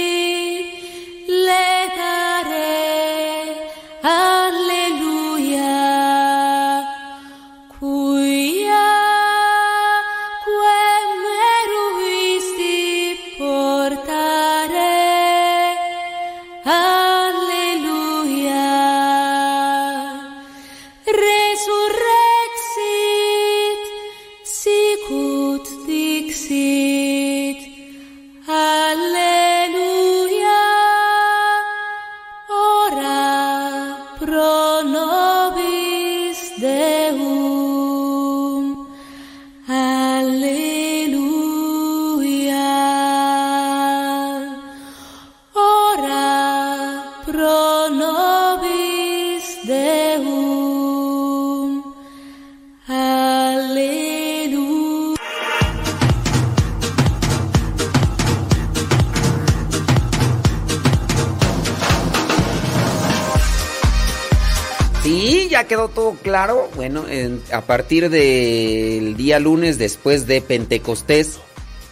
claro. 66.38 66.70
Bueno, 66.76 67.08
en- 67.08 67.42
a 67.52 67.62
partir 67.62 68.12
del 68.12 69.18
día 69.18 69.40
lunes 69.40 69.80
después 69.80 70.28
de 70.28 70.40
Pentecostés 70.40 71.40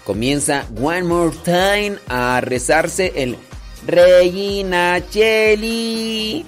comienza 0.03 0.67
One 0.79 1.01
More 1.01 1.35
Time 1.43 1.97
a 2.07 2.41
rezarse 2.41 3.11
el 3.15 3.37
Regina 3.87 5.01
Cheli. 5.09 6.45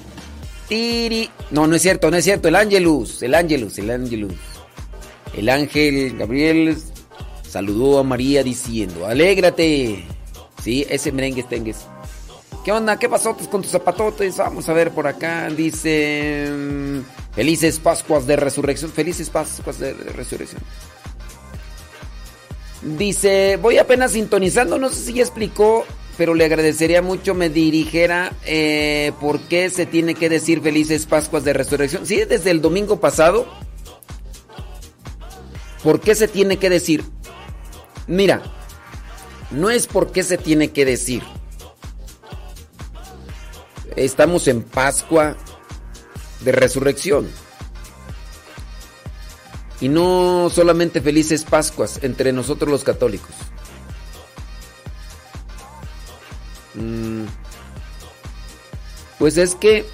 Tiri. 0.70 1.32
No, 1.50 1.66
no 1.66 1.76
es 1.76 1.82
cierto, 1.82 2.12
no 2.12 2.18
es 2.18 2.24
cierto. 2.24 2.50
El 2.50 2.56
Angelus, 2.56 3.24
el 3.24 3.34
Angelus, 3.34 3.80
el 3.80 3.90
Angelus. 3.90 4.34
El 5.36 5.50
ángel 5.50 6.18
Gabriel 6.18 6.78
saludó 7.50 7.98
a 8.00 8.04
María 8.04 8.44
diciendo, 8.44 9.08
alégrate. 9.08 10.06
Sí, 10.64 10.86
ese 10.88 11.12
merengue 11.12 11.42
tengues. 11.44 11.78
¿Qué 12.64 12.72
onda? 12.72 13.00
¿Qué 13.00 13.10
pasó 13.10 13.36
con 13.50 13.62
tus 13.64 13.72
zapatotes? 13.72 14.38
Vamos 14.38 14.70
a 14.70 14.74
ver 14.74 14.92
por 14.92 15.08
acá. 15.08 15.50
Dice... 15.50 16.52
Felices 17.38 17.78
Pascuas 17.78 18.26
de 18.26 18.36
Resurrección. 18.36 18.92
Felices 18.92 19.30
Pascuas 19.30 19.78
de 19.78 19.94
de 19.94 20.12
Resurrección. 20.12 20.60
Dice, 22.82 23.60
voy 23.62 23.78
apenas 23.78 24.14
sintonizando, 24.14 24.80
no 24.80 24.90
sé 24.90 24.96
si 24.96 25.14
ya 25.14 25.22
explicó, 25.22 25.86
pero 26.18 26.34
le 26.34 26.46
agradecería 26.46 27.04
mucho 27.04 27.36
me 27.36 27.52
dirigiera 27.52 28.34
eh, 28.44 29.12
por 29.22 29.40
qué 29.42 29.70
se 29.70 29.86
tiene 29.86 30.16
que 30.16 30.30
decir 30.30 30.62
Felices 30.62 31.06
Pascuas 31.06 31.44
de 31.44 31.54
Resurrección. 31.54 32.08
Sí, 32.08 32.26
desde 32.26 32.50
el 32.50 32.60
domingo 32.60 33.00
pasado. 33.00 33.46
¿Por 35.84 36.00
qué 36.00 36.16
se 36.16 36.28
tiene 36.28 36.58
que 36.58 36.72
decir? 36.72 37.04
Mira, 38.08 38.42
no 39.52 39.70
es 39.70 39.86
por 39.86 40.12
qué 40.12 40.24
se 40.24 40.40
tiene 40.40 40.72
que 40.72 40.86
decir. 40.86 41.22
Estamos 43.96 44.48
en 44.48 44.64
Pascua 44.64 45.38
de 46.42 46.52
Resurrección. 46.52 47.28
Y 49.80 49.90
no 49.90 50.50
solamente 50.54 51.02
felices 51.02 51.44
Pascuas 51.44 52.00
entre 52.02 52.34
nosotros 52.34 52.70
los 52.72 52.84
católicos. 52.84 53.36
Mm, 56.74 57.26
Pues 59.20 59.38
es 59.38 59.56
que, 59.56 59.86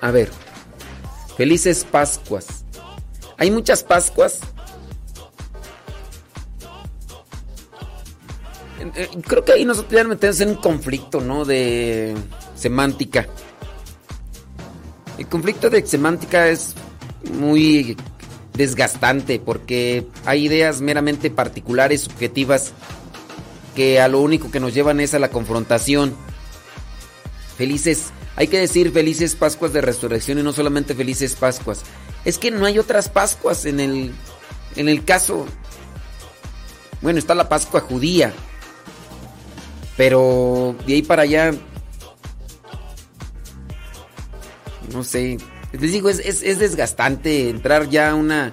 a 0.00 0.10
ver, 0.10 0.30
felices 1.36 1.84
Pascuas. 1.84 2.64
Hay 3.36 3.50
muchas 3.52 3.84
Pascuas. 3.84 4.40
Eh, 8.80 8.92
eh, 8.96 9.08
Creo 9.26 9.44
que 9.44 9.52
ahí 9.52 9.64
nosotros 9.64 9.92
ya 9.92 10.04
metemos 10.04 10.40
en 10.40 10.50
un 10.50 10.54
conflicto, 10.56 11.20
¿no? 11.20 11.44
De 11.44 12.16
semántica. 12.56 13.28
El 15.18 15.26
conflicto 15.26 15.68
de 15.68 15.84
semántica 15.84 16.48
es 16.48 16.74
muy 17.32 17.96
desgastante 18.54 19.40
porque 19.40 20.06
hay 20.24 20.46
ideas 20.46 20.80
meramente 20.80 21.30
particulares, 21.30 22.02
subjetivas, 22.02 22.72
que 23.74 24.00
a 24.00 24.08
lo 24.08 24.20
único 24.20 24.50
que 24.50 24.60
nos 24.60 24.74
llevan 24.74 25.00
es 25.00 25.14
a 25.14 25.18
la 25.18 25.30
confrontación. 25.30 26.14
Felices, 27.56 28.06
hay 28.36 28.46
que 28.46 28.60
decir 28.60 28.92
felices 28.92 29.34
Pascuas 29.34 29.72
de 29.72 29.80
Resurrección 29.80 30.38
y 30.38 30.42
no 30.44 30.52
solamente 30.52 30.94
felices 30.94 31.34
Pascuas. 31.34 31.82
Es 32.24 32.38
que 32.38 32.52
no 32.52 32.64
hay 32.64 32.78
otras 32.78 33.08
Pascuas 33.08 33.64
en 33.64 33.80
el, 33.80 34.12
en 34.76 34.88
el 34.88 35.04
caso. 35.04 35.46
Bueno, 37.00 37.18
está 37.18 37.34
la 37.34 37.48
Pascua 37.48 37.80
judía, 37.80 38.32
pero 39.96 40.76
de 40.86 40.94
ahí 40.94 41.02
para 41.02 41.22
allá 41.22 41.52
no 44.92 45.04
sé. 45.04 45.38
Les 45.72 45.92
digo, 45.92 46.08
es, 46.08 46.18
es- 46.20 46.42
es 46.42 46.58
desgastante 46.58 47.48
entrar 47.50 47.88
ya 47.88 48.10
a 48.10 48.14
una. 48.14 48.52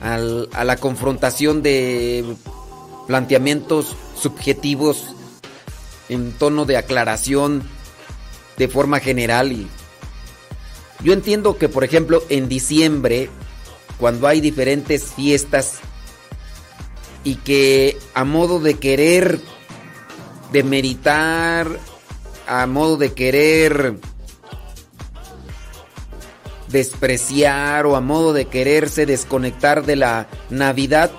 al- 0.00 0.48
a 0.52 0.64
la 0.64 0.76
confrontación 0.76 1.62
de 1.62 2.24
planteamientos 3.06 3.96
subjetivos 4.20 5.14
en 6.08 6.32
tono 6.32 6.64
de 6.64 6.76
aclaración 6.76 7.62
de 8.56 8.66
forma 8.68 8.98
general. 8.98 9.52
Y 9.52 9.68
yo 11.04 11.12
entiendo 11.12 11.56
que, 11.56 11.68
por 11.68 11.84
ejemplo, 11.84 12.22
en 12.30 12.48
diciembre, 12.48 13.30
cuando 13.98 14.26
hay 14.26 14.40
diferentes 14.40 15.12
fiestas 15.14 15.78
y 17.22 17.36
que 17.36 17.96
a 18.14 18.24
modo 18.24 18.58
de 18.58 18.74
querer 18.74 19.38
demeritar, 20.52 21.68
a 22.48 22.66
modo 22.66 22.96
de 22.96 23.12
querer 23.12 23.94
despreciar 26.72 27.86
o 27.86 27.94
a 27.94 28.00
modo 28.00 28.32
de 28.32 28.46
quererse 28.46 29.06
desconectar 29.06 29.84
de 29.84 29.96
la 29.96 30.28
Navidad, 30.50 31.10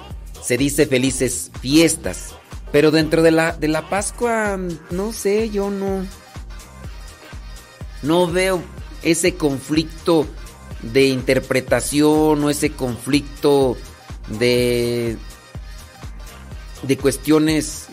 se 0.42 0.58
dice 0.58 0.86
felices 0.86 1.52
fiestas. 1.62 2.36
Pero 2.72 2.90
dentro 2.92 3.22
de 3.22 3.32
la, 3.32 3.54
de 3.54 3.68
la 3.68 3.88
Pascua, 3.88 4.58
no 4.90 5.14
sé, 5.14 5.50
yo 5.52 5.70
no. 5.70 6.06
No 8.02 8.28
veo 8.30 8.62
ese 9.04 9.36
conflicto 9.36 10.26
de 10.82 11.06
interpretación 11.06 12.44
o 12.44 12.50
ese 12.50 12.72
conflicto 12.72 13.78
de. 14.40 15.18
de 16.82 16.98
cuestiones 16.98 17.88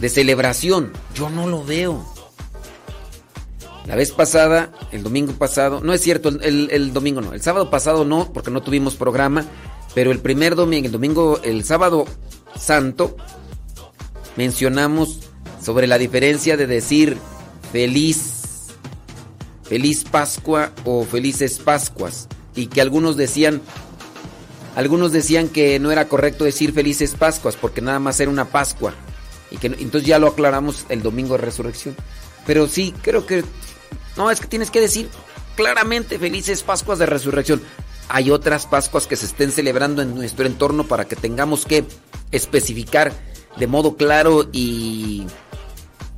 de 0.00 0.08
celebración. 0.08 0.92
Yo 1.14 1.30
no 1.30 1.46
lo 1.46 1.64
veo. 1.64 2.15
La 3.86 3.94
vez 3.94 4.10
pasada, 4.10 4.72
el 4.90 5.04
domingo 5.04 5.32
pasado, 5.34 5.80
no 5.80 5.92
es 5.92 6.00
cierto, 6.00 6.28
el, 6.28 6.68
el 6.72 6.92
domingo 6.92 7.20
no, 7.20 7.32
el 7.32 7.40
sábado 7.40 7.70
pasado 7.70 8.04
no, 8.04 8.32
porque 8.32 8.50
no 8.50 8.62
tuvimos 8.62 8.96
programa, 8.96 9.44
pero 9.94 10.10
el 10.10 10.18
primer 10.18 10.56
domingo, 10.56 10.86
el 10.86 10.92
domingo, 10.92 11.40
el 11.44 11.64
sábado 11.64 12.04
santo, 12.58 13.16
mencionamos 14.36 15.20
sobre 15.62 15.86
la 15.86 15.98
diferencia 15.98 16.56
de 16.56 16.66
decir 16.66 17.16
feliz, 17.72 18.66
feliz 19.62 20.04
Pascua 20.04 20.72
o 20.84 21.04
felices 21.04 21.58
Pascuas, 21.58 22.28
y 22.56 22.66
que 22.66 22.80
algunos 22.80 23.16
decían, 23.16 23.62
algunos 24.74 25.12
decían 25.12 25.48
que 25.48 25.78
no 25.78 25.92
era 25.92 26.08
correcto 26.08 26.42
decir 26.42 26.72
felices 26.72 27.14
Pascuas, 27.14 27.56
porque 27.56 27.82
nada 27.82 28.00
más 28.00 28.18
era 28.18 28.30
una 28.30 28.46
Pascua, 28.46 28.94
y 29.52 29.58
que 29.58 29.68
entonces 29.68 30.04
ya 30.04 30.18
lo 30.18 30.26
aclaramos 30.26 30.86
el 30.88 31.02
domingo 31.02 31.36
de 31.36 31.44
resurrección. 31.44 31.94
Pero 32.46 32.68
sí, 32.68 32.94
creo 33.02 33.26
que 33.26 33.44
no, 34.16 34.30
es 34.30 34.40
que 34.40 34.46
tienes 34.46 34.70
que 34.70 34.80
decir 34.80 35.08
claramente 35.56 36.18
felices 36.18 36.62
Pascuas 36.62 36.98
de 36.98 37.06
Resurrección. 37.06 37.62
Hay 38.08 38.30
otras 38.30 38.66
Pascuas 38.66 39.06
que 39.06 39.16
se 39.16 39.26
estén 39.26 39.50
celebrando 39.50 40.02
en 40.02 40.14
nuestro 40.14 40.46
entorno 40.46 40.84
para 40.84 41.06
que 41.06 41.16
tengamos 41.16 41.64
que 41.66 41.84
especificar 42.30 43.12
de 43.56 43.66
modo 43.66 43.96
claro 43.96 44.48
y, 44.52 45.26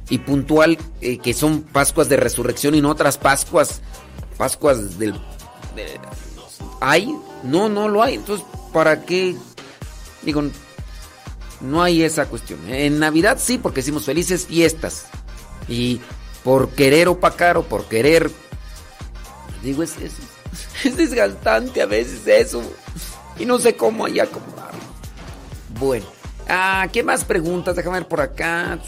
y 0.09 0.19
puntual 0.19 0.77
eh, 1.01 1.19
que 1.19 1.33
son 1.35 1.63
Pascuas 1.63 2.09
de 2.09 2.17
Resurrección 2.17 2.75
y 2.75 2.81
no 2.81 2.91
otras 2.91 3.17
Pascuas, 3.19 3.81
Pascuas 4.37 4.99
del... 4.99 5.13
de- 5.75 5.99
¿Hay? 6.81 7.15
No, 7.43 7.69
no 7.69 7.89
lo 7.89 8.03
hay. 8.03 8.15
Entonces, 8.15 8.47
¿para 8.73 9.03
qué? 9.05 9.37
Digo, 10.23 10.43
no 11.61 11.83
hay 11.83 12.03
esa 12.03 12.27
cuestión. 12.27 12.61
En 12.69 12.99
Navidad 12.99 13.39
sí, 13.41 13.59
porque 13.59 13.81
decimos 13.81 14.05
felices 14.05 14.47
fiestas. 14.47 15.07
Y 15.69 16.01
por 16.49 16.71
querer 16.71 17.09
opacar 17.09 17.59
o 17.59 17.63
por 17.63 17.85
querer. 17.89 18.31
Digo, 19.63 19.83
es, 19.83 19.99
es, 19.99 20.15
es 20.83 20.97
desgastante 20.97 21.83
a 21.83 21.85
veces 21.85 22.27
eso. 22.27 22.63
Y 23.39 23.45
no 23.45 23.59
sé 23.59 23.77
cómo 23.77 24.07
ahí 24.07 24.19
acomodarlo. 24.19 24.81
Bueno. 25.79 26.07
Ah, 26.49 26.89
¿qué 26.91 27.03
más 27.03 27.27
preguntas? 27.27 27.77
Déjame 27.77 27.99
ver 27.99 28.09
por 28.09 28.23
acá. 28.23 28.81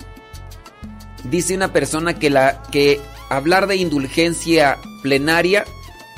Dice 1.31 1.55
una 1.55 1.73
persona 1.73 2.15
que 2.15 2.31
la 2.31 2.63
que 2.71 3.01
hablar 3.29 3.67
de 3.67 3.77
indulgencia 3.77 4.79
plenaria 5.03 5.67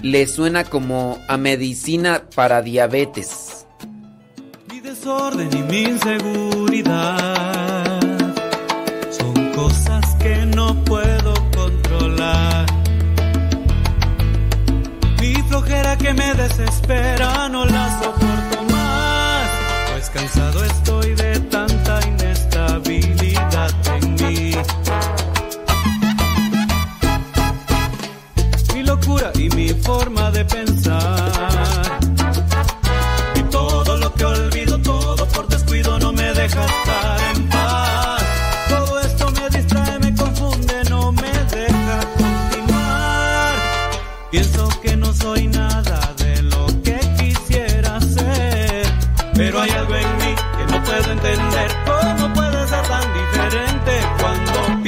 le 0.02 0.26
suena 0.28 0.64
como 0.64 1.18
a 1.28 1.36
medicina 1.36 2.22
para 2.34 2.62
diabetes. 2.62 3.66
Mi 4.70 4.80
desorden 4.80 5.50
y 5.52 5.62
mi 5.62 5.82
inseguridad 5.82 7.20
son 9.10 9.52
cosas 9.52 10.14
que 10.16 10.46
no 10.46 10.84
puedo 10.84 11.34
controlar. 11.56 12.66
Mi 15.20 15.34
flojera 15.48 15.98
que 15.98 16.14
me 16.14 16.34
desespera 16.34 17.48
no 17.48 17.64
la 17.64 18.00
soporto 18.00 18.62
más, 18.70 19.50
pues 19.92 20.10
cansado 20.10 20.64
estoy 20.64 21.14
de 21.14 21.19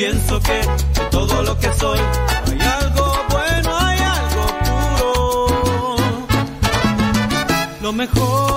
pienso 0.03 0.41
que 0.41 0.53
de 0.53 1.07
todo 1.13 1.45
lo 1.45 1.57
que 1.61 1.73
soy 1.75 2.01
hay 2.51 2.61
algo 2.61 3.07
bueno, 3.31 3.79
hay 3.79 3.99
algo 4.01 4.47
puro? 4.67 5.97
Lo 7.83 7.93
mejor 7.93 8.52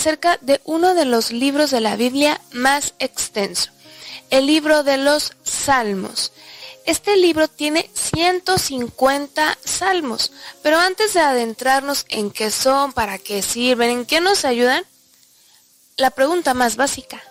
acerca 0.00 0.38
de 0.40 0.62
uno 0.64 0.94
de 0.94 1.04
los 1.04 1.30
libros 1.30 1.70
de 1.70 1.82
la 1.82 1.94
Biblia 1.94 2.40
más 2.52 2.94
extenso, 3.00 3.70
el 4.30 4.46
libro 4.46 4.82
de 4.82 4.96
los 4.96 5.34
Salmos. 5.42 6.32
Este 6.86 7.18
libro 7.18 7.48
tiene 7.48 7.90
150 7.92 9.58
salmos, 9.62 10.32
pero 10.62 10.78
antes 10.78 11.12
de 11.12 11.20
adentrarnos 11.20 12.06
en 12.08 12.30
qué 12.30 12.50
son, 12.50 12.94
para 12.94 13.18
qué 13.18 13.42
sirven, 13.42 13.90
en 13.90 14.06
qué 14.06 14.22
nos 14.22 14.46
ayudan, 14.46 14.86
la 15.98 16.10
pregunta 16.10 16.54
más 16.54 16.76
básica, 16.76 17.22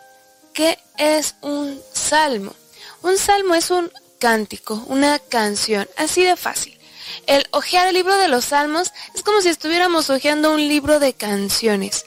¿qué 0.53 0.77
es 0.99 1.33
un 1.41 1.81
salmo? 1.91 2.53
Un 3.01 3.17
salmo 3.17 3.55
es 3.55 3.71
un 3.71 3.91
cántico, 4.19 4.75
una 4.85 5.17
canción, 5.17 5.89
así 5.97 6.23
de 6.23 6.35
fácil. 6.35 6.78
El 7.27 7.47
hojear 7.51 7.87
el 7.87 7.93
libro 7.93 8.15
de 8.17 8.27
los 8.27 8.45
salmos 8.45 8.91
es 9.13 9.23
como 9.23 9.41
si 9.41 9.49
estuviéramos 9.49 10.09
hojeando 10.09 10.51
un 10.51 10.67
libro 10.67 10.99
de 10.99 11.13
canciones. 11.13 12.05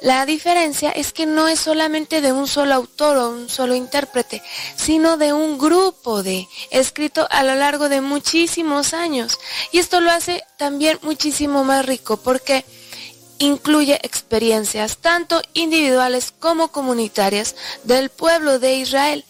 La 0.00 0.26
diferencia 0.26 0.90
es 0.90 1.12
que 1.12 1.26
no 1.26 1.48
es 1.48 1.60
solamente 1.60 2.20
de 2.20 2.32
un 2.32 2.46
solo 2.46 2.74
autor 2.74 3.16
o 3.16 3.30
un 3.30 3.48
solo 3.48 3.74
intérprete, 3.74 4.42
sino 4.76 5.16
de 5.16 5.32
un 5.32 5.58
grupo 5.58 6.22
de, 6.22 6.48
escrito 6.70 7.26
a 7.30 7.42
lo 7.42 7.54
largo 7.54 7.88
de 7.88 8.00
muchísimos 8.00 8.94
años. 8.94 9.38
Y 9.72 9.78
esto 9.78 10.00
lo 10.00 10.10
hace 10.10 10.44
también 10.56 10.98
muchísimo 11.02 11.64
más 11.64 11.86
rico 11.86 12.16
porque 12.16 12.64
incluye 13.38 13.98
experiencias 14.02 14.98
tanto 14.98 15.42
individuales 15.54 16.32
como 16.38 16.68
comunitarias 16.68 17.56
del 17.84 18.10
pueblo 18.10 18.58
de 18.58 18.76
Israel 18.76 19.24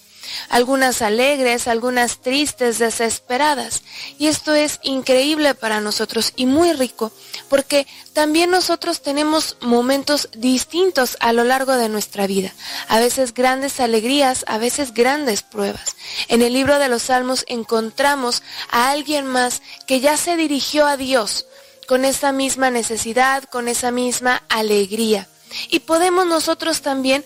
algunas 0.49 1.03
alegres, 1.03 1.69
algunas 1.69 2.21
tristes, 2.21 2.79
desesperadas. 2.79 3.83
Y 4.19 4.27
esto 4.29 4.55
es 4.55 4.81
increíble 4.83 5.55
para 5.55 5.81
nosotros 5.81 6.33
y 6.37 6.47
muy 6.47 6.73
rico, 6.73 7.13
porque 7.49 7.87
también 8.13 8.51
nosotros 8.51 9.03
tenemos 9.03 9.57
momentos 9.61 10.29
distintos 10.37 11.17
a 11.21 11.33
lo 11.33 11.45
largo 11.45 11.77
de 11.77 11.89
nuestra 11.89 12.27
vida, 12.27 12.53
a 12.89 13.01
veces 13.01 13.35
grandes 13.35 13.81
alegrías, 13.81 14.45
a 14.49 14.59
veces 14.59 14.95
grandes 14.95 15.43
pruebas. 15.43 15.97
En 16.29 16.43
el 16.43 16.53
libro 16.53 16.79
de 16.79 16.89
los 16.89 17.03
Salmos 17.03 17.45
encontramos 17.49 18.43
a 18.71 18.91
alguien 18.91 19.27
más 19.27 19.63
que 19.87 20.01
ya 20.01 20.17
se 20.17 20.37
dirigió 20.37 20.87
a 20.87 20.97
Dios 20.97 21.47
con 21.87 22.05
esa 22.05 22.33
misma 22.33 22.71
necesidad, 22.71 23.45
con 23.45 23.69
esa 23.69 23.91
misma 23.91 24.43
alegría. 24.49 25.29
Y 25.71 25.81
podemos 25.81 26.27
nosotros 26.27 26.81
también 26.83 27.25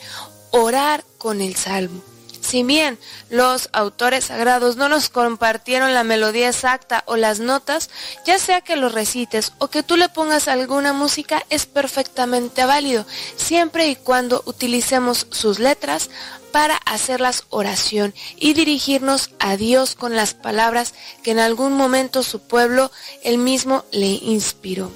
orar 0.51 1.05
con 1.19 1.41
el 1.41 1.57
Salmo. 1.57 2.03
Si 2.49 2.63
bien 2.63 2.99
los 3.29 3.69
autores 3.75 4.25
sagrados 4.25 4.77
no 4.77 4.89
nos 4.89 5.11
compartieron 5.11 5.93
la 5.93 6.03
melodía 6.03 6.49
exacta 6.49 7.03
o 7.05 7.17
las 7.17 7.41
notas, 7.41 7.91
ya 8.25 8.39
sea 8.39 8.63
que 8.63 8.77
lo 8.77 8.89
recites 8.89 9.53
o 9.59 9.69
que 9.69 9.83
tú 9.83 9.99
le 9.99 10.09
pongas 10.09 10.49
alguna 10.49 10.95
música, 10.95 11.45
es 11.51 11.67
perfectamente 11.67 12.65
válido, 12.65 13.05
siempre 13.37 13.89
y 13.89 13.97
cuando 13.97 14.43
utilicemos 14.47 15.27
sus 15.31 15.59
letras 15.59 16.09
para 16.51 16.77
hacerlas 16.87 17.45
oración 17.51 18.15
y 18.37 18.55
dirigirnos 18.55 19.29
a 19.39 19.59
Dios 19.59 19.95
con 19.95 20.17
las 20.17 20.33
palabras 20.33 20.95
que 21.23 21.33
en 21.33 21.41
algún 21.41 21.75
momento 21.75 22.23
su 22.23 22.41
pueblo 22.41 22.91
él 23.25 23.37
mismo 23.37 23.85
le 23.93 24.07
inspiró. 24.07 24.91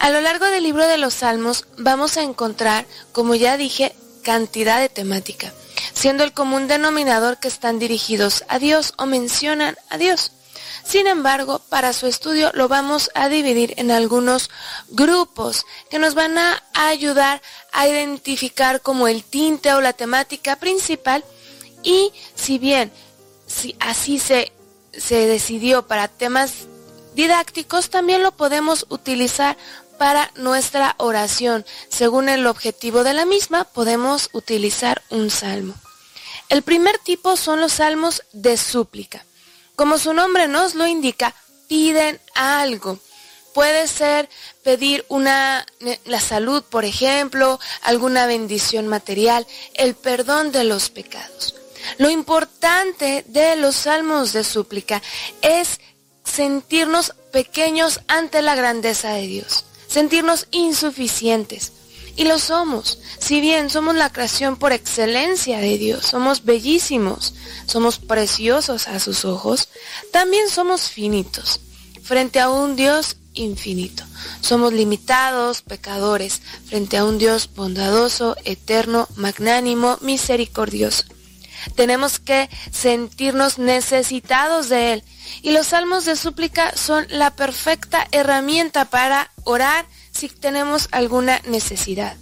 A 0.00 0.10
lo 0.10 0.20
largo 0.20 0.46
del 0.46 0.64
libro 0.64 0.88
de 0.88 0.98
los 0.98 1.14
Salmos 1.14 1.66
vamos 1.78 2.16
a 2.16 2.24
encontrar, 2.24 2.84
como 3.12 3.36
ya 3.36 3.56
dije, 3.56 3.94
cantidad 4.24 4.80
de 4.80 4.88
temática 4.88 5.54
siendo 5.92 6.24
el 6.24 6.32
común 6.32 6.68
denominador 6.68 7.38
que 7.38 7.48
están 7.48 7.78
dirigidos 7.78 8.44
a 8.48 8.58
Dios 8.58 8.94
o 8.98 9.06
mencionan 9.06 9.76
a 9.88 9.98
Dios. 9.98 10.32
Sin 10.84 11.06
embargo, 11.06 11.60
para 11.68 11.92
su 11.92 12.06
estudio 12.06 12.50
lo 12.54 12.68
vamos 12.68 13.10
a 13.14 13.28
dividir 13.28 13.74
en 13.76 13.90
algunos 13.90 14.50
grupos 14.88 15.64
que 15.90 15.98
nos 15.98 16.14
van 16.14 16.38
a 16.38 16.62
ayudar 16.74 17.40
a 17.72 17.86
identificar 17.86 18.80
como 18.80 19.06
el 19.06 19.22
tinte 19.22 19.72
o 19.74 19.80
la 19.80 19.92
temática 19.92 20.56
principal 20.56 21.24
y 21.82 22.12
si 22.34 22.58
bien 22.58 22.92
si 23.46 23.76
así 23.80 24.18
se, 24.18 24.52
se 24.92 25.26
decidió 25.26 25.86
para 25.86 26.08
temas 26.08 26.66
didácticos, 27.14 27.90
también 27.90 28.22
lo 28.22 28.32
podemos 28.32 28.86
utilizar 28.88 29.56
para 30.02 30.32
nuestra 30.34 30.96
oración. 30.98 31.64
Según 31.88 32.28
el 32.28 32.48
objetivo 32.48 33.04
de 33.04 33.12
la 33.12 33.24
misma, 33.24 33.62
podemos 33.62 34.30
utilizar 34.32 35.00
un 35.10 35.30
salmo. 35.30 35.74
El 36.48 36.62
primer 36.62 36.98
tipo 36.98 37.36
son 37.36 37.60
los 37.60 37.74
salmos 37.74 38.24
de 38.32 38.56
súplica. 38.56 39.24
Como 39.76 39.98
su 39.98 40.12
nombre 40.12 40.48
nos 40.48 40.74
lo 40.74 40.88
indica, 40.88 41.36
piden 41.68 42.20
algo. 42.34 42.98
Puede 43.54 43.86
ser 43.86 44.28
pedir 44.64 45.04
una 45.08 45.64
la 46.04 46.18
salud, 46.18 46.64
por 46.64 46.84
ejemplo, 46.84 47.60
alguna 47.82 48.26
bendición 48.26 48.88
material, 48.88 49.46
el 49.74 49.94
perdón 49.94 50.50
de 50.50 50.64
los 50.64 50.90
pecados. 50.90 51.54
Lo 51.98 52.10
importante 52.10 53.24
de 53.28 53.54
los 53.54 53.76
salmos 53.76 54.32
de 54.32 54.42
súplica 54.42 55.00
es 55.42 55.78
sentirnos 56.24 57.14
pequeños 57.32 58.00
ante 58.08 58.42
la 58.42 58.56
grandeza 58.56 59.10
de 59.10 59.28
Dios 59.28 59.64
sentirnos 59.92 60.46
insuficientes. 60.50 61.72
Y 62.16 62.24
lo 62.24 62.38
somos. 62.38 62.98
Si 63.18 63.40
bien 63.40 63.70
somos 63.70 63.94
la 63.94 64.10
creación 64.10 64.56
por 64.56 64.72
excelencia 64.72 65.58
de 65.58 65.78
Dios, 65.78 66.04
somos 66.04 66.44
bellísimos, 66.44 67.34
somos 67.66 67.98
preciosos 67.98 68.88
a 68.88 69.00
sus 69.00 69.24
ojos, 69.24 69.68
también 70.10 70.48
somos 70.48 70.90
finitos 70.90 71.60
frente 72.02 72.40
a 72.40 72.50
un 72.50 72.76
Dios 72.76 73.16
infinito. 73.34 74.04
Somos 74.40 74.72
limitados, 74.72 75.62
pecadores, 75.62 76.42
frente 76.66 76.98
a 76.98 77.04
un 77.04 77.18
Dios 77.18 77.48
bondadoso, 77.54 78.36
eterno, 78.44 79.08
magnánimo, 79.16 79.98
misericordioso. 80.02 81.04
Tenemos 81.74 82.18
que 82.18 82.48
sentirnos 82.70 83.58
necesitados 83.58 84.68
de 84.68 84.94
Él. 84.94 85.04
Y 85.42 85.50
los 85.50 85.68
salmos 85.68 86.04
de 86.04 86.16
súplica 86.16 86.76
son 86.76 87.06
la 87.08 87.34
perfecta 87.34 88.06
herramienta 88.12 88.86
para 88.86 89.30
orar 89.44 89.86
si 90.10 90.28
tenemos 90.28 90.88
alguna 90.92 91.40
necesidad. 91.46 92.16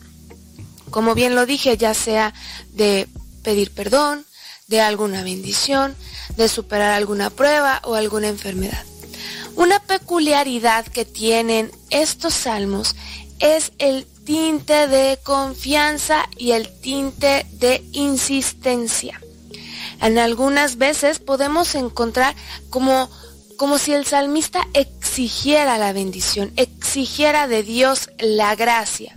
Como 0.91 1.15
bien 1.15 1.35
lo 1.35 1.47
dije, 1.47 1.77
ya 1.77 1.95
sea 1.95 2.35
de 2.73 3.09
pedir 3.43 3.73
perdón, 3.73 4.27
de 4.67 4.81
alguna 4.81 5.25
bendición, 5.25 5.97
de 6.37 6.49
superar 6.49 6.93
alguna 6.93 7.31
prueba 7.31 7.81
o 7.85 7.95
alguna 7.95 8.29
enfermedad. 8.29 8.85
Una 9.57 9.81
peculiaridad 9.81 10.87
que 10.87 11.05
tienen 11.05 11.73
estos 11.91 12.35
salmos 12.35 12.95
es 13.41 13.73
el 13.79 14.07
tinte 14.25 14.87
de 14.87 15.19
confianza 15.25 16.29
y 16.37 16.53
el 16.53 16.69
tinte 16.81 17.47
de 17.53 17.83
insistencia. 17.93 19.21
En 20.01 20.19
algunas 20.19 20.79
veces 20.79 21.19
podemos 21.19 21.75
encontrar 21.75 22.35
como, 22.71 23.11
como 23.57 23.79
si 23.79 23.93
el 23.93 24.07
salmista 24.07 24.67
exigiera 24.73 25.79
la 25.79 25.93
bendición, 25.93 26.53
exigiera 26.57 27.47
de 27.47 27.63
Dios 27.63 28.11
la 28.19 28.55
gracia. 28.55 29.17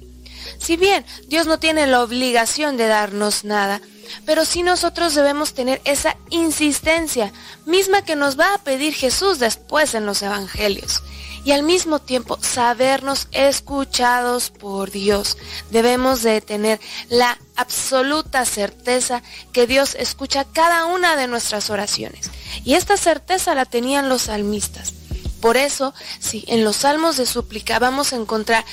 Si 0.57 0.77
bien 0.77 1.05
Dios 1.27 1.47
no 1.47 1.59
tiene 1.59 1.87
la 1.87 2.03
obligación 2.03 2.77
de 2.77 2.87
darnos 2.87 3.43
nada, 3.43 3.81
pero 4.25 4.45
sí 4.45 4.63
nosotros 4.63 5.15
debemos 5.15 5.53
tener 5.53 5.81
esa 5.85 6.17
insistencia, 6.29 7.31
misma 7.65 8.03
que 8.03 8.15
nos 8.15 8.39
va 8.39 8.53
a 8.53 8.57
pedir 8.59 8.93
Jesús 8.93 9.39
después 9.39 9.93
en 9.93 10.05
los 10.05 10.21
evangelios 10.21 11.01
y 11.43 11.51
al 11.51 11.63
mismo 11.63 11.99
tiempo 11.99 12.37
sabernos 12.41 13.27
escuchados 13.31 14.49
por 14.49 14.91
Dios. 14.91 15.37
Debemos 15.71 16.23
de 16.23 16.41
tener 16.41 16.79
la 17.09 17.37
absoluta 17.55 18.45
certeza 18.45 19.21
que 19.51 19.67
Dios 19.67 19.95
escucha 19.95 20.45
cada 20.45 20.85
una 20.85 21.15
de 21.15 21.27
nuestras 21.27 21.69
oraciones. 21.69 22.31
Y 22.63 22.75
esta 22.75 22.97
certeza 22.97 23.55
la 23.55 23.65
tenían 23.65 24.09
los 24.09 24.23
salmistas. 24.23 24.93
Por 25.41 25.57
eso, 25.57 25.93
si 26.19 26.45
en 26.47 26.63
los 26.63 26.77
salmos 26.77 27.17
de 27.17 27.25
súplica 27.25 27.77
vamos 27.77 28.13
a 28.13 28.15
encontrar 28.15 28.63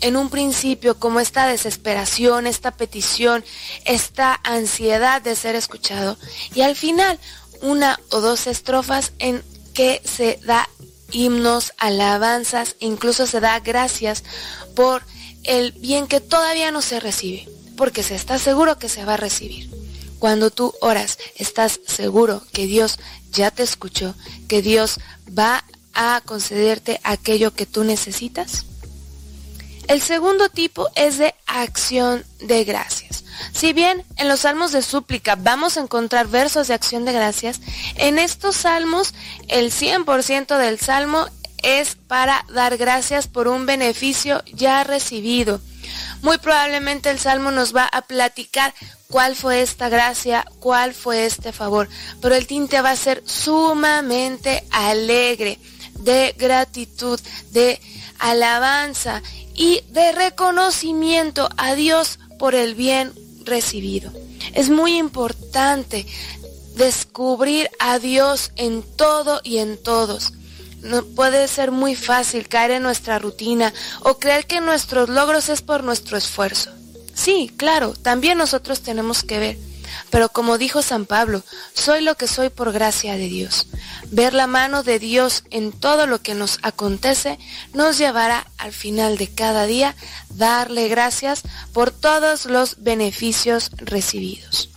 en 0.00 0.16
un 0.16 0.30
principio 0.30 0.96
como 0.96 1.18
esta 1.18 1.48
desesperación, 1.48 2.46
esta 2.46 2.70
petición, 2.70 3.44
esta 3.84 4.38
ansiedad 4.44 5.20
de 5.20 5.34
ser 5.34 5.56
escuchado, 5.56 6.16
y 6.54 6.60
al 6.60 6.76
final 6.76 7.18
una 7.62 7.98
o 8.10 8.20
dos 8.20 8.46
estrofas 8.46 9.10
en 9.18 9.42
que 9.74 10.00
se 10.04 10.38
da 10.44 10.68
himnos, 11.10 11.72
alabanzas, 11.78 12.76
incluso 12.80 13.26
se 13.26 13.40
da 13.40 13.60
gracias 13.60 14.24
por 14.74 15.02
el 15.44 15.72
bien 15.72 16.06
que 16.06 16.20
todavía 16.20 16.70
no 16.70 16.82
se 16.82 17.00
recibe, 17.00 17.48
porque 17.76 18.02
se 18.02 18.14
está 18.14 18.38
seguro 18.38 18.78
que 18.78 18.88
se 18.88 19.04
va 19.04 19.14
a 19.14 19.18
recibir. 19.18 19.70
Cuando 20.18 20.50
tú 20.50 20.74
oras, 20.80 21.18
estás 21.36 21.80
seguro 21.86 22.42
que 22.52 22.66
Dios 22.66 22.98
ya 23.30 23.50
te 23.50 23.62
escuchó, 23.62 24.14
que 24.48 24.62
Dios 24.62 24.98
va 25.36 25.64
a 25.94 26.20
concederte 26.24 27.00
aquello 27.04 27.54
que 27.54 27.66
tú 27.66 27.84
necesitas. 27.84 28.64
El 29.86 30.02
segundo 30.02 30.48
tipo 30.48 30.88
es 30.94 31.18
de 31.18 31.34
acción 31.46 32.24
de 32.40 32.64
gracias. 32.64 33.24
Si 33.52 33.72
bien 33.72 34.04
en 34.16 34.28
los 34.28 34.40
salmos 34.40 34.72
de 34.72 34.82
súplica 34.82 35.36
vamos 35.36 35.76
a 35.76 35.80
encontrar 35.80 36.28
versos 36.28 36.68
de 36.68 36.74
acción 36.74 37.04
de 37.04 37.12
gracias, 37.12 37.60
en 37.96 38.18
estos 38.18 38.56
salmos 38.56 39.14
el 39.48 39.72
100% 39.72 40.56
del 40.58 40.78
salmo 40.78 41.26
es 41.62 41.96
para 41.96 42.44
dar 42.52 42.76
gracias 42.76 43.26
por 43.26 43.48
un 43.48 43.66
beneficio 43.66 44.42
ya 44.52 44.84
recibido. 44.84 45.60
Muy 46.22 46.38
probablemente 46.38 47.10
el 47.10 47.18
Salmo 47.18 47.50
nos 47.50 47.74
va 47.74 47.84
a 47.84 48.02
platicar 48.02 48.74
cuál 49.08 49.36
fue 49.36 49.62
esta 49.62 49.88
gracia, 49.88 50.44
cuál 50.60 50.92
fue 50.94 51.26
este 51.26 51.52
favor, 51.52 51.88
pero 52.20 52.34
el 52.34 52.46
tinte 52.46 52.80
va 52.80 52.90
a 52.90 52.96
ser 52.96 53.22
sumamente 53.24 54.64
alegre, 54.70 55.58
de 56.00 56.34
gratitud, 56.36 57.20
de 57.50 57.80
alabanza 58.18 59.22
y 59.54 59.82
de 59.90 60.12
reconocimiento 60.12 61.48
a 61.56 61.74
Dios 61.74 62.18
por 62.38 62.54
el 62.54 62.74
bien 62.74 63.12
recibido. 63.48 64.12
Es 64.54 64.70
muy 64.70 64.96
importante 64.96 66.06
descubrir 66.76 67.70
a 67.78 67.98
Dios 67.98 68.52
en 68.56 68.82
todo 68.82 69.40
y 69.44 69.58
en 69.58 69.76
todos. 69.82 70.32
No 70.82 71.04
puede 71.04 71.48
ser 71.48 71.72
muy 71.72 71.96
fácil 71.96 72.48
caer 72.48 72.70
en 72.70 72.84
nuestra 72.84 73.18
rutina 73.18 73.74
o 74.02 74.18
creer 74.18 74.46
que 74.46 74.60
nuestros 74.60 75.08
logros 75.08 75.48
es 75.48 75.60
por 75.60 75.82
nuestro 75.82 76.16
esfuerzo. 76.16 76.70
Sí, 77.14 77.50
claro, 77.56 77.94
también 77.94 78.38
nosotros 78.38 78.80
tenemos 78.80 79.24
que 79.24 79.38
ver. 79.40 79.67
Pero 80.10 80.28
como 80.30 80.58
dijo 80.58 80.82
San 80.82 81.06
Pablo, 81.06 81.42
soy 81.74 82.02
lo 82.02 82.16
que 82.16 82.28
soy 82.28 82.50
por 82.50 82.72
gracia 82.72 83.14
de 83.14 83.28
Dios. 83.28 83.66
Ver 84.10 84.34
la 84.34 84.46
mano 84.46 84.82
de 84.82 84.98
Dios 84.98 85.44
en 85.50 85.72
todo 85.72 86.06
lo 86.06 86.22
que 86.22 86.34
nos 86.34 86.58
acontece 86.62 87.38
nos 87.74 87.98
llevará 87.98 88.46
al 88.58 88.72
final 88.72 89.18
de 89.18 89.28
cada 89.28 89.66
día 89.66 89.94
darle 90.30 90.88
gracias 90.88 91.42
por 91.72 91.90
todos 91.90 92.46
los 92.46 92.82
beneficios 92.82 93.70
recibidos. 93.76 94.70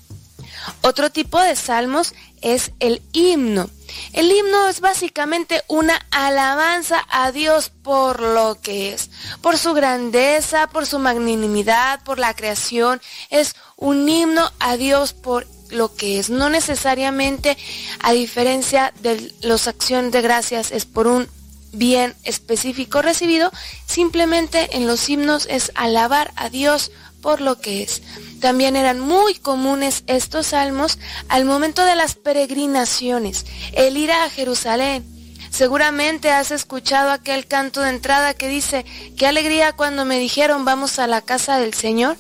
Otro 0.82 1.12
tipo 1.12 1.40
de 1.40 1.56
salmos 1.56 2.14
es 2.42 2.72
el 2.80 3.02
himno. 3.14 3.70
El 4.14 4.32
himno 4.32 4.68
es 4.68 4.82
básicamente 4.82 5.64
una 5.68 6.00
alabanza 6.12 7.06
a 7.10 7.32
Dios 7.32 7.70
por 7.70 8.22
lo 8.22 8.60
que 8.62 8.94
es, 8.94 9.10
por 9.42 9.58
su 9.58 9.74
grandeza, 9.74 10.68
por 10.68 10.86
su 10.86 11.00
magnanimidad, 11.00 12.04
por 12.04 12.20
la 12.20 12.36
creación. 12.36 13.02
Es 13.30 13.56
un 13.78 14.08
himno 14.08 14.52
a 14.60 14.78
Dios 14.78 15.14
por 15.14 15.48
lo 15.70 15.96
que 15.96 16.20
es. 16.20 16.30
No 16.30 16.50
necesariamente, 16.50 17.58
a 18.00 18.12
diferencia 18.12 18.94
de 19.02 19.34
las 19.42 19.68
acciones 19.68 20.12
de 20.12 20.22
gracias, 20.22 20.72
es 20.72 20.86
por 20.86 21.08
un 21.08 21.28
bien 21.72 22.16
específico 22.24 23.02
recibido. 23.02 23.52
Simplemente 23.86 24.76
en 24.78 24.88
los 24.88 25.10
himnos 25.10 25.48
es 25.50 25.72
alabar 25.76 26.32
a 26.36 26.50
Dios 26.50 26.92
por 27.22 27.42
lo 27.42 27.60
que 27.60 27.84
es. 27.84 28.02
También 28.40 28.76
eran 28.76 29.00
muy 29.00 29.36
comunes 29.36 30.04
estos 30.08 30.48
salmos 30.48 30.98
al 31.30 31.46
momento 31.46 31.86
de 31.86 31.96
las 31.96 32.16
peregrinaciones, 32.16 33.46
el 33.74 33.98
ir 33.98 34.12
a 34.12 34.30
Jerusalén. 34.30 35.06
Seguramente 35.52 36.32
has 36.32 36.52
escuchado 36.52 37.12
aquel 37.12 37.46
canto 37.46 37.82
de 37.82 37.90
entrada 37.90 38.34
que 38.34 38.48
dice, 38.48 38.86
qué 39.18 39.28
alegría 39.28 39.74
cuando 39.74 40.06
me 40.06 40.18
dijeron 40.18 40.66
vamos 40.66 40.98
a 40.98 41.08
la 41.08 41.22
casa 41.22 41.60
del 41.60 41.74
Señor. 41.74 42.18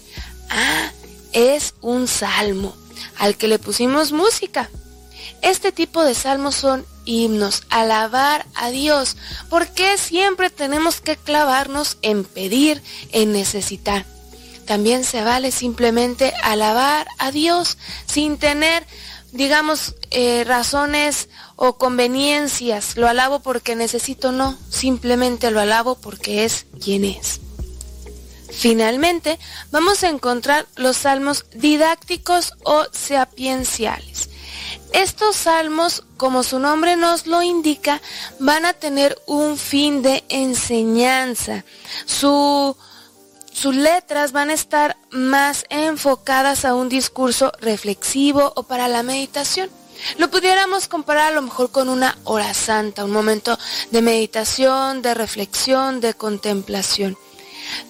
Ah, 0.49 0.91
es 1.32 1.73
un 1.82 2.07
salmo 2.07 2.76
al 3.18 3.38
que 3.38 3.48
le 3.48 3.57
pusimos 3.57 4.11
música. 4.11 4.69
Este 5.41 5.72
tipo 5.72 6.03
de 6.03 6.14
salmos 6.14 6.56
son 6.56 6.86
himnos, 7.06 7.64
alabar 7.69 8.45
a 8.53 8.69
Dios. 8.69 9.18
¿Por 9.49 9.68
qué 9.69 9.98
siempre 9.98 10.49
tenemos 10.49 11.02
que 11.02 11.15
clavarnos 11.15 11.98
en 12.02 12.26
pedir, 12.26 12.84
en 13.11 13.32
necesitar? 13.32 14.06
También 14.66 15.04
se 15.04 15.22
vale 15.24 15.52
simplemente 15.52 16.34
alabar 16.44 17.08
a 17.18 17.32
Dios 17.32 17.78
sin 18.06 18.38
tener, 18.38 18.86
digamos, 19.32 19.96
eh, 20.12 20.44
razones 20.46 21.30
o 21.56 21.78
conveniencias. 21.78 22.98
Lo 22.98 23.08
alabo 23.08 23.40
porque 23.40 23.76
necesito, 23.76 24.32
no. 24.32 24.58
Simplemente 24.70 25.52
lo 25.52 25.60
alabo 25.60 25.96
porque 25.96 26.46
es 26.46 26.66
quien 26.82 27.06
es. 27.06 27.42
Finalmente, 28.52 29.40
vamos 29.72 30.04
a 30.04 30.10
encontrar 30.10 30.68
los 30.76 30.98
salmos 30.98 31.46
didácticos 31.54 32.54
o 32.64 32.86
sapienciales. 32.92 34.30
Estos 34.94 35.38
salmos, 35.38 36.04
como 36.18 36.44
su 36.44 36.60
nombre 36.60 36.98
nos 36.98 37.26
lo 37.26 37.42
indica, 37.42 38.02
van 38.40 38.66
a 38.66 38.74
tener 38.74 39.18
un 39.26 39.58
fin 39.58 40.02
de 40.02 40.24
enseñanza. 40.28 41.64
Su 42.06 42.76
sus 43.52 43.76
letras 43.76 44.32
van 44.32 44.49
a 44.49 44.53
estar 44.53 44.98
más 45.11 45.65
enfocadas 45.69 46.65
a 46.65 46.73
un 46.73 46.90
discurso 46.90 47.52
reflexivo 47.60 48.53
o 48.56 48.64
para 48.64 48.88
la 48.88 49.03
meditación. 49.03 49.69
Lo 50.18 50.32
pudiéramos 50.32 50.88
comparar 50.88 51.32
a 51.32 51.36
lo 51.36 51.41
mejor 51.41 51.72
con 51.72 51.90
una 51.90 52.18
hora 52.23 52.53
santa, 52.53 53.06
un 53.06 53.11
momento 53.11 53.57
de 53.91 54.02
meditación, 54.02 55.02
de 55.02 55.14
reflexión, 55.14 56.02
de 56.02 56.14
contemplación. 56.14 57.18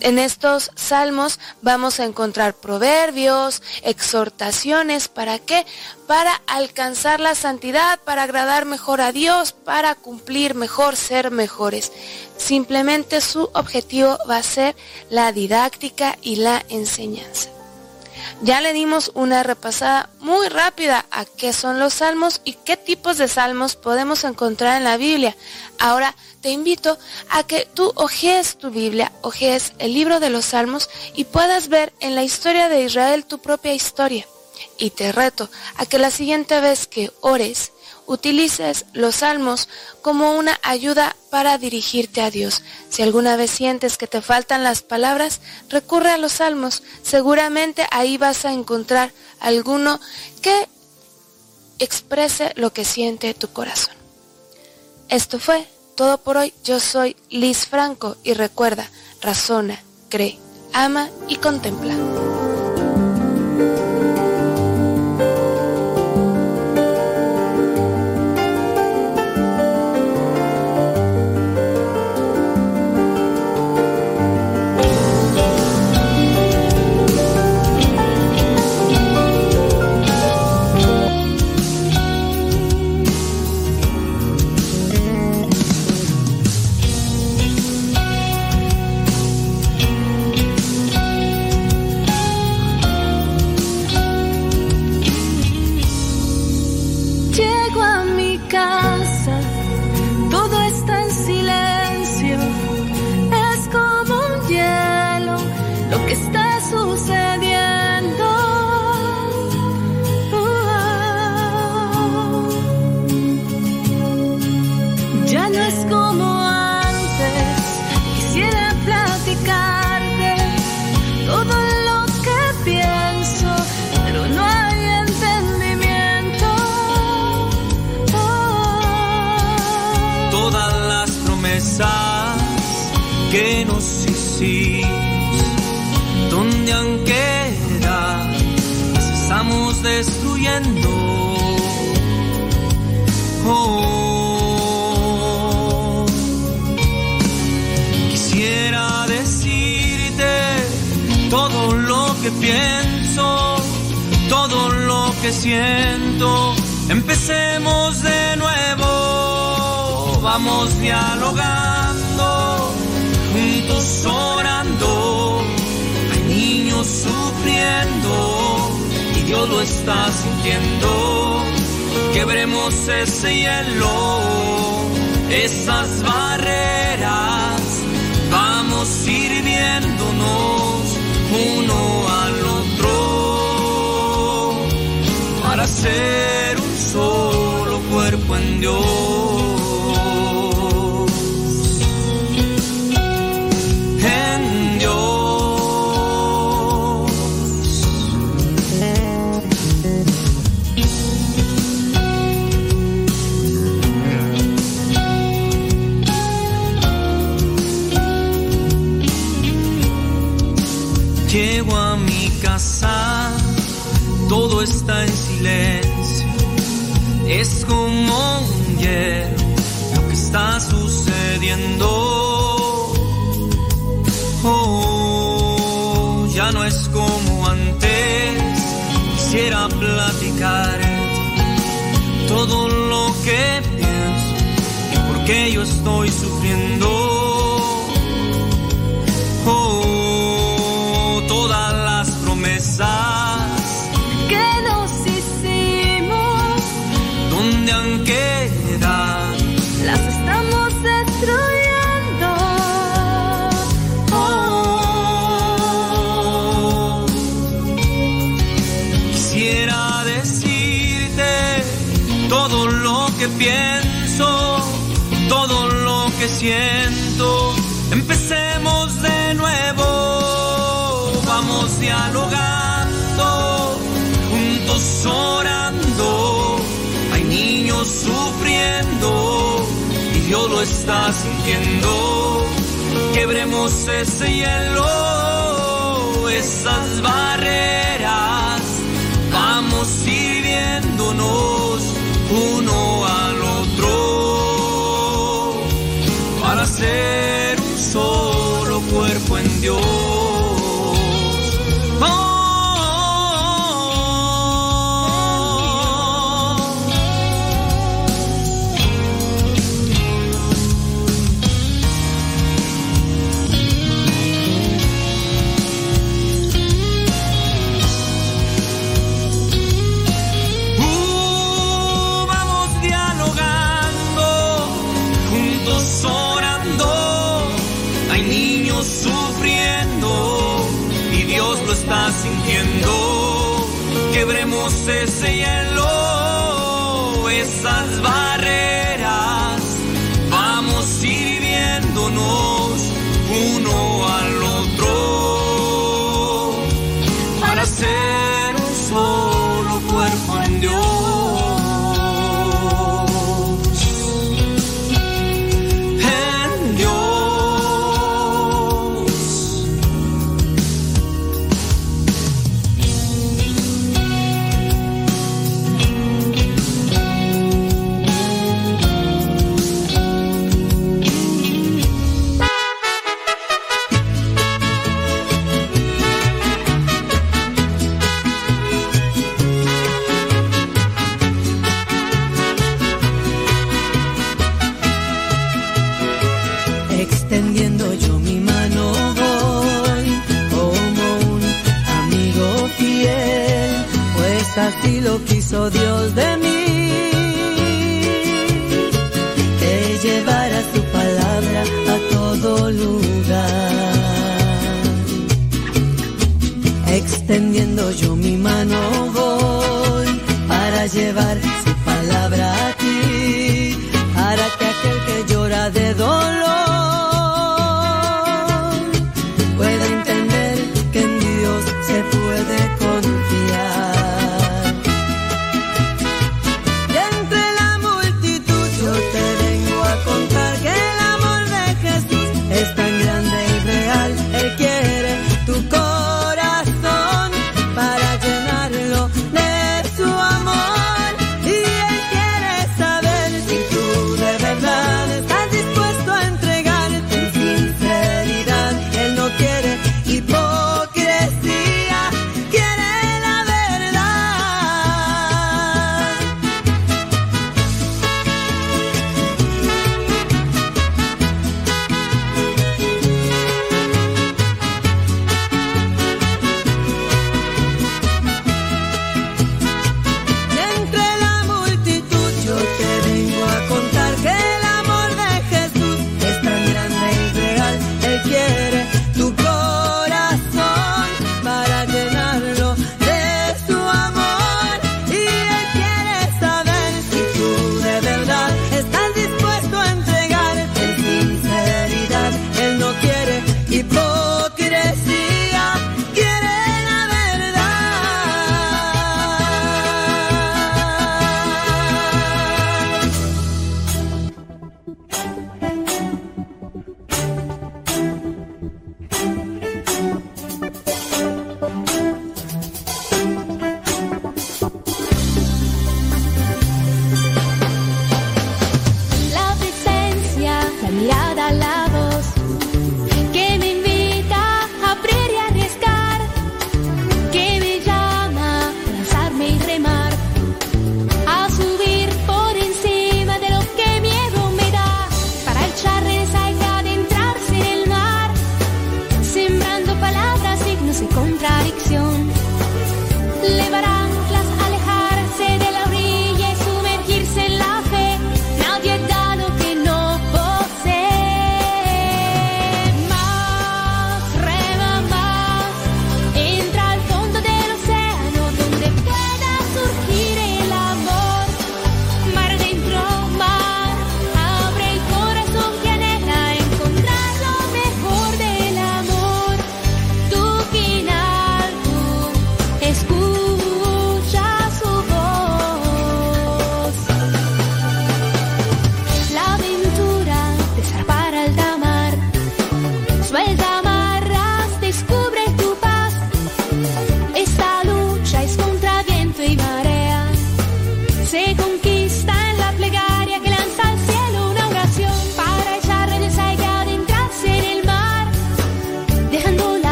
En 0.00 0.18
estos 0.18 0.70
salmos 0.74 1.38
vamos 1.62 2.00
a 2.00 2.04
encontrar 2.04 2.54
proverbios, 2.54 3.62
exhortaciones, 3.82 5.08
¿para 5.08 5.38
qué? 5.38 5.66
Para 6.06 6.34
alcanzar 6.46 7.20
la 7.20 7.34
santidad, 7.34 7.98
para 8.00 8.22
agradar 8.22 8.64
mejor 8.64 9.00
a 9.00 9.12
Dios, 9.12 9.52
para 9.52 9.94
cumplir 9.94 10.54
mejor, 10.54 10.96
ser 10.96 11.30
mejores. 11.30 11.92
Simplemente 12.36 13.20
su 13.20 13.50
objetivo 13.54 14.18
va 14.28 14.36
a 14.38 14.42
ser 14.42 14.76
la 15.10 15.32
didáctica 15.32 16.18
y 16.22 16.36
la 16.36 16.64
enseñanza. 16.68 17.55
Ya 18.42 18.60
le 18.60 18.72
dimos 18.72 19.10
una 19.14 19.42
repasada 19.42 20.10
muy 20.20 20.48
rápida 20.48 21.06
a 21.10 21.24
qué 21.24 21.52
son 21.52 21.78
los 21.78 21.94
salmos 21.94 22.40
y 22.44 22.52
qué 22.52 22.76
tipos 22.76 23.18
de 23.18 23.28
salmos 23.28 23.76
podemos 23.76 24.24
encontrar 24.24 24.76
en 24.76 24.84
la 24.84 24.96
Biblia. 24.96 25.36
Ahora 25.78 26.14
te 26.40 26.50
invito 26.50 26.98
a 27.30 27.44
que 27.44 27.66
tú 27.74 27.92
ojees 27.94 28.58
tu 28.58 28.70
Biblia, 28.70 29.12
ojees 29.22 29.72
el 29.78 29.94
libro 29.94 30.20
de 30.20 30.30
los 30.30 30.46
salmos 30.46 30.88
y 31.14 31.24
puedas 31.24 31.68
ver 31.68 31.92
en 32.00 32.14
la 32.14 32.24
historia 32.24 32.68
de 32.68 32.84
Israel 32.84 33.24
tu 33.24 33.38
propia 33.38 33.74
historia. 33.74 34.26
Y 34.78 34.90
te 34.90 35.12
reto 35.12 35.50
a 35.76 35.86
que 35.86 35.98
la 35.98 36.10
siguiente 36.10 36.60
vez 36.60 36.86
que 36.86 37.12
ores, 37.20 37.72
utilices 38.06 38.86
los 38.92 39.16
salmos 39.16 39.68
como 40.02 40.32
una 40.32 40.58
ayuda 40.62 41.16
para 41.30 41.58
dirigirte 41.58 42.22
a 42.22 42.30
Dios. 42.30 42.62
Si 42.88 43.02
alguna 43.02 43.36
vez 43.36 43.50
sientes 43.50 43.98
que 43.98 44.06
te 44.06 44.22
faltan 44.22 44.64
las 44.64 44.82
palabras, 44.82 45.40
recurre 45.68 46.10
a 46.10 46.18
los 46.18 46.32
salmos. 46.32 46.82
Seguramente 47.02 47.86
ahí 47.90 48.16
vas 48.16 48.44
a 48.44 48.52
encontrar 48.52 49.12
alguno 49.40 50.00
que 50.42 50.68
exprese 51.78 52.52
lo 52.56 52.72
que 52.72 52.84
siente 52.84 53.34
tu 53.34 53.48
corazón. 53.52 53.94
Esto 55.08 55.38
fue 55.38 55.68
todo 55.94 56.18
por 56.18 56.36
hoy. 56.36 56.52
Yo 56.64 56.80
soy 56.80 57.16
Liz 57.30 57.66
Franco 57.66 58.16
y 58.24 58.34
recuerda, 58.34 58.88
razona, 59.20 59.82
cree, 60.08 60.38
ama 60.72 61.10
y 61.28 61.36
contempla. 61.36 62.55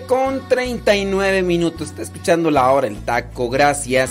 con 0.00 0.48
39 0.48 1.42
minutos. 1.42 1.88
Está 1.90 2.02
escuchando 2.02 2.50
la 2.50 2.70
hora 2.70 2.86
el 2.86 2.96
taco. 3.04 3.48
Gracias 3.48 4.10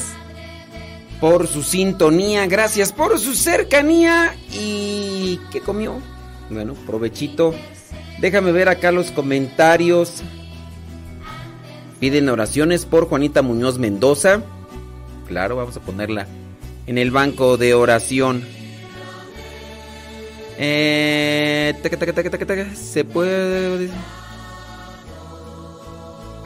por 1.20 1.48
su 1.48 1.62
sintonía, 1.62 2.46
gracias 2.48 2.92
por 2.94 3.20
su 3.20 3.36
cercanía. 3.36 4.36
¿Y 4.52 5.40
qué 5.52 5.62
comió? 5.62 6.00
Bueno, 6.50 6.74
provechito. 6.86 7.54
Déjame 8.20 8.52
ver 8.52 8.70
acá 8.70 8.92
los 8.92 9.12
comentarios. 9.12 10.22
Piden 12.00 12.30
oraciones 12.30 12.86
por 12.86 13.08
Juanita 13.08 13.42
Muñoz 13.42 13.78
Mendoza. 13.78 14.42
Claro, 15.28 15.56
vamos 15.56 15.78
a 15.78 15.82
ponerla 15.82 16.28
en 16.88 16.98
el 16.98 17.12
banco 17.12 17.58
de 17.58 17.74
oración. 17.74 18.44
Eh, 20.58 21.74
se 22.76 23.04
puede... 23.04 23.90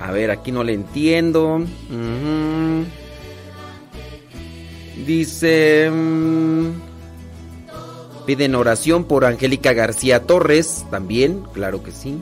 A 0.06 0.11
ver, 0.11 0.30
aquí 0.30 0.52
no 0.52 0.64
le 0.64 0.73
entiendo. 0.73 1.64
Dice. 5.03 5.90
mm, 5.91 6.69
piden 8.27 8.53
oración 8.53 9.06
por 9.06 9.26
Angélica 9.26 9.73
García 9.73 10.22
Torres. 10.22 10.86
También, 10.91 11.41
claro 11.53 11.82
que 11.82 11.91
sí. 11.91 12.19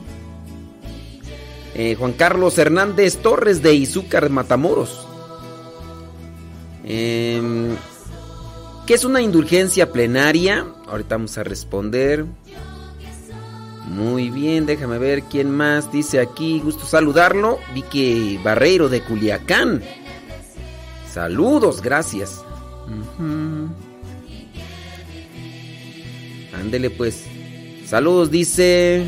Eh, 1.74 1.94
Juan 1.98 2.14
Carlos 2.14 2.56
Hernández 2.56 3.18
Torres 3.18 3.62
de 3.62 3.74
Izúcar 3.74 4.30
Matamoros. 4.30 5.06
Em, 6.84 7.76
¿Qué 8.86 8.94
es 8.94 9.04
una 9.04 9.20
indulgencia 9.20 9.92
plenaria? 9.92 10.66
Ahorita 10.88 11.16
vamos 11.16 11.36
a 11.36 11.44
responder. 11.44 12.24
Muy 13.88 14.30
bien, 14.30 14.66
déjame 14.66 14.98
ver 14.98 15.24
quién 15.24 15.50
más 15.50 15.92
dice 15.92 16.20
aquí. 16.20 16.60
Gusto 16.60 16.86
saludarlo. 16.86 17.58
Vicky 17.74 18.38
Barreiro 18.42 18.88
de 18.88 19.02
Culiacán. 19.02 19.82
Saludos, 21.12 21.82
gracias. 21.82 22.42
Ándele 26.58 26.90
pues. 26.90 27.24
Saludos, 27.86 28.30
dice. 28.30 29.06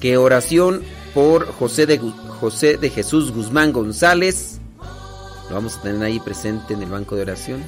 Que 0.00 0.16
oración 0.16 0.82
por 1.14 1.46
José 1.46 1.86
de, 1.86 1.98
José 1.98 2.76
de 2.76 2.90
Jesús 2.90 3.32
Guzmán 3.32 3.72
González. 3.72 4.60
Lo 5.48 5.54
vamos 5.54 5.76
a 5.76 5.82
tener 5.82 6.02
ahí 6.02 6.20
presente 6.20 6.74
en 6.74 6.82
el 6.82 6.90
banco 6.90 7.16
de 7.16 7.22
oración. 7.22 7.62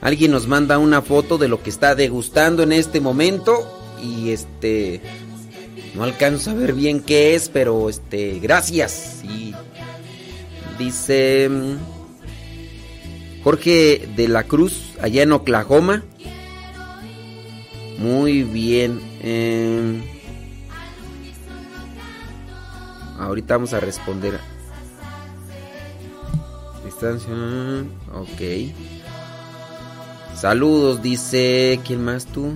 Alguien 0.00 0.30
nos 0.30 0.46
manda 0.46 0.78
una 0.78 1.02
foto 1.02 1.38
de 1.38 1.48
lo 1.48 1.62
que 1.62 1.70
está 1.70 1.94
degustando 1.94 2.62
en 2.62 2.72
este 2.72 3.00
momento. 3.00 3.66
Y 4.02 4.30
este. 4.30 5.00
No 5.94 6.04
alcanzo 6.04 6.50
a 6.52 6.54
ver 6.54 6.74
bien 6.74 7.00
qué 7.00 7.34
es, 7.34 7.48
pero 7.48 7.88
este, 7.88 8.38
gracias. 8.38 9.20
Sí. 9.22 9.52
Dice 10.78 11.48
mm, 11.48 13.42
Jorge 13.42 14.08
de 14.14 14.28
la 14.28 14.44
Cruz, 14.44 14.94
allá 15.00 15.22
en 15.22 15.32
Oklahoma. 15.32 16.04
Muy 17.98 18.44
bien. 18.44 19.00
em, 19.22 20.02
ahorita 23.18 23.54
vamos 23.54 23.72
a 23.72 23.80
responder. 23.80 24.38
Distancia. 26.84 27.32
Ok. 28.14 28.40
Saludos, 30.40 31.02
dice. 31.02 31.80
¿Quién 31.84 32.04
más 32.04 32.26
tú? 32.26 32.52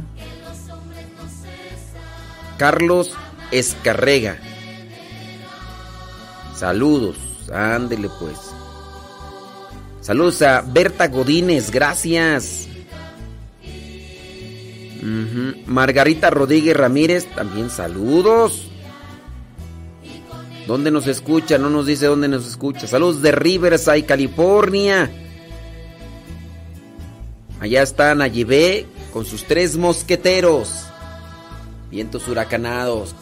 Carlos 2.56 3.12
Escarrega. 3.50 4.38
Saludos. 6.54 7.16
Ándele 7.52 8.08
pues. 8.20 8.38
Saludos 10.00 10.42
a 10.42 10.62
Berta 10.62 11.08
Godínez, 11.08 11.70
gracias. 11.70 12.68
Margarita 15.66 16.30
Rodríguez 16.30 16.76
Ramírez, 16.76 17.26
también 17.34 17.68
saludos. 17.70 18.68
¿Dónde 20.66 20.92
nos 20.92 21.08
escucha? 21.08 21.58
No 21.58 21.68
nos 21.70 21.86
dice 21.86 22.06
dónde 22.06 22.28
nos 22.28 22.46
escucha. 22.46 22.86
Saludos 22.86 23.22
de 23.22 23.32
Riverside, 23.32 24.04
California. 24.04 25.10
Allá 27.62 27.82
está 27.84 28.12
Nayibé 28.16 28.86
con 29.12 29.24
sus 29.24 29.44
tres 29.44 29.76
mosqueteros. 29.76 30.82
Vientos 31.92 32.26
huracanados. 32.26 33.14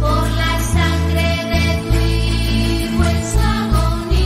Por 0.00 0.28
la 0.28 0.58
sangre 0.72 1.22
de 1.52 1.82
tu 1.86 1.94
hijo 2.04 3.04
en 3.04 3.22
su 3.30 3.38
agonía. 3.38 4.20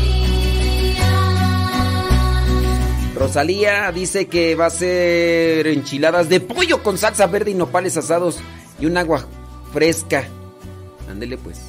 Rosalía 3.17 3.93
dice 3.93 4.29
que 4.29 4.55
va 4.55 4.65
a 4.65 4.71
ser 4.71 5.67
enchiladas 5.67 6.31
de 6.31 6.41
pollo 6.41 6.83
con 6.83 6.97
salsa 6.97 7.27
verde 7.27 7.51
y 7.51 7.55
nopales 7.55 7.99
asados 7.99 8.39
y 8.81 8.87
un 8.87 8.97
agua 8.97 9.27
fresca. 9.75 10.27
Ándele 11.13 11.37
pues. 11.37 11.61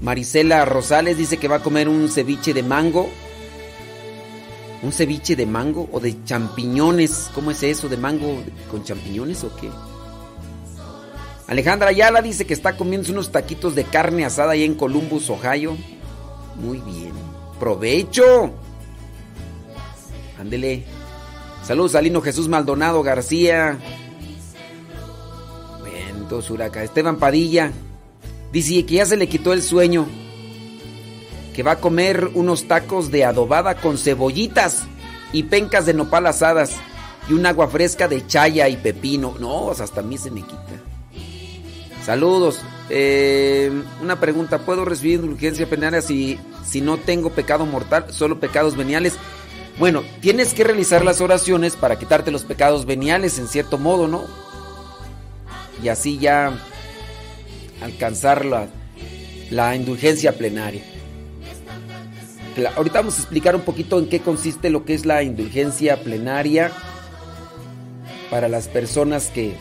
Marisela 0.00 0.64
Rosales 0.64 1.16
dice 1.16 1.38
que 1.38 1.48
va 1.48 1.56
a 1.56 1.62
comer 1.62 1.88
un 1.88 2.08
ceviche 2.08 2.52
de 2.54 2.62
mango. 2.62 3.08
¿Un 4.82 4.92
ceviche 4.92 5.34
de 5.34 5.46
mango 5.46 5.88
o 5.90 5.98
de 5.98 6.22
champiñones? 6.24 7.30
¿Cómo 7.34 7.50
es 7.50 7.62
eso? 7.62 7.88
¿De 7.88 7.96
mango 7.96 8.44
con 8.70 8.84
champiñones 8.84 9.42
o 9.42 9.56
qué? 9.56 9.70
Alejandra 11.48 11.88
Ayala 11.88 12.20
dice 12.20 12.46
que 12.46 12.52
está 12.52 12.76
comiendo 12.76 13.10
unos 13.10 13.32
taquitos 13.32 13.74
de 13.74 13.84
carne 13.84 14.26
asada 14.26 14.52
ahí 14.52 14.62
en 14.62 14.74
Columbus, 14.74 15.30
Ohio. 15.30 15.76
Muy 16.56 16.78
bien. 16.80 17.12
¡Provecho! 17.58 18.52
Ándele. 20.38 20.84
Saludos 21.64 21.94
a 21.94 22.02
Jesús 22.22 22.46
Maldonado 22.46 23.02
García. 23.02 23.78
Vientos 25.82 26.50
huracán. 26.50 26.84
Esteban 26.84 27.16
Padilla. 27.16 27.72
Dice 28.52 28.84
que 28.86 28.94
ya 28.94 29.06
se 29.06 29.16
le 29.16 29.28
quitó 29.28 29.52
el 29.52 29.62
sueño. 29.62 30.06
Que 31.54 31.62
va 31.62 31.72
a 31.72 31.80
comer 31.80 32.30
unos 32.34 32.68
tacos 32.68 33.10
de 33.10 33.24
adobada 33.24 33.80
con 33.80 33.98
cebollitas 33.98 34.84
y 35.32 35.44
pencas 35.44 35.86
de 35.86 35.94
nopal 35.94 36.26
asadas. 36.26 36.76
Y 37.28 37.34
un 37.34 37.44
agua 37.44 37.68
fresca 37.68 38.08
de 38.08 38.26
chaya 38.26 38.68
y 38.68 38.76
pepino. 38.76 39.34
No, 39.38 39.70
hasta 39.70 40.00
a 40.00 40.04
mí 40.04 40.16
se 40.16 40.30
me 40.30 40.42
quita. 40.42 40.62
Saludos. 42.04 42.60
Eh, 42.88 43.70
una 44.00 44.18
pregunta. 44.18 44.60
¿Puedo 44.60 44.84
recibir 44.84 45.20
indulgencia 45.20 45.68
penal 45.68 46.02
si, 46.02 46.38
si 46.66 46.80
no 46.80 46.96
tengo 46.96 47.30
pecado 47.30 47.66
mortal, 47.66 48.06
solo 48.10 48.40
pecados 48.40 48.76
veniales? 48.76 49.14
Bueno, 49.78 50.02
tienes 50.20 50.54
que 50.54 50.64
realizar 50.64 51.04
las 51.04 51.20
oraciones 51.20 51.76
para 51.76 51.98
quitarte 51.98 52.30
los 52.30 52.44
pecados 52.44 52.84
veniales 52.84 53.38
en 53.38 53.46
cierto 53.46 53.78
modo, 53.78 54.08
¿no? 54.08 54.24
Y 55.82 55.88
así 55.88 56.18
ya 56.18 56.52
alcanzar 57.82 58.44
la, 58.44 59.76
indulgencia 59.76 60.32
plenaria. 60.36 60.82
Ahorita 62.76 63.00
vamos 63.00 63.18
a 63.18 63.20
explicar 63.20 63.54
un 63.54 63.62
poquito 63.62 63.98
en 63.98 64.08
qué 64.08 64.20
consiste 64.20 64.68
lo 64.68 64.84
que 64.84 64.94
es 64.94 65.06
la 65.06 65.22
indulgencia 65.22 66.02
plenaria 66.02 66.72
para 68.30 68.48
las 68.48 68.66
personas 68.66 69.28
que, 69.28 69.52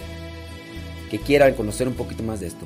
que 1.11 1.19
quieran 1.19 1.53
conocer 1.53 1.87
un 1.87 1.93
poquito 1.93 2.23
más 2.23 2.39
de 2.39 2.47
esto. 2.47 2.65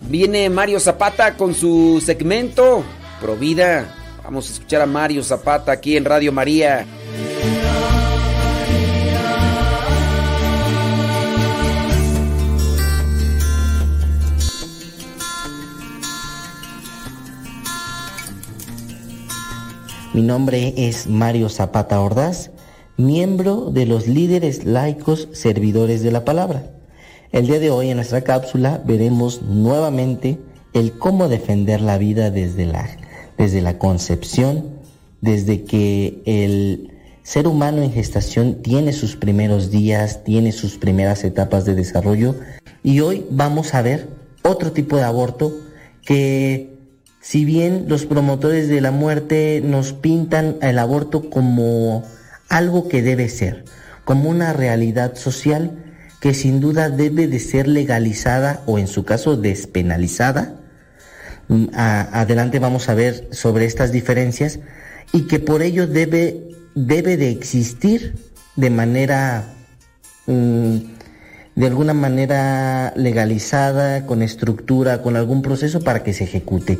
Viene 0.00 0.48
Mario 0.48 0.80
Zapata 0.80 1.36
con 1.36 1.54
su 1.54 2.02
segmento 2.04 2.84
Provida. 3.20 3.94
Vamos 4.24 4.48
a 4.48 4.52
escuchar 4.54 4.80
a 4.80 4.86
Mario 4.86 5.22
Zapata 5.22 5.72
aquí 5.72 5.96
en 5.96 6.04
Radio 6.04 6.32
María. 6.32 6.86
Mi 20.16 20.22
nombre 20.22 20.72
es 20.78 21.08
Mario 21.08 21.50
Zapata 21.50 22.00
Ordaz, 22.00 22.50
miembro 22.96 23.70
de 23.70 23.84
los 23.84 24.08
líderes 24.08 24.64
laicos 24.64 25.28
servidores 25.32 26.02
de 26.02 26.10
la 26.10 26.24
palabra. 26.24 26.70
El 27.32 27.46
día 27.46 27.58
de 27.58 27.68
hoy 27.68 27.90
en 27.90 27.96
nuestra 27.96 28.22
cápsula 28.22 28.82
veremos 28.86 29.42
nuevamente 29.42 30.38
el 30.72 30.96
cómo 30.96 31.28
defender 31.28 31.82
la 31.82 31.98
vida 31.98 32.30
desde 32.30 32.64
la, 32.64 32.88
desde 33.36 33.60
la 33.60 33.76
concepción, 33.76 34.78
desde 35.20 35.64
que 35.64 36.22
el 36.24 36.94
ser 37.22 37.46
humano 37.46 37.82
en 37.82 37.92
gestación 37.92 38.62
tiene 38.62 38.94
sus 38.94 39.16
primeros 39.16 39.70
días, 39.70 40.24
tiene 40.24 40.52
sus 40.52 40.78
primeras 40.78 41.24
etapas 41.24 41.66
de 41.66 41.74
desarrollo 41.74 42.36
y 42.82 43.00
hoy 43.00 43.26
vamos 43.28 43.74
a 43.74 43.82
ver 43.82 44.08
otro 44.42 44.72
tipo 44.72 44.96
de 44.96 45.02
aborto 45.02 45.52
que 46.06 46.75
si 47.28 47.44
bien 47.44 47.86
los 47.88 48.06
promotores 48.06 48.68
de 48.68 48.80
la 48.80 48.92
muerte 48.92 49.60
nos 49.60 49.92
pintan 49.92 50.58
el 50.62 50.78
aborto 50.78 51.28
como 51.28 52.04
algo 52.48 52.86
que 52.86 53.02
debe 53.02 53.28
ser, 53.28 53.64
como 54.04 54.30
una 54.30 54.52
realidad 54.52 55.16
social 55.16 55.72
que 56.20 56.34
sin 56.34 56.60
duda 56.60 56.88
debe 56.88 57.26
de 57.26 57.40
ser 57.40 57.66
legalizada 57.66 58.62
o 58.66 58.78
en 58.78 58.86
su 58.86 59.04
caso 59.04 59.36
despenalizada, 59.36 60.54
mm, 61.48 61.64
adelante 61.74 62.60
vamos 62.60 62.88
a 62.88 62.94
ver 62.94 63.26
sobre 63.32 63.64
estas 63.64 63.90
diferencias 63.90 64.60
y 65.12 65.22
que 65.22 65.40
por 65.40 65.62
ello 65.62 65.88
debe, 65.88 66.54
debe 66.76 67.16
de 67.16 67.30
existir 67.30 68.14
de 68.54 68.70
manera 68.70 69.52
mm, 70.28 70.76
de 71.56 71.66
alguna 71.66 71.94
manera 71.94 72.92
legalizada, 72.96 74.04
con 74.04 74.22
estructura, 74.22 75.00
con 75.00 75.16
algún 75.16 75.40
proceso 75.40 75.80
para 75.80 76.04
que 76.04 76.12
se 76.12 76.24
ejecute. 76.24 76.78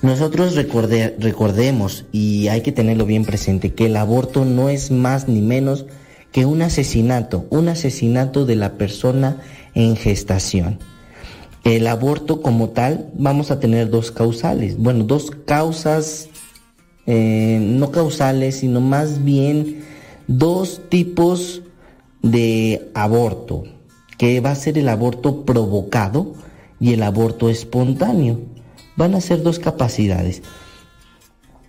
Nosotros 0.00 0.54
recorde- 0.54 1.16
recordemos, 1.18 2.04
y 2.12 2.48
hay 2.48 2.60
que 2.60 2.70
tenerlo 2.70 3.04
bien 3.04 3.24
presente, 3.24 3.74
que 3.74 3.86
el 3.86 3.96
aborto 3.96 4.44
no 4.44 4.68
es 4.68 4.90
más 4.92 5.26
ni 5.26 5.40
menos 5.40 5.86
que 6.30 6.46
un 6.46 6.62
asesinato, 6.62 7.46
un 7.50 7.68
asesinato 7.68 8.46
de 8.46 8.54
la 8.54 8.74
persona 8.74 9.38
en 9.74 9.96
gestación. 9.96 10.78
El 11.64 11.88
aborto 11.88 12.42
como 12.42 12.68
tal, 12.68 13.10
vamos 13.14 13.50
a 13.50 13.58
tener 13.58 13.90
dos 13.90 14.12
causales, 14.12 14.78
bueno, 14.78 15.02
dos 15.04 15.32
causas 15.32 16.28
eh, 17.06 17.58
no 17.60 17.90
causales, 17.90 18.56
sino 18.58 18.80
más 18.80 19.24
bien 19.24 19.82
dos 20.28 20.82
tipos 20.88 21.62
de 22.22 22.88
aborto, 22.94 23.64
que 24.16 24.40
va 24.40 24.52
a 24.52 24.54
ser 24.54 24.78
el 24.78 24.88
aborto 24.88 25.44
provocado 25.44 26.34
y 26.78 26.92
el 26.92 27.02
aborto 27.02 27.48
espontáneo. 27.48 28.38
Van 28.98 29.14
a 29.14 29.20
ser 29.20 29.44
dos 29.44 29.60
capacidades. 29.60 30.42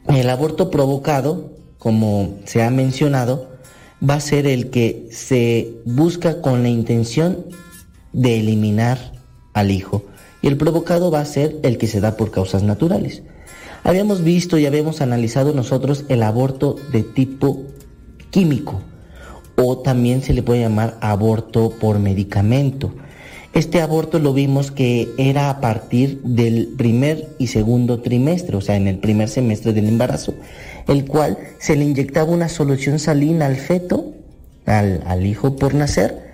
El 0.08 0.32
aborto 0.32 0.72
provocado, 0.72 1.52
como 1.78 2.40
se 2.46 2.64
ha 2.64 2.72
mencionado, 2.72 3.52
va 4.02 4.16
a 4.16 4.20
ser 4.20 4.48
el 4.48 4.72
que 4.72 5.08
se 5.12 5.76
busca 5.86 6.42
con 6.42 6.64
la 6.64 6.70
intención 6.70 7.46
de 8.14 8.40
eliminar 8.40 9.14
al 9.54 9.70
hijo. 9.70 10.06
Y 10.42 10.48
el 10.48 10.58
provocado 10.58 11.12
va 11.12 11.20
a 11.20 11.26
ser 11.26 11.60
el 11.62 11.78
que 11.78 11.86
se 11.86 12.02
da 12.02 12.18
por 12.18 12.32
causas 12.32 12.64
naturales. 12.64 13.22
Habíamos 13.84 14.24
visto 14.24 14.58
y 14.58 14.66
habíamos 14.66 15.00
analizado 15.02 15.54
nosotros 15.54 16.06
el 16.10 16.24
aborto 16.24 16.78
de 16.92 17.04
tipo 17.04 17.62
químico 18.32 18.82
o 19.56 19.78
también 19.78 20.24
se 20.24 20.34
le 20.34 20.42
puede 20.42 20.62
llamar 20.62 20.98
aborto 21.00 21.70
por 21.80 22.00
medicamento. 22.00 22.92
Este 23.54 23.82
aborto 23.82 24.20
lo 24.20 24.34
vimos 24.34 24.72
que 24.72 25.10
era 25.18 25.50
a 25.50 25.60
partir 25.60 26.22
del 26.22 26.74
primer 26.78 27.30
y 27.40 27.48
segundo 27.48 28.00
trimestre, 28.00 28.56
o 28.56 28.62
sea, 28.62 28.76
en 28.76 28.88
el 28.88 29.00
primer 29.00 29.28
semestre 29.28 29.74
del 29.74 29.88
embarazo. 29.88 30.34
el 30.88 31.06
cual 31.06 31.38
se 31.60 31.76
le 31.76 31.86
inyectaba 31.86 32.32
una 32.32 32.50
solución 32.50 32.98
salina 32.98 33.46
al 33.46 33.58
feto, 33.58 34.14
al, 34.66 35.26
hijo 35.26 35.56
por 35.56 35.76
nacer, 35.76 36.34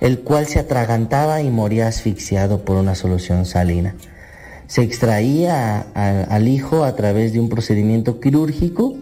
el 0.00 0.20
cual 0.20 0.46
se 0.46 0.58
atragantaba 0.58 1.40
y 1.40 1.50
moría 1.50 1.86
asfixiado 1.86 2.64
por 2.64 2.76
una 2.76 2.94
solución 2.94 3.44
salina. 3.46 3.94
Se 4.66 4.82
extraía 4.82 5.80
al 5.94 6.48
hijo 6.48 6.84
a 6.84 6.96
través 6.96 7.32
de 7.32 7.40
un 7.40 7.48
procedimiento 7.48 8.18
quirúrgico 8.18 8.96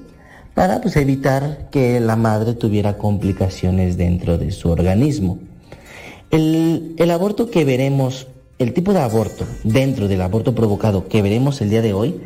para 0.55 0.81
pues, 0.81 0.97
evitar 0.97 1.69
que 1.71 2.01
la 2.01 2.17
madre 2.17 2.55
tuviera 2.55 2.99
complicaciones 2.99 3.97
dentro 3.97 4.37
de 4.37 4.51
su 4.51 4.69
organismo. 4.69 5.39
El, 6.31 7.11
aborto 7.11 7.51
que 7.51 7.65
veremos, 7.65 8.29
el 8.61 8.73
tipo 8.73 8.93
de 8.93 9.01
aborto 9.01 9.47
dentro 9.65 10.07
del 10.07 10.21
aborto 10.21 10.55
provocado 10.55 11.09
que 11.09 11.23
veremos 11.23 11.61
el 11.61 11.71
día 11.71 11.83
de 11.83 11.93
hoy, 11.93 12.21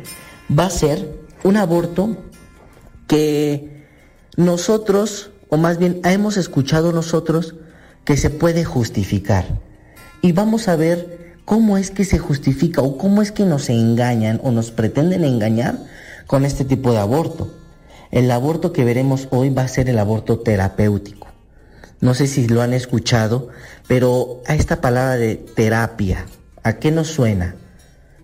va 0.47 0.65
a 0.65 0.69
ser 0.69 1.25
un 1.43 1.57
aborto 1.57 2.15
que 3.07 3.83
nosotros, 4.37 5.31
o 5.49 5.57
más 5.57 5.79
bien 5.79 6.01
hemos 6.03 6.37
escuchado 6.37 6.91
nosotros, 6.91 7.55
que 8.03 8.15
se 8.15 8.29
puede 8.29 8.63
justificar. 8.63 9.59
Y 10.21 10.33
vamos 10.33 10.67
a 10.67 10.75
ver 10.75 11.35
cómo 11.43 11.77
es 11.77 11.89
que 11.89 12.05
se 12.05 12.19
justifica 12.19 12.83
o 12.83 12.99
cómo 12.99 13.23
es 13.23 13.31
que 13.31 13.45
nos 13.45 13.69
engañan 13.69 14.39
o 14.43 14.51
nos 14.51 14.69
pretenden 14.69 15.23
engañar 15.23 15.79
con 16.27 16.45
este 16.45 16.63
tipo 16.63 16.91
de 16.91 16.99
aborto. 16.99 17.51
El 18.11 18.29
aborto 18.29 18.71
que 18.71 18.85
veremos 18.85 19.27
hoy 19.31 19.49
va 19.49 19.63
a 19.63 19.67
ser 19.67 19.89
el 19.89 19.97
aborto 19.97 20.37
terapéutico. 20.39 21.34
No 22.01 22.13
sé 22.13 22.27
si 22.27 22.47
lo 22.47 22.61
han 22.61 22.73
escuchado, 22.73 23.49
pero 23.87 24.41
a 24.47 24.55
esta 24.55 24.81
palabra 24.81 25.15
de 25.15 25.35
terapia, 25.35 26.25
¿a 26.63 26.73
qué 26.73 26.91
nos 26.91 27.07
suena? 27.07 27.55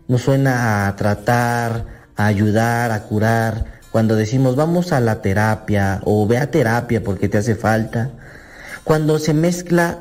Nos 0.07 0.23
suena 0.23 0.88
a 0.88 0.95
tratar, 0.95 1.85
a 2.15 2.26
ayudar, 2.26 2.91
a 2.91 3.03
curar. 3.03 3.81
Cuando 3.91 4.15
decimos 4.15 4.56
vamos 4.56 4.91
a 4.91 4.99
la 4.99 5.22
terapia 5.22 6.02
o 6.06 6.27
ve 6.27 6.38
a 6.38 6.52
terapia 6.52 7.03
porque 7.03 7.30
te 7.30 7.38
hace 7.38 7.56
falta. 7.56 8.11
Cuando 8.84 9.19
se 9.19 9.34
mezcla 9.34 9.99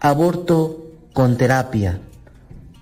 aborto 0.00 0.84
con 1.12 1.36
terapia. 1.36 2.00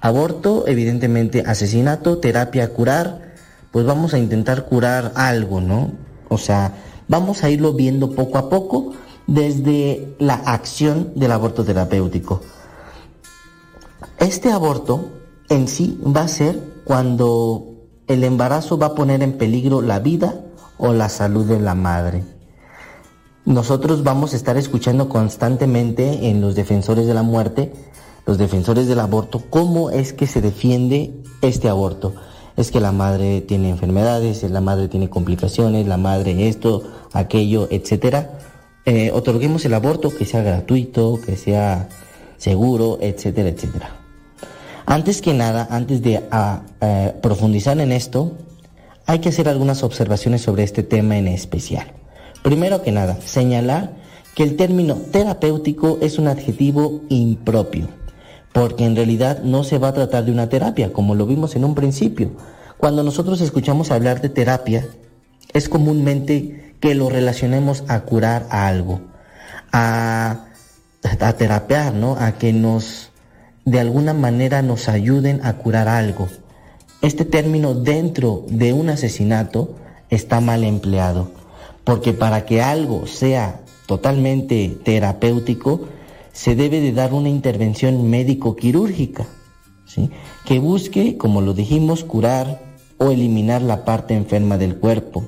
Aborto, 0.00 0.64
evidentemente, 0.66 1.44
asesinato, 1.46 2.18
terapia, 2.18 2.68
curar. 2.72 3.34
Pues 3.70 3.86
vamos 3.86 4.14
a 4.14 4.18
intentar 4.18 4.64
curar 4.64 5.12
algo, 5.14 5.60
¿no? 5.60 5.92
O 6.28 6.38
sea, 6.38 6.72
vamos 7.08 7.44
a 7.44 7.50
irlo 7.50 7.72
viendo 7.74 8.14
poco 8.14 8.38
a 8.38 8.50
poco 8.50 8.94
desde 9.26 10.14
la 10.18 10.34
acción 10.34 11.12
del 11.16 11.32
aborto 11.32 11.64
terapéutico. 11.64 12.42
Este 14.18 14.52
aborto 14.52 15.10
en 15.48 15.68
sí 15.68 16.00
va 16.04 16.22
a 16.22 16.28
ser 16.28 16.60
cuando 16.84 17.76
el 18.06 18.24
embarazo 18.24 18.78
va 18.78 18.86
a 18.86 18.94
poner 18.94 19.22
en 19.22 19.36
peligro 19.36 19.82
la 19.82 19.98
vida 19.98 20.40
o 20.78 20.92
la 20.92 21.08
salud 21.08 21.44
de 21.44 21.60
la 21.60 21.74
madre. 21.74 22.24
Nosotros 23.44 24.02
vamos 24.02 24.32
a 24.32 24.36
estar 24.36 24.56
escuchando 24.56 25.08
constantemente 25.08 26.28
en 26.28 26.40
los 26.40 26.54
defensores 26.54 27.06
de 27.06 27.14
la 27.14 27.22
muerte, 27.22 27.72
los 28.26 28.38
defensores 28.38 28.88
del 28.88 29.00
aborto, 29.00 29.42
cómo 29.50 29.90
es 29.90 30.12
que 30.12 30.26
se 30.26 30.40
defiende 30.40 31.22
este 31.42 31.68
aborto. 31.68 32.14
Es 32.56 32.70
que 32.70 32.80
la 32.80 32.90
madre 32.90 33.42
tiene 33.42 33.70
enfermedades, 33.70 34.42
la 34.50 34.60
madre 34.60 34.88
tiene 34.88 35.10
complicaciones, 35.10 35.86
la 35.86 35.96
madre 35.96 36.48
esto, 36.48 36.82
aquello, 37.12 37.68
etcétera. 37.70 38.35
Eh, 38.86 39.10
otorguemos 39.12 39.64
el 39.64 39.74
aborto 39.74 40.16
que 40.16 40.24
sea 40.24 40.42
gratuito, 40.42 41.20
que 41.24 41.36
sea 41.36 41.88
seguro, 42.38 42.98
etcétera, 43.00 43.48
etcétera. 43.48 43.90
Antes 44.86 45.20
que 45.20 45.34
nada, 45.34 45.66
antes 45.70 46.00
de 46.02 46.22
ah, 46.30 46.62
eh, 46.80 47.12
profundizar 47.20 47.80
en 47.80 47.90
esto, 47.90 48.32
hay 49.06 49.18
que 49.18 49.30
hacer 49.30 49.48
algunas 49.48 49.82
observaciones 49.82 50.42
sobre 50.42 50.62
este 50.62 50.84
tema 50.84 51.18
en 51.18 51.26
especial. 51.26 51.92
Primero 52.44 52.82
que 52.82 52.92
nada, 52.92 53.18
señalar 53.24 53.94
que 54.36 54.44
el 54.44 54.54
término 54.54 54.94
terapéutico 54.94 55.98
es 56.00 56.20
un 56.20 56.28
adjetivo 56.28 57.00
impropio, 57.08 57.88
porque 58.52 58.84
en 58.84 58.94
realidad 58.94 59.42
no 59.42 59.64
se 59.64 59.78
va 59.78 59.88
a 59.88 59.94
tratar 59.94 60.24
de 60.24 60.30
una 60.30 60.48
terapia, 60.48 60.92
como 60.92 61.16
lo 61.16 61.26
vimos 61.26 61.56
en 61.56 61.64
un 61.64 61.74
principio. 61.74 62.30
Cuando 62.76 63.02
nosotros 63.02 63.40
escuchamos 63.40 63.90
hablar 63.90 64.20
de 64.20 64.28
terapia, 64.28 64.86
es 65.52 65.68
comúnmente 65.68 66.65
que 66.80 66.94
lo 66.94 67.08
relacionemos 67.08 67.84
a 67.88 68.00
curar 68.00 68.46
algo, 68.50 69.00
a, 69.72 70.46
a 71.20 71.32
terapear, 71.34 71.94
¿no? 71.94 72.16
A 72.18 72.32
que 72.32 72.52
nos, 72.52 73.10
de 73.64 73.80
alguna 73.80 74.14
manera 74.14 74.62
nos 74.62 74.88
ayuden 74.88 75.40
a 75.44 75.54
curar 75.54 75.88
algo. 75.88 76.28
Este 77.02 77.24
término 77.24 77.74
dentro 77.74 78.44
de 78.48 78.72
un 78.72 78.90
asesinato 78.90 79.76
está 80.10 80.40
mal 80.40 80.64
empleado, 80.64 81.30
porque 81.84 82.12
para 82.12 82.44
que 82.44 82.62
algo 82.62 83.06
sea 83.06 83.60
totalmente 83.86 84.76
terapéutico, 84.84 85.88
se 86.32 86.54
debe 86.54 86.80
de 86.80 86.92
dar 86.92 87.14
una 87.14 87.28
intervención 87.28 88.10
médico-quirúrgica, 88.10 89.26
¿sí? 89.86 90.10
que 90.44 90.58
busque, 90.58 91.16
como 91.16 91.40
lo 91.40 91.54
dijimos, 91.54 92.04
curar 92.04 92.60
o 92.98 93.10
eliminar 93.10 93.62
la 93.62 93.84
parte 93.84 94.14
enferma 94.14 94.58
del 94.58 94.76
cuerpo. 94.76 95.24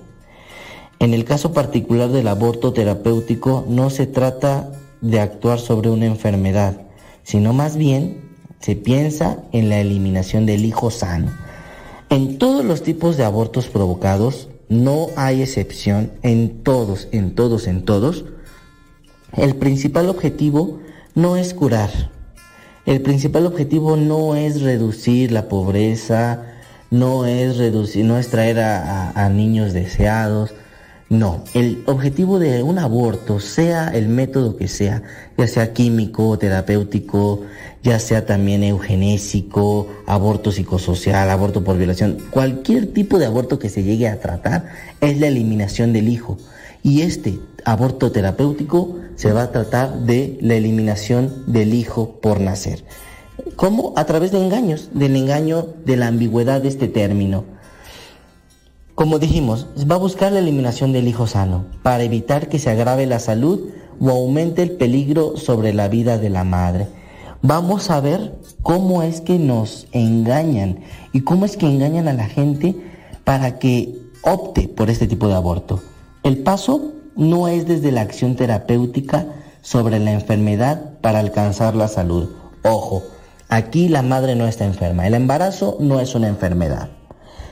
En 1.01 1.15
el 1.15 1.25
caso 1.25 1.53
particular 1.53 2.11
del 2.11 2.29
aborto 2.29 2.73
terapéutico 2.73 3.65
no 3.69 3.91
se 3.91 4.07
trata 4.07 4.73
de 5.01 5.21
actuar 5.21 5.61
sobre 5.61 5.91
una 5.91 6.07
enfermedad, 6.07 6.83
sino 7.23 7.53
más 7.53 7.77
bien 7.77 8.29
se 8.61 8.75
piensa 8.75 9.39
en 9.53 9.69
la 9.69 9.79
eliminación 9.81 10.45
del 10.45 10.65
hijo 10.65 10.91
sano. 10.91 11.31
En 12.11 12.39
todos 12.39 12.65
los 12.65 12.83
tipos 12.83 13.17
de 13.17 13.25
abortos 13.25 13.69
provocados, 13.69 14.49
no 14.69 15.07
hay 15.17 15.43
excepción, 15.43 16.11
en 16.23 16.63
todos, 16.65 17.09
en 17.13 17.35
todos, 17.35 17.67
en 17.69 17.85
todos, 17.85 18.25
el 19.37 19.55
principal 19.57 20.09
objetivo 20.09 20.81
no 21.15 21.37
es 21.37 21.55
curar. 21.55 21.91
El 22.87 23.03
principal 23.03 23.47
objetivo 23.47 23.97
no 23.97 24.35
es 24.35 24.63
reducir 24.63 25.31
la 25.31 25.49
pobreza, 25.49 26.45
no 26.91 27.27
es 27.27 27.59
reducir, 27.59 28.05
no 28.05 28.19
es 28.19 28.29
traer 28.29 28.59
a, 28.61 29.11
a- 29.11 29.29
niños 29.29 29.75
deseados. 29.75 30.55
No, 31.11 31.43
el 31.55 31.83
objetivo 31.87 32.39
de 32.39 32.63
un 32.63 32.79
aborto, 32.79 33.41
sea 33.41 33.89
el 33.89 34.09
método 34.09 34.57
que 34.59 34.69
sea, 34.69 35.03
ya 35.39 35.47
sea 35.47 35.73
químico, 35.73 36.39
terapéutico, 36.39 37.47
ya 37.83 37.99
sea 37.99 38.27
también 38.27 38.63
eugenésico, 38.63 39.89
aborto 40.07 40.53
psicosocial, 40.53 41.31
aborto 41.31 41.65
por 41.65 41.79
violación, 41.79 42.19
cualquier 42.31 42.93
tipo 42.93 43.19
de 43.19 43.25
aborto 43.25 43.59
que 43.59 43.71
se 43.71 43.85
llegue 43.85 44.07
a 44.07 44.21
tratar 44.21 44.67
es 45.01 45.19
la 45.19 45.29
eliminación 45.29 45.95
del 45.95 46.09
hijo. 46.09 46.37
Y 46.83 47.01
este 47.01 47.39
aborto 47.65 48.13
terapéutico 48.13 48.97
se 49.17 49.33
va 49.33 49.45
a 49.45 49.53
tratar 49.53 50.01
de 50.01 50.37
la 50.43 50.57
eliminación 50.57 51.45
del 51.47 51.73
hijo 51.73 52.19
por 52.21 52.39
nacer. 52.41 52.85
¿Cómo? 53.57 53.95
A 53.97 54.05
través 54.05 54.31
de 54.31 54.45
engaños, 54.45 54.91
del 54.93 55.17
engaño 55.17 55.69
de 55.87 55.97
la 55.97 56.09
ambigüedad 56.09 56.61
de 56.61 56.69
este 56.69 56.87
término. 56.87 57.45
Como 58.99 59.21
dijimos, 59.21 59.69
va 59.89 59.95
a 59.95 59.99
buscar 59.99 60.33
la 60.33 60.41
eliminación 60.41 60.93
del 60.93 61.07
hijo 61.07 61.29
sano 61.29 61.67
para 61.85 62.03
evitar 62.03 62.49
que 62.49 62.59
se 62.59 62.71
agrave 62.71 63.07
la 63.07 63.21
salud 63.21 63.71
o 64.01 64.11
aumente 64.11 64.61
el 64.61 64.73
peligro 64.73 65.37
sobre 65.37 65.73
la 65.73 65.87
vida 65.87 66.19
de 66.19 66.31
la 66.31 66.43
madre. 66.43 66.89
Vamos 67.41 67.91
a 67.91 68.01
ver 68.01 68.35
cómo 68.61 69.05
es 69.05 69.21
que 69.21 69.39
nos 69.39 69.87
engañan 69.93 70.81
y 71.13 71.21
cómo 71.21 71.45
es 71.45 71.57
que 71.57 71.67
engañan 71.67 72.09
a 72.09 72.13
la 72.13 72.27
gente 72.27 72.75
para 73.23 73.61
que 73.61 73.95
opte 74.23 74.67
por 74.67 74.91
este 74.91 75.07
tipo 75.07 75.29
de 75.29 75.35
aborto. 75.35 75.81
El 76.25 76.39
paso 76.39 76.91
no 77.15 77.47
es 77.47 77.69
desde 77.69 77.93
la 77.93 78.01
acción 78.01 78.35
terapéutica 78.35 79.29
sobre 79.63 80.01
la 80.01 80.11
enfermedad 80.11 80.99
para 81.01 81.21
alcanzar 81.21 81.77
la 81.77 81.87
salud. 81.87 82.31
Ojo, 82.65 83.05
aquí 83.49 83.89
la 83.89 84.03
madre 84.03 84.35
no 84.35 84.49
está 84.49 84.65
enferma. 84.65 85.07
El 85.07 85.15
embarazo 85.15 85.77
no 85.79 86.01
es 86.01 86.17
una 86.17 86.27
enfermedad 86.27 86.98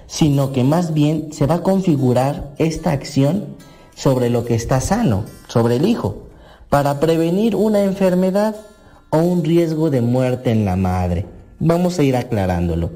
sino 0.07 0.53
que 0.53 0.65
más 0.65 0.95
bien 0.95 1.33
se 1.33 1.47
va 1.47 1.57
a 1.57 1.63
configurar 1.63 2.55
esta 2.59 2.93
acción 2.93 3.57
sobre 3.95 4.31
lo 4.31 4.45
que 4.45 4.55
está 4.55 4.81
sano, 4.81 5.25
sobre 5.49 5.77
el 5.77 5.87
hijo, 5.87 6.27
para 6.69 7.01
prevenir 7.01 7.57
una 7.57 7.83
enfermedad 7.83 8.57
o 9.11 9.19
un 9.19 9.45
riesgo 9.45 9.91
de 9.91 10.03
muerte 10.03 10.51
en 10.51 10.65
la 10.65 10.77
madre. 10.77 11.27
Vamos 11.59 11.99
a 11.99 12.03
ir 12.03 12.17
aclarándolo. 12.17 12.91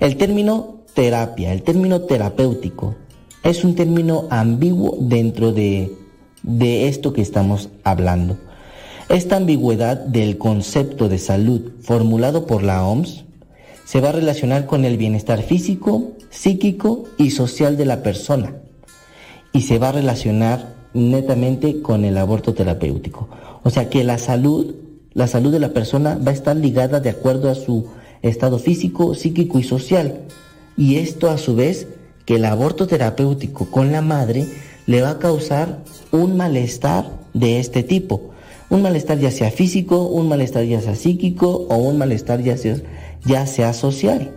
El 0.00 0.16
término 0.16 0.78
terapia, 0.94 1.52
el 1.52 1.62
término 1.62 2.02
terapéutico, 2.02 2.96
es 3.42 3.64
un 3.64 3.74
término 3.74 4.26
ambiguo 4.30 4.96
dentro 5.00 5.52
de, 5.52 5.96
de 6.42 6.88
esto 6.88 7.12
que 7.12 7.22
estamos 7.22 7.68
hablando. 7.84 8.36
Esta 9.08 9.36
ambigüedad 9.36 9.96
del 9.96 10.36
concepto 10.36 11.08
de 11.08 11.18
salud 11.18 11.72
formulado 11.80 12.46
por 12.46 12.62
la 12.62 12.84
OMS 12.84 13.24
se 13.88 14.02
va 14.02 14.10
a 14.10 14.12
relacionar 14.12 14.66
con 14.66 14.84
el 14.84 14.98
bienestar 14.98 15.42
físico, 15.42 16.12
psíquico 16.28 17.04
y 17.16 17.30
social 17.30 17.78
de 17.78 17.86
la 17.86 18.02
persona. 18.02 18.56
Y 19.54 19.62
se 19.62 19.78
va 19.78 19.88
a 19.88 19.92
relacionar 19.92 20.74
netamente 20.92 21.80
con 21.80 22.04
el 22.04 22.18
aborto 22.18 22.52
terapéutico. 22.52 23.30
O 23.62 23.70
sea 23.70 23.88
que 23.88 24.04
la 24.04 24.18
salud, 24.18 24.74
la 25.14 25.26
salud 25.26 25.50
de 25.50 25.60
la 25.60 25.72
persona 25.72 26.18
va 26.18 26.32
a 26.32 26.34
estar 26.34 26.54
ligada 26.54 27.00
de 27.00 27.08
acuerdo 27.08 27.48
a 27.48 27.54
su 27.54 27.86
estado 28.20 28.58
físico, 28.58 29.14
psíquico 29.14 29.58
y 29.58 29.62
social. 29.62 30.20
Y 30.76 30.96
esto 30.96 31.30
a 31.30 31.38
su 31.38 31.56
vez 31.56 31.86
que 32.26 32.34
el 32.34 32.44
aborto 32.44 32.86
terapéutico 32.88 33.70
con 33.70 33.90
la 33.90 34.02
madre 34.02 34.44
le 34.84 35.00
va 35.00 35.12
a 35.12 35.18
causar 35.18 35.78
un 36.12 36.36
malestar 36.36 37.10
de 37.32 37.58
este 37.58 37.82
tipo. 37.84 38.32
Un 38.68 38.82
malestar 38.82 39.18
ya 39.18 39.30
sea 39.30 39.50
físico, 39.50 40.02
un 40.02 40.28
malestar 40.28 40.64
ya 40.64 40.82
sea 40.82 40.94
psíquico 40.94 41.66
o 41.70 41.76
un 41.76 41.96
malestar 41.96 42.42
ya 42.42 42.58
sea, 42.58 42.76
ya 43.24 43.46
sea 43.46 43.72
social. 43.72 44.34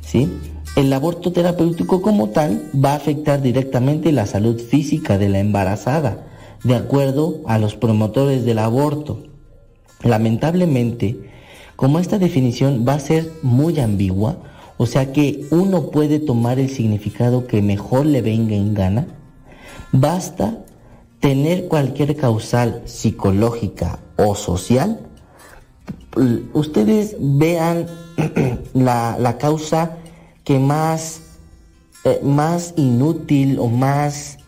¿sí? 0.00 0.30
El 0.76 0.92
aborto 0.92 1.32
terapéutico 1.32 2.00
como 2.00 2.30
tal 2.30 2.70
va 2.74 2.92
a 2.92 2.96
afectar 2.96 3.42
directamente 3.42 4.12
la 4.12 4.26
salud 4.26 4.60
física 4.60 5.18
de 5.18 5.28
la 5.28 5.40
embarazada, 5.40 6.26
de 6.64 6.74
acuerdo 6.74 7.40
a 7.46 7.58
los 7.58 7.74
promotores 7.74 8.44
del 8.44 8.58
aborto. 8.58 9.24
Lamentablemente, 10.02 11.30
como 11.76 11.98
esta 11.98 12.18
definición 12.18 12.84
va 12.88 12.94
a 12.94 13.00
ser 13.00 13.30
muy 13.42 13.78
ambigua, 13.80 14.38
o 14.78 14.86
sea 14.86 15.12
que 15.12 15.46
uno 15.50 15.90
puede 15.90 16.18
tomar 16.18 16.58
el 16.58 16.70
significado 16.70 17.46
que 17.46 17.60
mejor 17.62 18.06
le 18.06 18.22
venga 18.22 18.56
en 18.56 18.74
gana, 18.74 19.06
basta 19.92 20.64
tener 21.20 21.68
cualquier 21.68 22.16
causal 22.16 22.82
psicológica 22.84 24.00
o 24.16 24.34
social. 24.34 25.00
Ustedes 26.52 27.16
vean 27.18 27.86
la, 28.74 29.16
la 29.18 29.38
causa 29.38 29.96
que 30.44 30.58
más, 30.58 31.22
eh, 32.04 32.20
más 32.22 32.74
inútil 32.76 33.58
o 33.58 33.68
más 33.68 34.38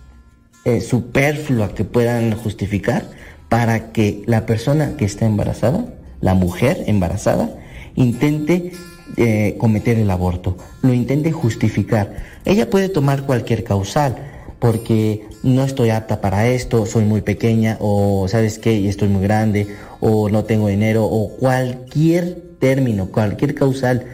eh, 0.65 0.81
superflua 0.81 1.75
que 1.75 1.85
puedan 1.85 2.35
justificar 2.37 3.05
para 3.49 3.93
que 3.93 4.23
la 4.27 4.47
persona 4.47 4.97
que 4.97 5.05
está 5.05 5.27
embarazada, 5.27 5.85
la 6.21 6.35
mujer 6.35 6.85
embarazada, 6.87 7.57
intente 7.95 8.73
eh, 9.17 9.57
cometer 9.59 9.99
el 9.99 10.11
aborto, 10.11 10.57
lo 10.83 10.93
intente 10.93 11.33
justificar. 11.33 12.17
Ella 12.45 12.69
puede 12.69 12.89
tomar 12.89 13.25
cualquier 13.25 13.63
causal, 13.63 14.17
porque 14.59 15.27
no 15.43 15.65
estoy 15.65 15.91
apta 15.91 16.21
para 16.21 16.49
esto, 16.49 16.87
soy 16.87 17.05
muy 17.05 17.21
pequeña, 17.21 17.77
o 17.81 18.27
sabes 18.29 18.59
qué, 18.59 18.89
estoy 18.89 19.09
muy 19.09 19.23
grande, 19.23 19.69
o 20.01 20.29
no 20.29 20.45
tengo 20.45 20.69
dinero, 20.69 21.05
o 21.05 21.37
cualquier 21.37 22.43
término, 22.59 23.11
cualquier 23.11 23.55
causal 23.55 24.07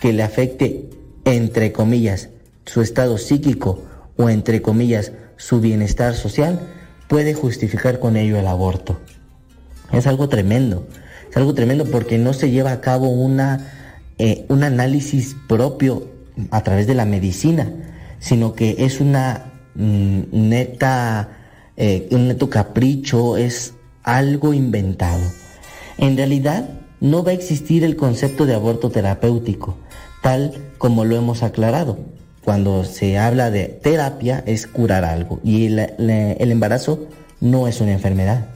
que 0.00 0.12
le 0.12 0.22
afecte, 0.22 0.90
entre 1.24 1.72
comillas, 1.72 2.28
su 2.66 2.82
estado 2.82 3.18
psíquico 3.18 3.82
o 4.16 4.28
entre 4.28 4.62
comillas, 4.62 5.12
su 5.36 5.60
bienestar 5.60 6.14
social, 6.14 6.60
puede 7.08 7.34
justificar 7.34 7.98
con 7.98 8.16
ello 8.16 8.38
el 8.38 8.46
aborto. 8.46 8.98
Es 9.92 10.06
algo 10.06 10.28
tremendo, 10.28 10.86
es 11.30 11.36
algo 11.36 11.54
tremendo 11.54 11.84
porque 11.86 12.18
no 12.18 12.32
se 12.32 12.50
lleva 12.50 12.72
a 12.72 12.80
cabo 12.80 13.08
una, 13.08 13.72
eh, 14.18 14.44
un 14.48 14.64
análisis 14.64 15.36
propio 15.48 16.08
a 16.50 16.62
través 16.62 16.86
de 16.86 16.94
la 16.94 17.04
medicina, 17.04 17.72
sino 18.18 18.54
que 18.54 18.76
es 18.78 19.00
una 19.00 19.53
mm, 19.74 20.20
neta, 20.32 21.28
eh, 21.76 22.08
un 22.10 22.28
neto 22.28 22.50
capricho, 22.50 23.36
es 23.36 23.74
algo 24.02 24.54
inventado. 24.54 25.22
En 25.98 26.16
realidad, 26.16 26.68
no 27.00 27.22
va 27.22 27.30
a 27.30 27.34
existir 27.34 27.84
el 27.84 27.96
concepto 27.96 28.46
de 28.46 28.54
aborto 28.54 28.90
terapéutico, 28.90 29.76
tal 30.22 30.52
como 30.78 31.04
lo 31.04 31.16
hemos 31.16 31.42
aclarado. 31.42 31.98
Cuando 32.42 32.84
se 32.84 33.18
habla 33.18 33.50
de 33.50 33.68
terapia 33.68 34.42
es 34.46 34.66
curar 34.66 35.04
algo 35.04 35.40
y 35.42 35.66
el, 35.66 35.78
el 35.78 36.52
embarazo 36.52 37.08
no 37.40 37.68
es 37.68 37.80
una 37.80 37.92
enfermedad. 37.92 38.46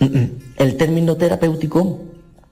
El 0.00 0.76
término 0.76 1.16
terapéutico 1.16 2.00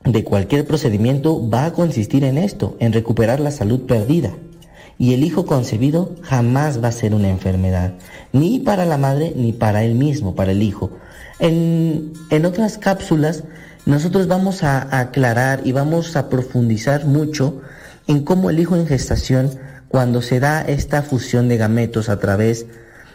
de 0.05 0.25
cualquier 0.25 0.67
procedimiento 0.67 1.49
va 1.49 1.67
a 1.67 1.73
consistir 1.73 2.25
en 2.25 2.39
esto, 2.39 2.77
en 2.81 2.93
recuperar 2.93 3.41
la 3.41 3.51
salud 3.51 3.83
perdida. 3.83 4.33
Y 4.99 5.15
el 5.15 5.25
hijo 5.25 5.47
concebido 5.47 6.15
jamás 6.23 6.83
va 6.83 6.89
a 6.89 6.93
ser 6.93 7.15
una 7.15 7.29
enfermedad, 7.29 7.95
ni 8.33 8.59
para 8.61 8.85
la 8.85 8.99
madre 8.99 9.33
ni 9.37 9.53
para 9.53 9.83
él 9.85 9.95
mismo, 9.95 10.35
para 10.35 10.53
el 10.53 10.63
hijo. 10.63 10.91
En, 11.39 12.13
en 12.31 12.45
otras 12.45 12.79
cápsulas 12.79 13.45
nosotros 13.85 14.29
vamos 14.29 14.63
a 14.63 15.01
aclarar 15.01 15.63
y 15.65 15.73
vamos 15.73 16.15
a 16.15 16.29
profundizar 16.29 17.05
mucho 17.05 17.61
en 18.07 18.25
cómo 18.25 18.51
el 18.51 18.61
hijo 18.61 18.77
en 18.77 18.87
gestación, 18.87 19.51
cuando 19.89 20.23
se 20.23 20.41
da 20.41 20.63
esta 20.63 21.03
fusión 21.03 21.49
de 21.49 21.57
gametos 21.57 22.09
a 22.09 22.19
través 22.19 22.67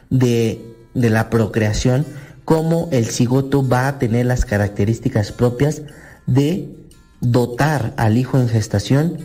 de, 0.09 0.61
de 0.93 1.09
la 1.09 1.29
procreación, 1.29 2.05
cómo 2.43 2.89
el 2.91 3.05
cigoto 3.05 3.67
va 3.67 3.87
a 3.87 3.99
tener 3.99 4.25
las 4.25 4.45
características 4.45 5.31
propias 5.31 5.81
de 6.25 6.69
dotar 7.21 7.93
al 7.97 8.17
hijo 8.17 8.37
en 8.37 8.47
gestación 8.49 9.17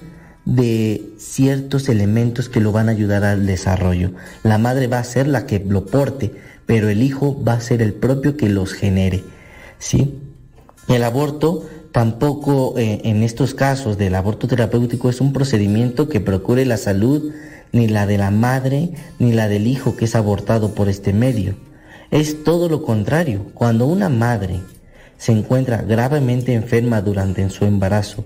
de 0.45 1.15
ciertos 1.19 1.89
elementos 1.89 2.49
que 2.49 2.61
lo 2.61 2.73
van 2.73 2.89
a 2.89 2.93
ayudar 2.93 3.25
al 3.25 3.47
desarrollo. 3.47 4.12
La 4.43 4.59
madre 4.59 4.87
va 4.87 4.99
a 4.99 5.05
ser 5.05 5.29
la 5.29 5.47
que 5.47 5.61
lo 5.61 5.87
porte, 5.87 6.33
pero 6.67 6.89
el 6.89 7.03
hijo 7.03 7.43
va 7.43 7.55
a 7.55 7.61
ser 7.61 7.83
el 7.83 7.95
propio 7.95 8.37
que 8.37 8.49
los 8.49 8.73
genere. 8.73 9.23
¿Sí? 9.79 10.19
El 10.89 11.05
aborto 11.05 11.69
tampoco 11.93 12.75
eh, 12.79 13.01
en 13.05 13.23
estos 13.23 13.55
casos 13.55 13.99
del 13.99 14.15
aborto 14.15 14.49
terapéutico 14.49 15.11
es 15.11 15.21
un 15.21 15.33
procedimiento 15.33 16.09
que 16.09 16.21
procure 16.21 16.65
la 16.65 16.77
salud 16.77 17.33
ni 17.71 17.89
la 17.89 18.07
de 18.07 18.19
la 18.19 18.31
madre 18.31 18.91
ni 19.19 19.33
la 19.33 19.49
del 19.49 19.67
hijo 19.67 19.97
que 19.97 20.07
es 20.07 20.15
abortado 20.15 20.75
por 20.75 20.89
este 20.89 21.12
medio. 21.12 21.55
Es 22.11 22.45
todo 22.45 22.69
lo 22.69 22.83
contrario. 22.83 23.47
Cuando 23.55 23.87
una 23.87 24.09
madre 24.09 24.61
se 25.19 25.33
encuentra 25.33 25.83
gravemente 25.83 26.53
enferma 26.53 27.01
durante 27.01 27.49
su 27.49 27.65
embarazo 27.65 28.25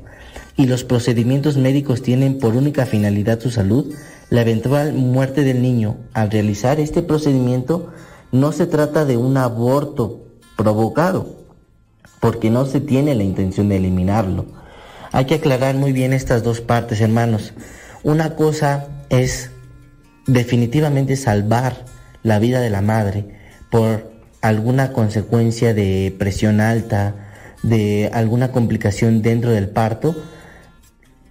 y 0.56 0.66
los 0.66 0.84
procedimientos 0.84 1.56
médicos 1.56 2.02
tienen 2.02 2.38
por 2.38 2.56
única 2.56 2.86
finalidad 2.86 3.40
su 3.40 3.50
salud, 3.50 3.94
la 4.30 4.40
eventual 4.40 4.94
muerte 4.94 5.44
del 5.44 5.62
niño 5.62 5.98
al 6.12 6.30
realizar 6.30 6.80
este 6.80 7.02
procedimiento 7.02 7.92
no 8.32 8.52
se 8.52 8.66
trata 8.66 9.04
de 9.04 9.16
un 9.16 9.36
aborto 9.36 10.26
provocado, 10.56 11.36
porque 12.20 12.50
no 12.50 12.66
se 12.66 12.80
tiene 12.80 13.14
la 13.14 13.22
intención 13.22 13.68
de 13.68 13.76
eliminarlo. 13.76 14.46
Hay 15.12 15.26
que 15.26 15.36
aclarar 15.36 15.76
muy 15.76 15.92
bien 15.92 16.12
estas 16.12 16.42
dos 16.42 16.60
partes, 16.60 17.00
hermanos. 17.00 17.52
Una 18.02 18.34
cosa 18.34 18.88
es 19.10 19.50
definitivamente 20.26 21.16
salvar 21.16 21.84
la 22.22 22.38
vida 22.38 22.60
de 22.60 22.70
la 22.70 22.80
madre 22.80 23.36
por 23.70 24.10
alguna 24.40 24.92
consecuencia 24.92 25.74
de 25.74 26.14
presión 26.18 26.60
alta, 26.60 27.14
de 27.62 28.10
alguna 28.12 28.50
complicación 28.52 29.22
dentro 29.22 29.50
del 29.50 29.68
parto, 29.68 30.16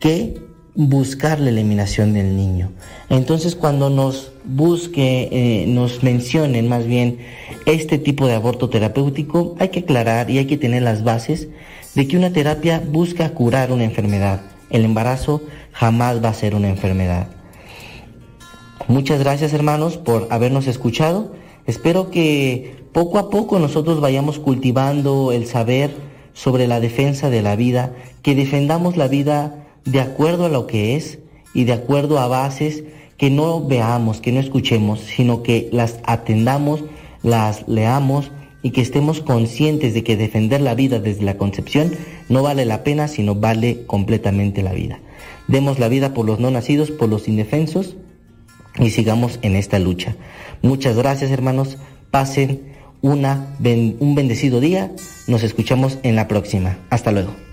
que 0.06 0.40
buscar 0.76 1.40
la 1.40 1.50
eliminación 1.50 2.14
del 2.14 2.38
niño. 2.38 2.70
Entonces 3.10 3.56
cuando 3.56 3.90
nos 3.90 4.34
busque, 4.44 5.30
eh, 5.32 5.66
nos 5.68 6.04
mencionen 6.04 6.70
más 6.70 6.86
bien 6.86 7.18
este 7.66 7.98
tipo 7.98 8.28
de 8.28 8.36
aborto 8.36 8.70
terapéutico, 8.70 9.56
hay 9.58 9.70
que 9.70 9.80
aclarar 9.80 10.30
y 10.30 10.38
hay 10.38 10.46
que 10.46 10.58
tener 10.58 10.84
las 10.84 11.04
bases 11.04 11.48
de 11.96 12.08
que 12.08 12.18
una 12.18 12.32
terapia 12.32 12.84
busca 12.88 13.32
curar 13.32 13.72
una 13.72 13.84
enfermedad. 13.84 14.42
El 14.70 14.86
embarazo 14.86 15.42
jamás 15.72 16.24
va 16.24 16.30
a 16.30 16.36
ser 16.36 16.54
una 16.54 16.70
enfermedad. 16.70 17.30
Muchas 18.88 19.18
gracias 19.18 19.54
hermanos 19.54 19.98
por 19.98 20.28
habernos 20.30 20.68
escuchado. 20.68 21.34
Espero 21.66 22.12
que 22.12 22.76
poco 22.94 23.18
a 23.18 23.32
poco 23.32 23.58
nosotros 23.58 24.02
vayamos 24.02 24.38
cultivando 24.38 25.32
el 25.32 25.48
saber 25.48 25.90
sobre 26.34 26.68
la 26.68 26.80
defensa 26.80 27.32
de 27.32 27.42
la 27.42 27.56
vida, 27.56 27.96
que 28.22 28.36
defendamos 28.36 28.98
la 28.98 29.08
vida 29.08 29.65
de 29.86 30.02
acuerdo 30.02 30.46
a 30.46 30.50
lo 30.50 30.68
que 30.68 30.96
es 30.96 31.20
y 31.54 31.64
de 31.64 31.74
acuerdo 31.74 32.20
a 32.20 32.28
bases 32.28 32.84
que 33.18 33.30
no 33.30 33.66
veamos, 33.66 34.20
que 34.20 34.32
no 34.32 34.40
escuchemos, 34.40 35.00
sino 35.00 35.42
que 35.42 35.70
las 35.72 36.00
atendamos, 36.04 36.84
las 37.24 37.68
leamos 37.68 38.32
y 38.62 38.72
que 38.72 38.82
estemos 38.82 39.22
conscientes 39.22 39.94
de 39.94 40.04
que 40.04 40.18
defender 40.18 40.60
la 40.60 40.76
vida 40.76 41.00
desde 41.00 41.24
la 41.24 41.38
concepción 41.38 41.92
no 42.30 42.42
vale 42.42 42.66
la 42.66 42.84
pena, 42.84 43.08
sino 43.08 43.36
vale 43.36 43.86
completamente 43.86 44.64
la 44.64 44.74
vida. 44.74 45.00
Demos 45.48 45.80
la 45.80 45.88
vida 45.88 46.14
por 46.14 46.26
los 46.26 46.40
no 46.40 46.50
nacidos, 46.52 46.92
por 46.92 47.08
los 47.08 47.28
indefensos 47.28 47.96
y 48.80 48.90
sigamos 48.90 49.40
en 49.44 49.56
esta 49.56 49.80
lucha. 49.80 50.16
Muchas 50.62 50.98
gracias 50.98 51.32
hermanos, 51.32 51.78
pasen 52.12 52.74
una, 53.02 53.56
un 54.00 54.16
bendecido 54.16 54.60
día, 54.60 54.92
nos 55.28 55.44
escuchamos 55.44 56.00
en 56.02 56.16
la 56.16 56.28
próxima. 56.28 56.80
Hasta 56.90 57.12
luego. 57.12 57.45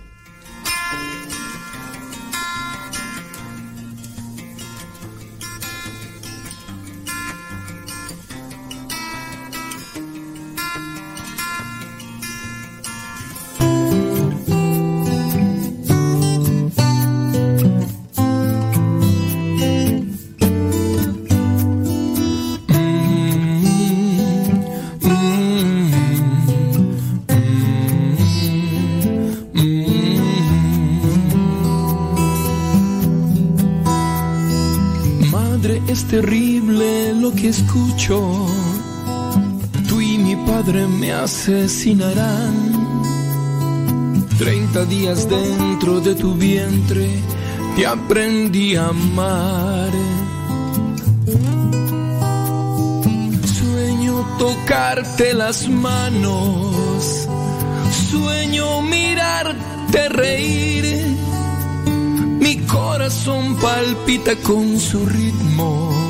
Asesinarán. 41.43 42.55
Treinta 44.39 44.85
días 44.85 45.29
dentro 45.29 46.01
de 46.01 46.15
tu 46.15 46.35
vientre 46.35 47.09
te 47.75 47.85
aprendí 47.85 48.77
a 48.77 48.89
amar. 48.89 49.91
Sueño 53.59 54.25
tocarte 54.39 55.35
las 55.35 55.69
manos, 55.69 57.27
sueño 58.11 58.83
mirarte 58.83 60.09
reír. 60.11 61.17
Mi 62.39 62.59
corazón 62.67 63.57
palpita 63.57 64.37
con 64.37 64.79
su 64.79 65.05
ritmo. 65.07 66.02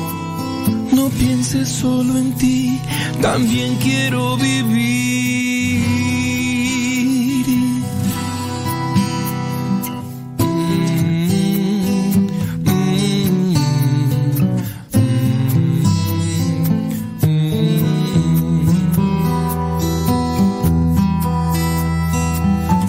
No 0.95 1.09
pienses 1.09 1.69
solo 1.69 2.17
en 2.19 2.33
ti, 2.33 2.79
también 3.19 3.75
quiero 3.77 4.37
vivir. 4.37 4.93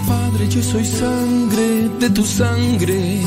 Padre, 0.07 0.47
yo 0.49 0.61
soy 0.61 0.85
sangre 0.85 1.89
de 1.99 2.09
tu 2.11 2.23
sangre. 2.23 3.21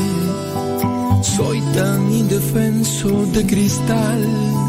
Soy 1.21 1.59
tan 1.73 2.11
indefenso 2.13 3.25
de 3.33 3.45
cristal. 3.45 4.68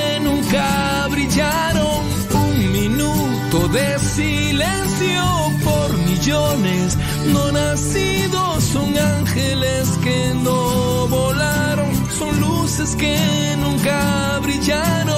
luces 12.81 12.95
que 12.95 13.55
nunca 13.59 14.39
brillaron. 14.41 15.11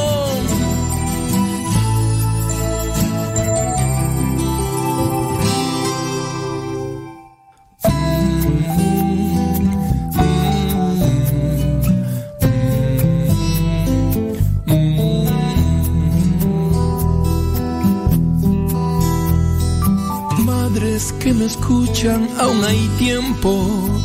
Madres 20.46 21.14
que 21.14 21.34
me 21.34 21.46
escuchan, 21.46 22.28
aún 22.40 22.64
hay 22.64 22.88
tiempo. 22.98 24.03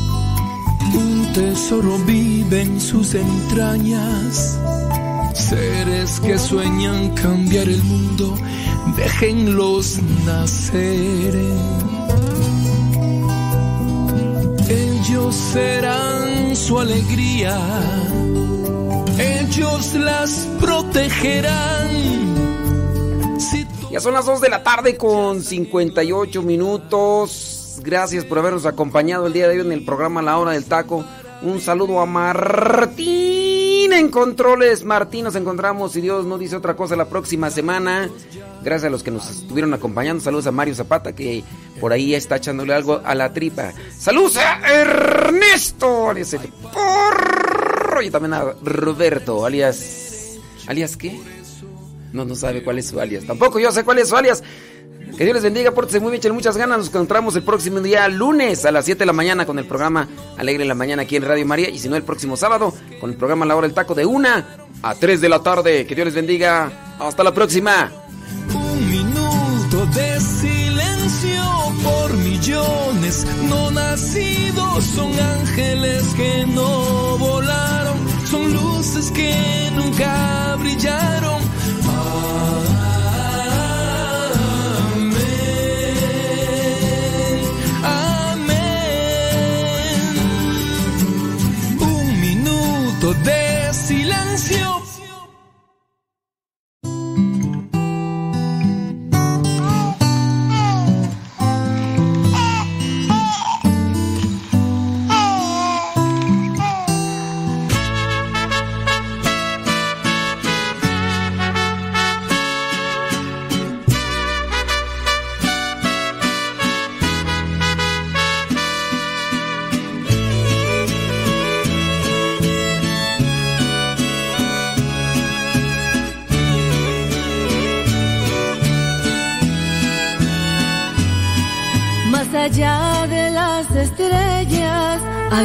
Tesoro 1.34 1.98
vive 2.06 2.62
en 2.62 2.80
sus 2.80 3.14
entrañas. 3.14 4.58
Seres 5.34 6.20
que 6.20 6.38
sueñan 6.38 7.14
cambiar 7.14 7.68
el 7.68 7.82
mundo, 7.84 8.36
déjenlos 8.96 9.98
nacer. 10.26 11.34
Ellos 14.68 15.34
serán 15.34 16.56
su 16.56 16.78
alegría, 16.78 17.58
ellos 19.18 19.94
las 19.94 20.48
protegerán. 20.60 22.08
Ya 23.90 24.00
son 24.00 24.12
las 24.12 24.26
2 24.26 24.42
de 24.42 24.50
la 24.50 24.62
tarde 24.62 24.98
con 24.98 25.42
58 25.42 26.42
minutos. 26.42 27.80
Gracias 27.82 28.24
por 28.24 28.38
habernos 28.38 28.66
acompañado 28.66 29.26
el 29.26 29.32
día 29.32 29.48
de 29.48 29.54
hoy 29.54 29.66
en 29.66 29.72
el 29.72 29.84
programa 29.84 30.20
La 30.20 30.38
Hora 30.38 30.52
del 30.52 30.66
Taco. 30.66 31.06
Un 31.40 31.60
saludo 31.60 32.00
a 32.00 32.06
Martín 32.06 33.92
en 33.92 34.08
controles. 34.10 34.84
Martín, 34.84 35.24
nos 35.24 35.36
encontramos, 35.36 35.92
si 35.92 36.00
Dios 36.00 36.26
no 36.26 36.36
dice 36.36 36.56
otra 36.56 36.74
cosa, 36.74 36.96
la 36.96 37.08
próxima 37.08 37.48
semana. 37.50 38.10
Gracias 38.62 38.88
a 38.88 38.90
los 38.90 39.04
que 39.04 39.12
nos 39.12 39.30
estuvieron 39.30 39.72
acompañando. 39.72 40.22
Saludos 40.22 40.48
a 40.48 40.52
Mario 40.52 40.74
Zapata, 40.74 41.14
que 41.14 41.44
por 41.80 41.92
ahí 41.92 42.14
está 42.14 42.36
echándole 42.36 42.74
algo 42.74 43.00
a 43.04 43.14
la 43.14 43.32
tripa. 43.32 43.72
Saludos 43.96 44.36
a 44.38 44.60
Ernesto, 44.68 46.10
alias 46.10 46.32
el 46.32 46.40
porro. 46.72 48.02
Y 48.02 48.10
también 48.10 48.34
a 48.34 48.54
Roberto, 48.62 49.46
alias... 49.46 50.38
¿Alias 50.66 50.96
qué? 50.96 51.18
No, 52.12 52.24
no 52.24 52.34
sabe 52.34 52.62
cuál 52.62 52.78
es 52.78 52.86
su 52.88 53.00
alias. 53.00 53.24
Tampoco 53.24 53.58
yo 53.58 53.70
sé 53.70 53.84
cuál 53.84 53.98
es 53.98 54.08
su 54.08 54.16
alias. 54.16 54.42
Que 55.16 55.24
Dios 55.24 55.34
les 55.34 55.42
bendiga, 55.42 55.72
pórtense 55.72 56.00
muy 56.00 56.10
bien, 56.10 56.20
echen 56.20 56.34
muchas 56.34 56.56
ganas. 56.56 56.78
Nos 56.78 56.88
encontramos 56.88 57.34
el 57.36 57.42
próximo 57.42 57.80
día, 57.80 58.06
lunes, 58.08 58.64
a 58.64 58.72
las 58.72 58.84
7 58.84 59.00
de 59.00 59.06
la 59.06 59.12
mañana, 59.12 59.46
con 59.46 59.58
el 59.58 59.64
programa 59.66 60.08
Alegre 60.36 60.62
en 60.62 60.68
la 60.68 60.74
Mañana 60.74 61.02
aquí 61.02 61.16
en 61.16 61.24
Radio 61.24 61.44
María. 61.46 61.68
Y 61.70 61.78
si 61.78 61.88
no, 61.88 61.96
el 61.96 62.04
próximo 62.04 62.36
sábado, 62.36 62.72
con 63.00 63.10
el 63.10 63.16
programa 63.16 63.44
La 63.44 63.56
Hora 63.56 63.66
del 63.66 63.74
Taco 63.74 63.94
de 63.94 64.06
1 64.06 64.28
a 64.82 64.94
3 64.94 65.20
de 65.20 65.28
la 65.28 65.42
tarde. 65.42 65.86
Que 65.86 65.94
Dios 65.94 66.06
les 66.06 66.14
bendiga. 66.14 66.96
Hasta 67.00 67.24
la 67.24 67.32
próxima. 67.32 67.90
Un 68.54 68.90
minuto 68.90 69.86
de 69.86 70.20
silencio 70.20 71.42
por 71.82 72.12
millones 72.14 73.26
no 73.48 73.70
nacidos 73.70 74.84
son 74.84 75.12
ángeles 75.18 76.04
que 76.16 76.46
no 76.48 77.18
volaron, 77.18 77.98
son 78.26 78.52
luces 78.52 79.10
que 79.10 79.70
nunca 79.74 80.56
brillaron. 80.58 81.57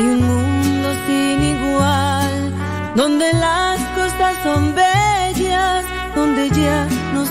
Hay 0.04 0.10
un 0.10 0.22
mundo 0.22 0.90
sin 1.08 1.42
igual 1.42 2.52
donde 2.94 3.32
la 3.32 3.73